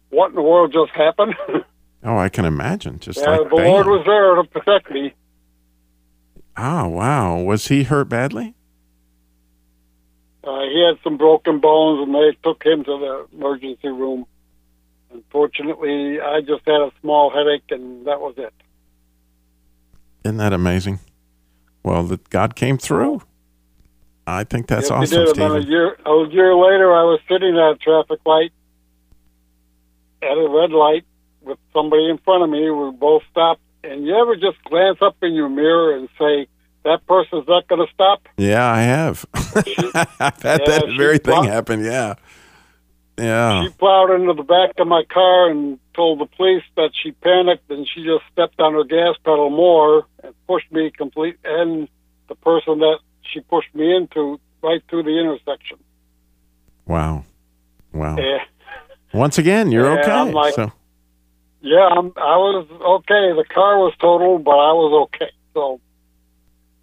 "What 0.09 0.29
in 0.29 0.35
the 0.35 0.41
world 0.41 0.73
just 0.73 0.91
happened?" 0.95 1.35
Oh, 2.03 2.17
I 2.17 2.29
can 2.29 2.45
imagine. 2.45 2.99
Just 2.99 3.19
yeah, 3.19 3.37
like 3.37 3.49
the 3.49 3.55
bam. 3.57 3.65
Lord 3.65 3.87
was 3.87 4.03
there 4.05 4.35
to 4.35 4.43
protect 4.43 4.91
me. 4.91 5.13
Oh, 6.57 6.87
wow. 6.87 7.39
Was 7.39 7.67
he 7.67 7.83
hurt 7.83 8.09
badly? 8.09 8.55
Uh, 10.43 10.61
he 10.61 10.83
had 10.83 10.97
some 11.03 11.17
broken 11.17 11.59
bones, 11.59 12.07
and 12.07 12.15
they 12.15 12.35
took 12.43 12.63
him 12.63 12.83
to 12.83 12.97
the 12.97 13.37
emergency 13.37 13.87
room. 13.87 14.25
Unfortunately, 15.13 16.19
I 16.19 16.41
just 16.41 16.65
had 16.65 16.81
a 16.81 16.91
small 17.01 17.29
headache, 17.29 17.69
and 17.69 18.07
that 18.07 18.19
was 18.19 18.33
it. 18.37 18.53
Isn't 20.25 20.37
that 20.37 20.53
amazing? 20.53 20.99
Well, 21.83 22.03
that 22.03 22.29
God 22.29 22.55
came 22.55 22.77
through. 22.77 23.21
I 24.27 24.43
think 24.43 24.67
that's 24.67 24.89
Yes, 24.89 24.91
awesome, 24.91 25.25
did. 25.25 25.35
Then 25.35 25.51
a 25.51 25.59
year, 25.59 25.97
a 26.05 26.27
year 26.29 26.55
later, 26.55 26.93
I 26.93 27.03
was 27.03 27.19
sitting 27.29 27.57
at 27.57 27.71
a 27.71 27.75
traffic 27.77 28.19
light 28.25 28.51
at 30.21 30.37
a 30.37 30.47
red 30.49 30.71
light 30.71 31.03
with 31.41 31.57
somebody 31.73 32.07
in 32.09 32.17
front 32.19 32.43
of 32.43 32.49
me. 32.49 32.69
We 32.69 32.91
both 32.91 33.23
stopped. 33.31 33.61
And 33.83 34.05
you 34.05 34.15
ever 34.15 34.35
just 34.35 34.63
glance 34.65 34.99
up 35.01 35.15
in 35.23 35.33
your 35.33 35.49
mirror 35.49 35.95
and 35.97 36.07
say, 36.19 36.47
that 36.83 37.05
person's 37.07 37.47
not 37.47 37.67
going 37.67 37.85
to 37.85 37.91
stop? 37.93 38.27
Yeah, 38.37 38.63
I 38.71 38.81
have. 38.81 39.25
I've 39.33 40.41
had 40.41 40.43
Yeah, 40.43 40.57
that 40.67 40.93
very 40.97 41.17
thing 41.17 41.33
bought- 41.33 41.45
happen. 41.47 41.83
Yeah. 41.83 42.13
Yeah. 43.17 43.63
She 43.63 43.69
plowed 43.73 44.11
into 44.11 44.33
the 44.33 44.43
back 44.43 44.71
of 44.79 44.87
my 44.87 45.03
car 45.11 45.49
and 45.49 45.79
told 45.93 46.19
the 46.19 46.25
police 46.25 46.63
that 46.75 46.91
she 47.01 47.11
panicked 47.11 47.69
and 47.69 47.87
she 47.87 48.03
just 48.03 48.23
stepped 48.31 48.59
on 48.59 48.73
her 48.73 48.83
gas 48.83 49.15
pedal 49.23 49.49
more 49.49 50.05
and 50.23 50.33
pushed 50.47 50.71
me 50.71 50.91
complete 50.95 51.37
and 51.43 51.87
the 52.29 52.35
person 52.35 52.79
that 52.79 52.99
she 53.23 53.39
pushed 53.41 53.73
me 53.75 53.95
into 53.95 54.39
right 54.63 54.81
through 54.89 55.03
the 55.03 55.19
intersection. 55.19 55.77
Wow. 56.85 57.25
Wow. 57.93 58.17
Yeah. 58.17 58.39
Once 59.13 59.37
again, 59.37 59.71
you're 59.71 59.91
Yeah, 59.93 59.99
okay. 59.99 60.11
I'm 60.11 60.31
like- 60.31 60.53
so 60.55 60.71
Yeah, 61.61 61.87
I'm, 61.91 62.07
I 62.17 62.37
was 62.37 62.65
okay. 62.71 63.33
The 63.37 63.45
car 63.53 63.77
was 63.77 63.93
totaled, 63.99 64.43
but 64.43 64.51
I 64.57 64.73
was 64.73 65.07
okay. 65.13 65.31
So, 65.53 65.79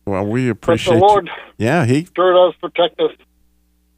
well, 0.07 0.27
we 0.27 0.42
but 0.47 0.47
the 0.47 0.51
appreciate 0.53 0.94
you. 0.97 1.01
Lord 1.01 1.31
Yeah, 1.57 1.85
he 1.85 2.07
sure 2.14 2.33
does 2.33 2.55
protect 2.61 3.01
us. 3.01 3.12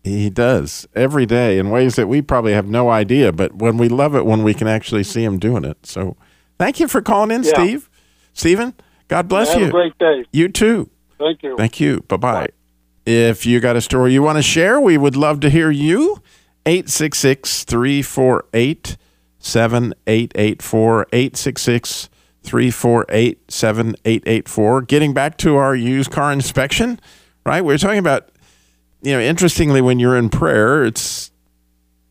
He 0.05 0.31
does 0.31 0.87
every 0.95 1.27
day 1.27 1.59
in 1.59 1.71
ways 1.71 1.97
that 1.97 2.07
we 2.09 2.23
probably 2.23 2.53
have 2.53 2.67
no 2.67 2.89
idea, 2.91 3.33
but 3.33 3.57
when 3.57 3.77
we 3.77 3.89
love 3.89 4.15
it 4.15 4.25
when 4.27 4.43
we 4.43 4.55
can 4.55 4.67
actually 4.69 5.05
see 5.05 5.23
him 5.25 5.39
doing 5.39 5.65
it. 5.65 5.85
So, 5.87 6.17
thank 6.59 6.81
you 6.81 6.89
for 6.89 7.01
calling 7.03 7.31
in, 7.31 7.43
Yeah. 7.43 7.51
Steve. 7.53 7.91
Stephen, 8.33 8.75
God 9.09 9.29
bless 9.29 9.53
Have 9.53 9.61
you. 9.61 9.69
a 9.69 9.71
great 9.71 9.99
day. 9.99 10.25
You 10.33 10.49
too. 10.49 10.89
Thank 11.19 11.43
you. 11.43 11.57
Thank 11.57 11.81
you. 11.81 12.01
Bye 12.09 12.17
bye. 12.17 12.49
If 13.05 13.45
you 13.45 13.61
got 13.61 13.77
a 13.77 13.81
story 13.81 14.13
you 14.13 14.23
want 14.23 14.37
to 14.39 14.43
share, 14.43 14.81
we 14.81 14.97
would 14.97 15.17
love 15.17 15.41
to 15.41 15.51
hear 15.51 15.71
you. 15.71 16.23
866 16.67 17.65
348 17.65 18.97
7884. 19.39 21.07
866 21.13 22.09
348 22.43 23.51
7884. 23.51 24.83
Getting 24.83 25.13
back 25.15 25.37
to 25.39 25.57
our 25.57 25.75
used 25.75 26.11
car 26.11 26.33
inspection, 26.33 27.01
right? 27.45 27.63
We 27.65 27.75
are 27.75 27.79
talking 27.79 27.99
about, 27.99 28.31
you 29.03 29.13
know, 29.13 29.21
interestingly, 29.21 29.81
when 29.81 29.99
you're 29.99 30.17
in 30.17 30.29
prayer, 30.29 30.85
it's 30.85 31.31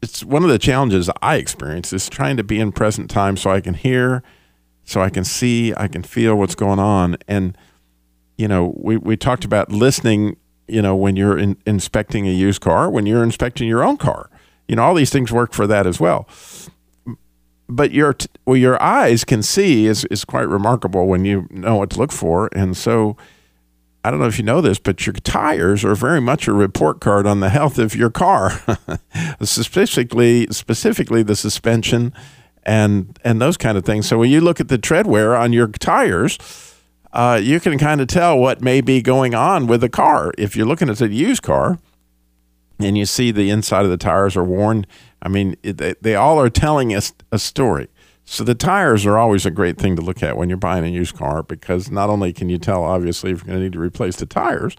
it's 0.02 0.24
one 0.24 0.44
of 0.44 0.50
the 0.50 0.60
challenges 0.60 1.10
I 1.22 1.36
experience 1.36 1.92
is 1.92 2.10
trying 2.10 2.38
to 2.38 2.44
be 2.44 2.60
in 2.60 2.72
present 2.72 3.10
time 3.10 3.36
so 3.36 3.50
I 3.50 3.60
can 3.60 3.74
hear, 3.74 4.24
so 4.86 5.02
I 5.02 5.10
can 5.10 5.26
see, 5.26 5.74
I 5.76 5.88
can 5.88 6.04
feel 6.04 6.36
what's 6.36 6.56
going 6.56 6.80
on. 6.80 7.18
And 7.28 7.58
you 8.38 8.48
know, 8.48 8.74
we, 8.78 8.96
we 8.96 9.18
talked 9.18 9.44
about 9.44 9.70
listening, 9.70 10.38
you 10.68 10.82
know, 10.82 10.96
when 10.96 11.18
you're 11.18 11.38
in, 11.38 11.58
inspecting 11.66 12.26
a 12.26 12.32
used 12.32 12.62
car, 12.62 12.90
when 12.90 13.06
you're 13.06 13.24
inspecting 13.24 13.68
your 13.68 13.84
own 13.84 13.98
car. 13.98 14.30
You 14.70 14.78
know, 14.78 14.84
all 14.84 14.94
these 14.94 15.10
things 15.10 15.32
work 15.32 15.52
for 15.52 15.68
that 15.68 15.86
as 15.86 16.00
well. 16.00 16.28
But 17.68 17.92
your 17.92 18.16
well, 18.46 18.56
your 18.56 18.82
eyes 18.82 19.26
can 19.26 19.44
see 19.44 19.86
is, 19.88 20.06
is 20.06 20.24
quite 20.24 20.48
remarkable 20.48 21.06
when 21.08 21.26
you 21.26 21.48
know 21.52 21.76
what 21.76 21.90
to 21.92 21.98
look 22.00 22.14
for. 22.14 22.50
And 22.54 22.78
so 22.78 23.18
I 24.04 24.12
don't 24.12 24.20
know 24.20 24.28
if 24.28 24.38
you 24.38 24.45
know 24.45 24.62
this, 24.62 24.80
but 24.80 25.06
your 25.06 25.14
tires 25.14 25.84
are 25.84 25.95
very 25.95 26.22
much 26.22 26.47
a 26.47 26.54
report 26.54 27.02
card 27.02 27.28
on 27.28 27.41
the 27.41 27.50
health 27.50 27.78
of 27.78 27.95
your 27.95 28.10
car, 28.10 28.62
specifically 29.41 30.47
specifically 30.52 31.22
the 31.22 31.36
suspension 31.36 32.14
and 32.64 33.20
and 33.24 33.41
those 33.41 33.58
kind 33.58 33.78
of 33.78 33.86
things. 33.86 34.08
So 34.08 34.18
when 34.18 34.30
you 34.30 34.41
look 34.41 34.60
at 34.60 34.70
the 34.70 34.78
tread 34.78 35.06
wear 35.06 35.36
on 35.36 35.52
your 35.52 35.68
tires, 35.68 36.38
uh, 37.12 37.39
you 37.41 37.60
can 37.60 37.78
kind 37.78 38.00
of 38.00 38.08
tell 38.08 38.38
what 38.38 38.62
may 38.62 38.82
be 38.82 39.02
going 39.02 39.36
on 39.36 39.68
with 39.68 39.82
the 39.82 39.89
car. 39.89 40.32
If 40.38 40.56
you're 40.56 40.68
looking 40.68 40.89
at 40.89 41.02
a 41.02 41.10
used 41.10 41.43
car, 41.43 41.78
and 42.80 42.97
you 42.97 43.06
see 43.06 43.32
the 43.32 43.50
inside 43.50 43.84
of 43.84 43.91
the 43.91 43.97
tires 43.97 44.38
are 44.38 44.43
worn. 44.43 44.86
I 45.22 45.28
mean, 45.28 45.58
they, 45.62 45.95
they 46.02 46.16
all 46.16 46.39
are 46.39 46.50
telling 46.50 46.95
us 46.95 47.14
a 47.32 47.38
story. 47.39 47.89
So 48.32 48.43
the 48.43 48.53
tires 48.53 49.07
are 49.07 49.17
always 49.17 49.47
a 49.47 49.51
great 49.51 49.80
thing 49.80 49.95
to 49.95 50.03
look 50.03 50.21
at 50.21 50.38
when 50.38 50.49
you're 50.49 50.57
buying 50.57 50.86
a 50.86 50.88
used 50.88 51.15
car 51.15 51.41
because 51.41 51.89
not 51.89 52.11
only 52.11 52.32
can 52.32 52.47
you 52.47 52.59
tell, 52.59 52.84
obviously, 52.84 53.32
if 53.32 53.39
you're 53.39 53.47
going 53.47 53.57
to 53.57 53.63
need 53.63 53.73
to 53.73 53.80
replace 53.80 54.17
the 54.17 54.27
tires, 54.27 54.75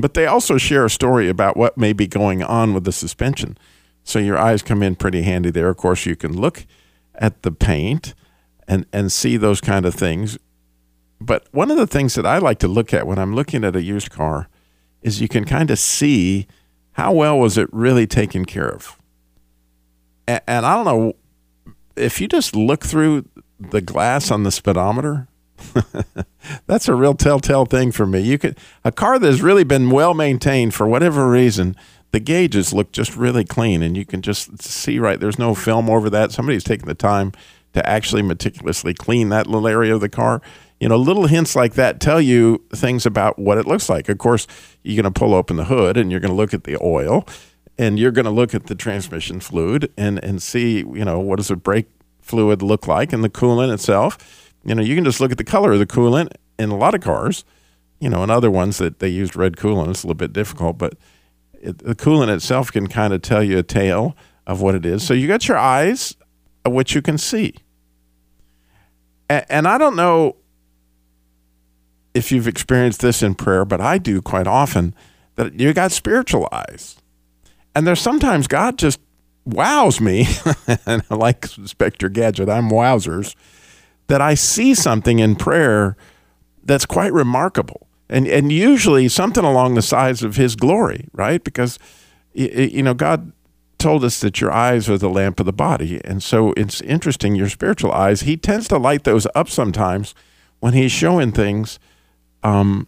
but 0.00 0.14
they 0.14 0.24
also 0.24 0.56
share 0.56 0.86
a 0.86 0.90
story 0.90 1.28
about 1.28 1.58
what 1.58 1.76
may 1.76 1.92
be 1.92 2.06
going 2.06 2.42
on 2.42 2.72
with 2.72 2.84
the 2.84 2.90
suspension. 2.90 3.58
So 4.02 4.18
your 4.18 4.38
eyes 4.38 4.62
come 4.62 4.82
in 4.82 4.96
pretty 4.96 5.22
handy 5.22 5.50
there. 5.50 5.68
Of 5.68 5.76
course, 5.76 6.06
you 6.06 6.16
can 6.16 6.34
look 6.34 6.64
at 7.16 7.42
the 7.42 7.52
paint 7.52 8.14
and, 8.66 8.86
and 8.94 9.12
see 9.12 9.36
those 9.36 9.60
kind 9.60 9.84
of 9.84 9.94
things. 9.94 10.38
But 11.20 11.46
one 11.52 11.70
of 11.70 11.76
the 11.76 11.86
things 11.86 12.14
that 12.14 12.24
I 12.24 12.38
like 12.38 12.58
to 12.60 12.66
look 12.66 12.94
at 12.94 13.06
when 13.06 13.18
I'm 13.18 13.34
looking 13.34 13.62
at 13.62 13.76
a 13.76 13.82
used 13.82 14.10
car 14.10 14.48
is 15.02 15.20
you 15.20 15.28
can 15.28 15.44
kind 15.44 15.70
of 15.70 15.78
see 15.78 16.46
how 16.92 17.12
well 17.12 17.38
was 17.38 17.58
it 17.58 17.68
really 17.74 18.06
taken 18.06 18.46
care 18.46 18.70
of. 18.70 18.98
And, 20.26 20.40
and 20.46 20.64
I 20.64 20.74
don't 20.74 20.86
know 20.86 21.12
if 21.96 22.20
you 22.20 22.28
just 22.28 22.54
look 22.54 22.84
through 22.84 23.26
the 23.70 23.80
glass 23.80 24.30
on 24.30 24.42
the 24.42 24.50
speedometer. 24.50 25.28
that's 26.66 26.88
a 26.88 26.94
real 26.94 27.14
telltale 27.14 27.66
thing 27.66 27.92
for 27.92 28.04
me. 28.06 28.20
You 28.20 28.38
could 28.38 28.58
a 28.84 28.90
car 28.90 29.18
that 29.18 29.26
has 29.26 29.42
really 29.42 29.64
been 29.64 29.90
well 29.90 30.12
maintained 30.12 30.74
for 30.74 30.86
whatever 30.86 31.30
reason. 31.30 31.76
The 32.10 32.20
gauges 32.20 32.74
look 32.74 32.92
just 32.92 33.16
really 33.16 33.44
clean, 33.44 33.82
and 33.82 33.96
you 33.96 34.04
can 34.04 34.20
just 34.20 34.60
see 34.60 34.98
right. 34.98 35.18
There's 35.18 35.38
no 35.38 35.54
film 35.54 35.88
over 35.88 36.10
that. 36.10 36.32
Somebody's 36.32 36.64
taken 36.64 36.86
the 36.88 36.94
time 36.94 37.32
to 37.72 37.88
actually 37.88 38.22
meticulously 38.22 38.92
clean 38.92 39.30
that 39.30 39.46
little 39.46 39.66
area 39.66 39.94
of 39.94 40.00
the 40.00 40.08
car. 40.08 40.42
You 40.78 40.88
know, 40.88 40.96
little 40.96 41.26
hints 41.26 41.54
like 41.54 41.74
that 41.74 42.00
tell 42.00 42.20
you 42.20 42.62
things 42.74 43.06
about 43.06 43.38
what 43.38 43.56
it 43.56 43.66
looks 43.66 43.88
like. 43.88 44.08
Of 44.08 44.18
course, 44.18 44.46
you're 44.82 45.00
going 45.00 45.10
to 45.10 45.18
pull 45.18 45.32
open 45.32 45.56
the 45.56 45.64
hood 45.64 45.96
and 45.96 46.10
you're 46.10 46.20
going 46.20 46.32
to 46.32 46.36
look 46.36 46.52
at 46.52 46.64
the 46.64 46.76
oil 46.82 47.24
and 47.78 47.98
you're 47.98 48.10
going 48.10 48.24
to 48.24 48.30
look 48.30 48.54
at 48.54 48.66
the 48.66 48.74
transmission 48.74 49.40
fluid 49.40 49.92
and, 49.96 50.22
and 50.22 50.42
see, 50.42 50.78
you 50.78 51.04
know, 51.04 51.18
what 51.18 51.36
does 51.36 51.48
the 51.48 51.56
brake 51.56 51.88
fluid 52.22 52.62
look 52.62 52.86
like 52.86 53.12
and 53.12 53.22
the 53.22 53.28
coolant 53.28 53.72
itself. 53.72 54.54
You 54.64 54.74
know, 54.74 54.82
you 54.82 54.94
can 54.94 55.04
just 55.04 55.20
look 55.20 55.32
at 55.32 55.38
the 55.38 55.44
color 55.44 55.72
of 55.72 55.78
the 55.78 55.86
coolant 55.86 56.32
in 56.58 56.70
a 56.70 56.76
lot 56.76 56.94
of 56.94 57.00
cars, 57.00 57.44
you 57.98 58.08
know, 58.08 58.22
and 58.22 58.30
other 58.30 58.50
ones 58.50 58.78
that 58.78 59.00
they 59.00 59.08
used 59.08 59.36
red 59.36 59.56
coolant. 59.56 59.90
It's 59.90 60.04
a 60.04 60.06
little 60.06 60.14
bit 60.14 60.32
difficult, 60.32 60.78
but 60.78 60.94
it, 61.60 61.78
the 61.78 61.94
coolant 61.94 62.34
itself 62.34 62.72
can 62.72 62.86
kind 62.86 63.12
of 63.12 63.22
tell 63.22 63.42
you 63.42 63.58
a 63.58 63.62
tale 63.62 64.16
of 64.46 64.60
what 64.60 64.74
it 64.74 64.86
is. 64.86 65.04
So 65.04 65.14
you 65.14 65.28
got 65.28 65.48
your 65.48 65.58
eyes, 65.58 66.16
what 66.64 66.94
you 66.94 67.02
can 67.02 67.18
see. 67.18 67.54
And, 69.28 69.44
and 69.48 69.68
I 69.68 69.78
don't 69.78 69.96
know 69.96 70.36
if 72.14 72.30
you've 72.30 72.48
experienced 72.48 73.00
this 73.00 73.22
in 73.22 73.34
prayer, 73.34 73.64
but 73.64 73.80
I 73.80 73.98
do 73.98 74.22
quite 74.22 74.46
often 74.46 74.94
that 75.34 75.58
you 75.58 75.72
got 75.72 75.92
spiritual 75.92 76.48
eyes. 76.52 77.01
And 77.74 77.86
there's 77.86 78.00
sometimes 78.00 78.46
God 78.46 78.78
just 78.78 79.00
wows 79.44 80.00
me, 80.00 80.26
and 80.86 81.02
I 81.10 81.14
like 81.14 81.56
Inspector 81.56 82.08
Gadget, 82.10 82.48
I'm 82.48 82.70
wowzers, 82.70 83.34
that 84.06 84.20
I 84.20 84.34
see 84.34 84.74
something 84.74 85.18
in 85.18 85.36
prayer 85.36 85.96
that's 86.64 86.86
quite 86.86 87.12
remarkable. 87.12 87.86
And, 88.08 88.26
and 88.26 88.52
usually 88.52 89.08
something 89.08 89.44
along 89.44 89.74
the 89.74 89.82
size 89.82 90.22
of 90.22 90.36
his 90.36 90.54
glory, 90.54 91.08
right? 91.12 91.42
Because, 91.42 91.78
you 92.34 92.82
know, 92.82 92.94
God 92.94 93.32
told 93.78 94.04
us 94.04 94.20
that 94.20 94.40
your 94.40 94.52
eyes 94.52 94.88
are 94.88 94.98
the 94.98 95.08
lamp 95.10 95.40
of 95.40 95.46
the 95.46 95.52
body. 95.52 96.00
And 96.04 96.22
so 96.22 96.52
it's 96.56 96.80
interesting, 96.82 97.34
your 97.34 97.48
spiritual 97.48 97.90
eyes, 97.90 98.20
he 98.20 98.36
tends 98.36 98.68
to 98.68 98.78
light 98.78 99.04
those 99.04 99.26
up 99.34 99.48
sometimes 99.48 100.14
when 100.60 100.74
he's 100.74 100.92
showing 100.92 101.32
things. 101.32 101.78
Um, 102.42 102.86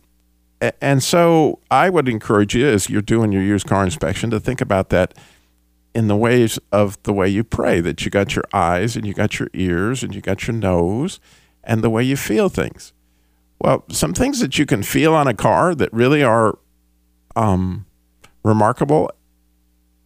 and 0.80 1.02
so 1.02 1.60
I 1.70 1.90
would 1.90 2.08
encourage 2.08 2.54
you, 2.54 2.66
as 2.66 2.88
you're 2.88 3.02
doing 3.02 3.32
your 3.32 3.42
used 3.42 3.66
car 3.66 3.84
inspection, 3.84 4.30
to 4.30 4.40
think 4.40 4.60
about 4.60 4.90
that 4.90 5.14
in 5.94 6.08
the 6.08 6.16
ways 6.16 6.58
of 6.72 7.00
the 7.04 7.12
way 7.12 7.28
you 7.28 7.44
pray, 7.44 7.80
that 7.80 8.04
you 8.04 8.10
got 8.10 8.34
your 8.34 8.44
eyes 8.52 8.96
and 8.96 9.06
you 9.06 9.14
got 9.14 9.38
your 9.38 9.48
ears 9.54 10.02
and 10.02 10.14
you 10.14 10.20
got 10.20 10.46
your 10.46 10.54
nose 10.54 11.20
and 11.62 11.82
the 11.82 11.90
way 11.90 12.02
you 12.02 12.16
feel 12.16 12.48
things. 12.48 12.92
Well, 13.60 13.84
some 13.90 14.12
things 14.12 14.40
that 14.40 14.58
you 14.58 14.66
can 14.66 14.82
feel 14.82 15.14
on 15.14 15.28
a 15.28 15.34
car 15.34 15.74
that 15.74 15.92
really 15.92 16.22
are 16.22 16.58
um, 17.36 17.86
remarkable. 18.42 19.10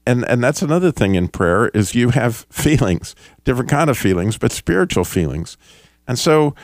And, 0.07 0.25
and 0.29 0.43
that's 0.45 0.63
another 0.63 0.93
thing 0.93 1.15
in 1.15 1.29
prayer 1.29 1.69
is 1.69 1.95
you 1.95 2.11
have 2.11 2.47
feelings, 2.51 3.15
different 3.45 3.71
kind 3.71 3.91
of 3.91 3.99
feelings, 3.99 4.39
but 4.39 4.53
spiritual 4.53 5.05
feelings. 5.05 5.57
And 6.07 6.19
so 6.19 6.55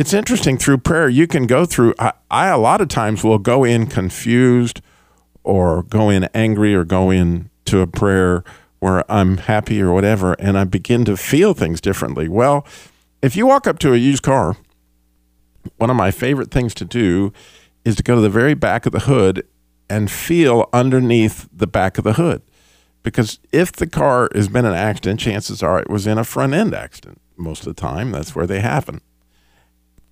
it's 0.00 0.14
interesting 0.14 0.56
through 0.56 0.78
prayer, 0.78 1.10
you 1.10 1.26
can 1.26 1.46
go 1.46 1.66
through, 1.66 1.92
I, 1.98 2.12
I 2.30 2.46
a 2.46 2.56
lot 2.56 2.80
of 2.80 2.88
times 2.88 3.22
will 3.22 3.38
go 3.38 3.64
in 3.64 3.86
confused 3.86 4.80
or 5.44 5.82
go 5.82 6.08
in 6.08 6.24
angry 6.32 6.74
or 6.74 6.84
go 6.84 7.10
in 7.10 7.50
to 7.66 7.80
a 7.80 7.86
prayer 7.86 8.42
where 8.78 9.04
I'm 9.12 9.36
happy 9.36 9.82
or 9.82 9.92
whatever, 9.92 10.32
and 10.34 10.56
I 10.56 10.64
begin 10.64 11.04
to 11.04 11.18
feel 11.18 11.52
things 11.52 11.82
differently. 11.82 12.28
Well, 12.28 12.66
if 13.20 13.36
you 13.36 13.46
walk 13.46 13.66
up 13.66 13.78
to 13.80 13.92
a 13.92 13.98
used 13.98 14.22
car, 14.22 14.56
one 15.76 15.90
of 15.90 15.96
my 15.96 16.10
favorite 16.10 16.50
things 16.50 16.72
to 16.76 16.86
do 16.86 17.30
is 17.84 17.94
to 17.96 18.02
go 18.02 18.14
to 18.14 18.22
the 18.22 18.30
very 18.30 18.54
back 18.54 18.86
of 18.86 18.92
the 18.92 19.00
hood 19.00 19.46
and 19.90 20.10
feel 20.10 20.70
underneath 20.72 21.46
the 21.52 21.66
back 21.66 21.98
of 21.98 22.04
the 22.04 22.14
hood. 22.14 22.40
Because 23.02 23.38
if 23.52 23.72
the 23.72 23.86
car 23.86 24.30
has 24.34 24.48
been 24.48 24.64
an 24.64 24.72
accident, 24.72 25.20
chances 25.20 25.62
are 25.62 25.78
it 25.78 25.90
was 25.90 26.06
in 26.06 26.16
a 26.16 26.24
front 26.24 26.54
end 26.54 26.74
accident. 26.74 27.20
Most 27.36 27.66
of 27.66 27.74
the 27.74 27.80
time, 27.80 28.12
that's 28.12 28.34
where 28.34 28.46
they 28.46 28.60
happen. 28.60 29.02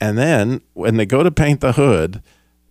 And 0.00 0.16
then 0.16 0.60
when 0.74 0.96
they 0.96 1.06
go 1.06 1.22
to 1.22 1.30
paint 1.30 1.60
the 1.60 1.72
hood, 1.72 2.22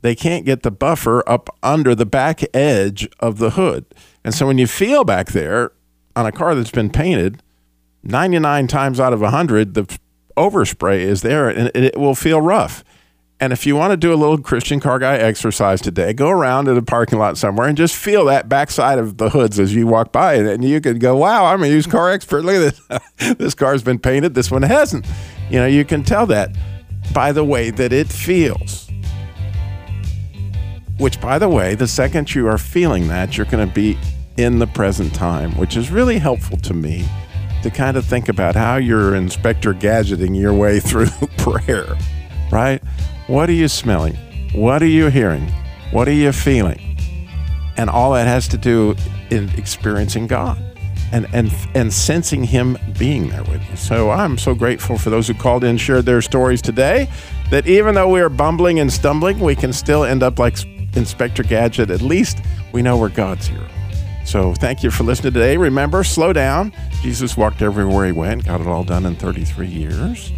they 0.02 0.16
can't 0.16 0.46
get 0.46 0.64
the 0.64 0.72
buffer 0.72 1.28
up 1.28 1.50
under 1.64 1.96
the 1.96 2.06
back 2.06 2.42
edge 2.56 3.10
of 3.20 3.40
the 3.40 3.52
hood. 3.52 3.86
And 4.24 4.34
so 4.34 4.48
when 4.48 4.58
you 4.58 4.68
feel 4.68 5.04
back 5.04 5.32
there, 5.32 5.72
on 6.16 6.26
a 6.26 6.32
car 6.32 6.56
that's 6.56 6.72
been 6.72 6.90
painted, 6.90 7.44
99 8.04 8.68
times 8.68 9.00
out 9.00 9.14
of 9.14 9.22
100, 9.22 9.74
the 9.74 10.00
overspray 10.36 11.00
is 11.00 11.22
there 11.22 11.50
and 11.50 11.72
it 11.76 11.98
will 11.98 12.16
feel 12.16 12.42
rough. 12.42 12.84
And 13.40 13.54
if 13.54 13.68
you 13.68 13.76
want 13.76 13.92
to 13.92 13.98
do 13.98 14.12
a 14.12 14.16
little 14.16 14.40
Christian 14.40 14.80
car 14.80 14.98
guy 14.98 15.16
exercise 15.16 15.80
today, 15.80 16.12
go 16.12 16.30
around 16.30 16.68
in 16.68 16.76
a 16.76 16.82
parking 16.82 17.20
lot 17.20 17.38
somewhere 17.38 17.68
and 17.68 17.78
just 17.78 17.96
feel 17.96 18.26
that 18.26 18.50
backside 18.50 18.98
of 18.98 19.18
the 19.18 19.30
hoods 19.30 19.60
as 19.60 19.76
you 19.76 19.86
walk 19.86 20.12
by. 20.12 20.36
And 20.36 20.66
you 20.66 20.82
could 20.82 21.00
go, 21.00 21.16
wow, 21.16 21.46
I'm 21.46 21.62
a 21.62 21.68
used 21.68 21.92
car 21.92 22.10
expert. 22.10 22.44
Look 22.44 22.56
at 22.56 22.80
this. 23.20 23.36
this 23.38 23.54
car's 23.54 23.84
been 23.84 24.00
painted. 24.00 24.34
This 24.34 24.50
one 24.50 24.64
hasn't. 24.64 25.06
You 25.52 25.60
know, 25.60 25.68
you 25.68 25.86
can 25.86 26.04
tell 26.04 26.26
that 26.28 26.50
by 27.14 27.32
the 27.32 27.44
way 27.44 27.70
that 27.72 27.94
it 27.94 28.08
feels. 28.08 28.90
Which, 30.98 31.22
by 31.22 31.38
the 31.40 31.50
way, 31.50 31.76
the 31.76 31.88
second 31.88 32.34
you 32.34 32.48
are 32.48 32.58
feeling 32.58 33.08
that, 33.08 33.38
you're 33.38 33.46
going 33.46 33.68
to 33.68 33.74
be 33.74 33.98
in 34.38 34.60
the 34.60 34.68
present 34.68 35.14
time, 35.14 35.52
which 35.58 35.78
is 35.78 35.92
really 35.92 36.18
helpful 36.18 36.58
to 36.58 36.74
me 36.74 37.08
to 37.64 37.70
kind 37.70 37.98
of 37.98 38.06
think 38.06 38.30
about 38.30 38.56
how 38.56 38.78
you're 38.78 39.16
inspector 39.16 39.74
gadgeting 39.74 40.40
your 40.40 40.54
way 40.54 40.80
through 40.82 41.08
prayer, 41.38 41.96
right? 42.52 42.82
What 43.28 43.50
are 43.50 43.54
you 43.54 43.68
smelling? 43.68 44.16
What 44.54 44.82
are 44.82 44.88
you 44.88 45.08
hearing? 45.08 45.52
What 45.92 46.08
are 46.08 46.14
you 46.14 46.32
feeling? 46.32 46.98
And 47.78 47.90
all 47.90 48.14
that 48.14 48.28
has 48.28 48.48
to 48.50 48.58
do 48.58 48.96
in 49.30 49.50
experiencing 49.50 50.28
God 50.28 50.67
and, 51.12 51.28
and, 51.34 51.54
and 51.74 51.94
sensing 51.94 52.44
Him 52.44 52.78
being 52.98 53.30
there 53.30 53.44
with 53.44 53.68
you. 53.70 53.76
So 53.76 54.10
I'm 54.10 54.38
so 54.38 54.54
grateful 54.54 54.98
for 54.98 55.10
those 55.10 55.28
who 55.28 55.34
called 55.34 55.64
in, 55.64 55.72
and 55.72 55.82
shared 55.82 56.06
their 56.06 56.22
stories 56.22 56.62
today, 56.62 57.10
that 57.50 57.68
even 57.68 57.96
though 57.96 58.10
we 58.10 58.22
are 58.22 58.30
bumbling 58.30 58.80
and 58.80 58.92
stumbling, 58.92 59.40
we 59.40 59.56
can 59.56 59.74
still 59.74 60.04
end 60.04 60.24
up 60.24 60.40
like 60.40 60.58
Inspector 60.96 61.42
Gadget. 61.44 61.90
At 61.90 62.02
least 62.02 62.40
we 62.72 62.82
know 62.82 62.98
we're 62.98 63.10
God's 63.10 63.48
hero. 63.48 63.68
So 64.26 64.54
thank 64.54 64.84
you 64.84 64.92
for 64.92 65.06
listening 65.06 65.34
today. 65.34 65.56
Remember, 65.56 66.04
slow 66.04 66.34
down. 66.34 66.74
Jesus 67.02 67.38
walked 67.38 67.62
everywhere 67.62 68.08
he 68.08 68.12
went, 68.12 68.44
got 68.46 68.60
it 68.60 68.68
all 68.68 68.84
done 68.84 69.06
in 69.06 69.16
33 69.16 69.68
years. 69.68 70.34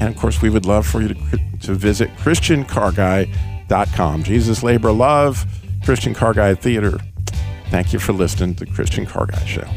And 0.00 0.08
of 0.08 0.16
course, 0.16 0.42
we 0.42 0.50
would 0.50 0.66
love 0.66 0.84
for 0.86 1.00
you 1.00 1.14
to, 1.14 1.38
to 1.60 1.74
visit 1.74 2.10
ChristianCarGuy.com. 2.16 4.24
Jesus, 4.24 4.64
Labor, 4.64 4.90
Love, 4.90 5.46
Christian 5.84 6.14
Car 6.14 6.34
Guy 6.34 6.56
Theater. 6.56 6.98
Thank 7.70 7.92
you 7.92 8.00
for 8.00 8.12
listening 8.12 8.56
to 8.56 8.64
the 8.64 8.72
Christian 8.72 9.06
Car 9.06 9.26
Guy 9.26 9.44
Show. 9.44 9.68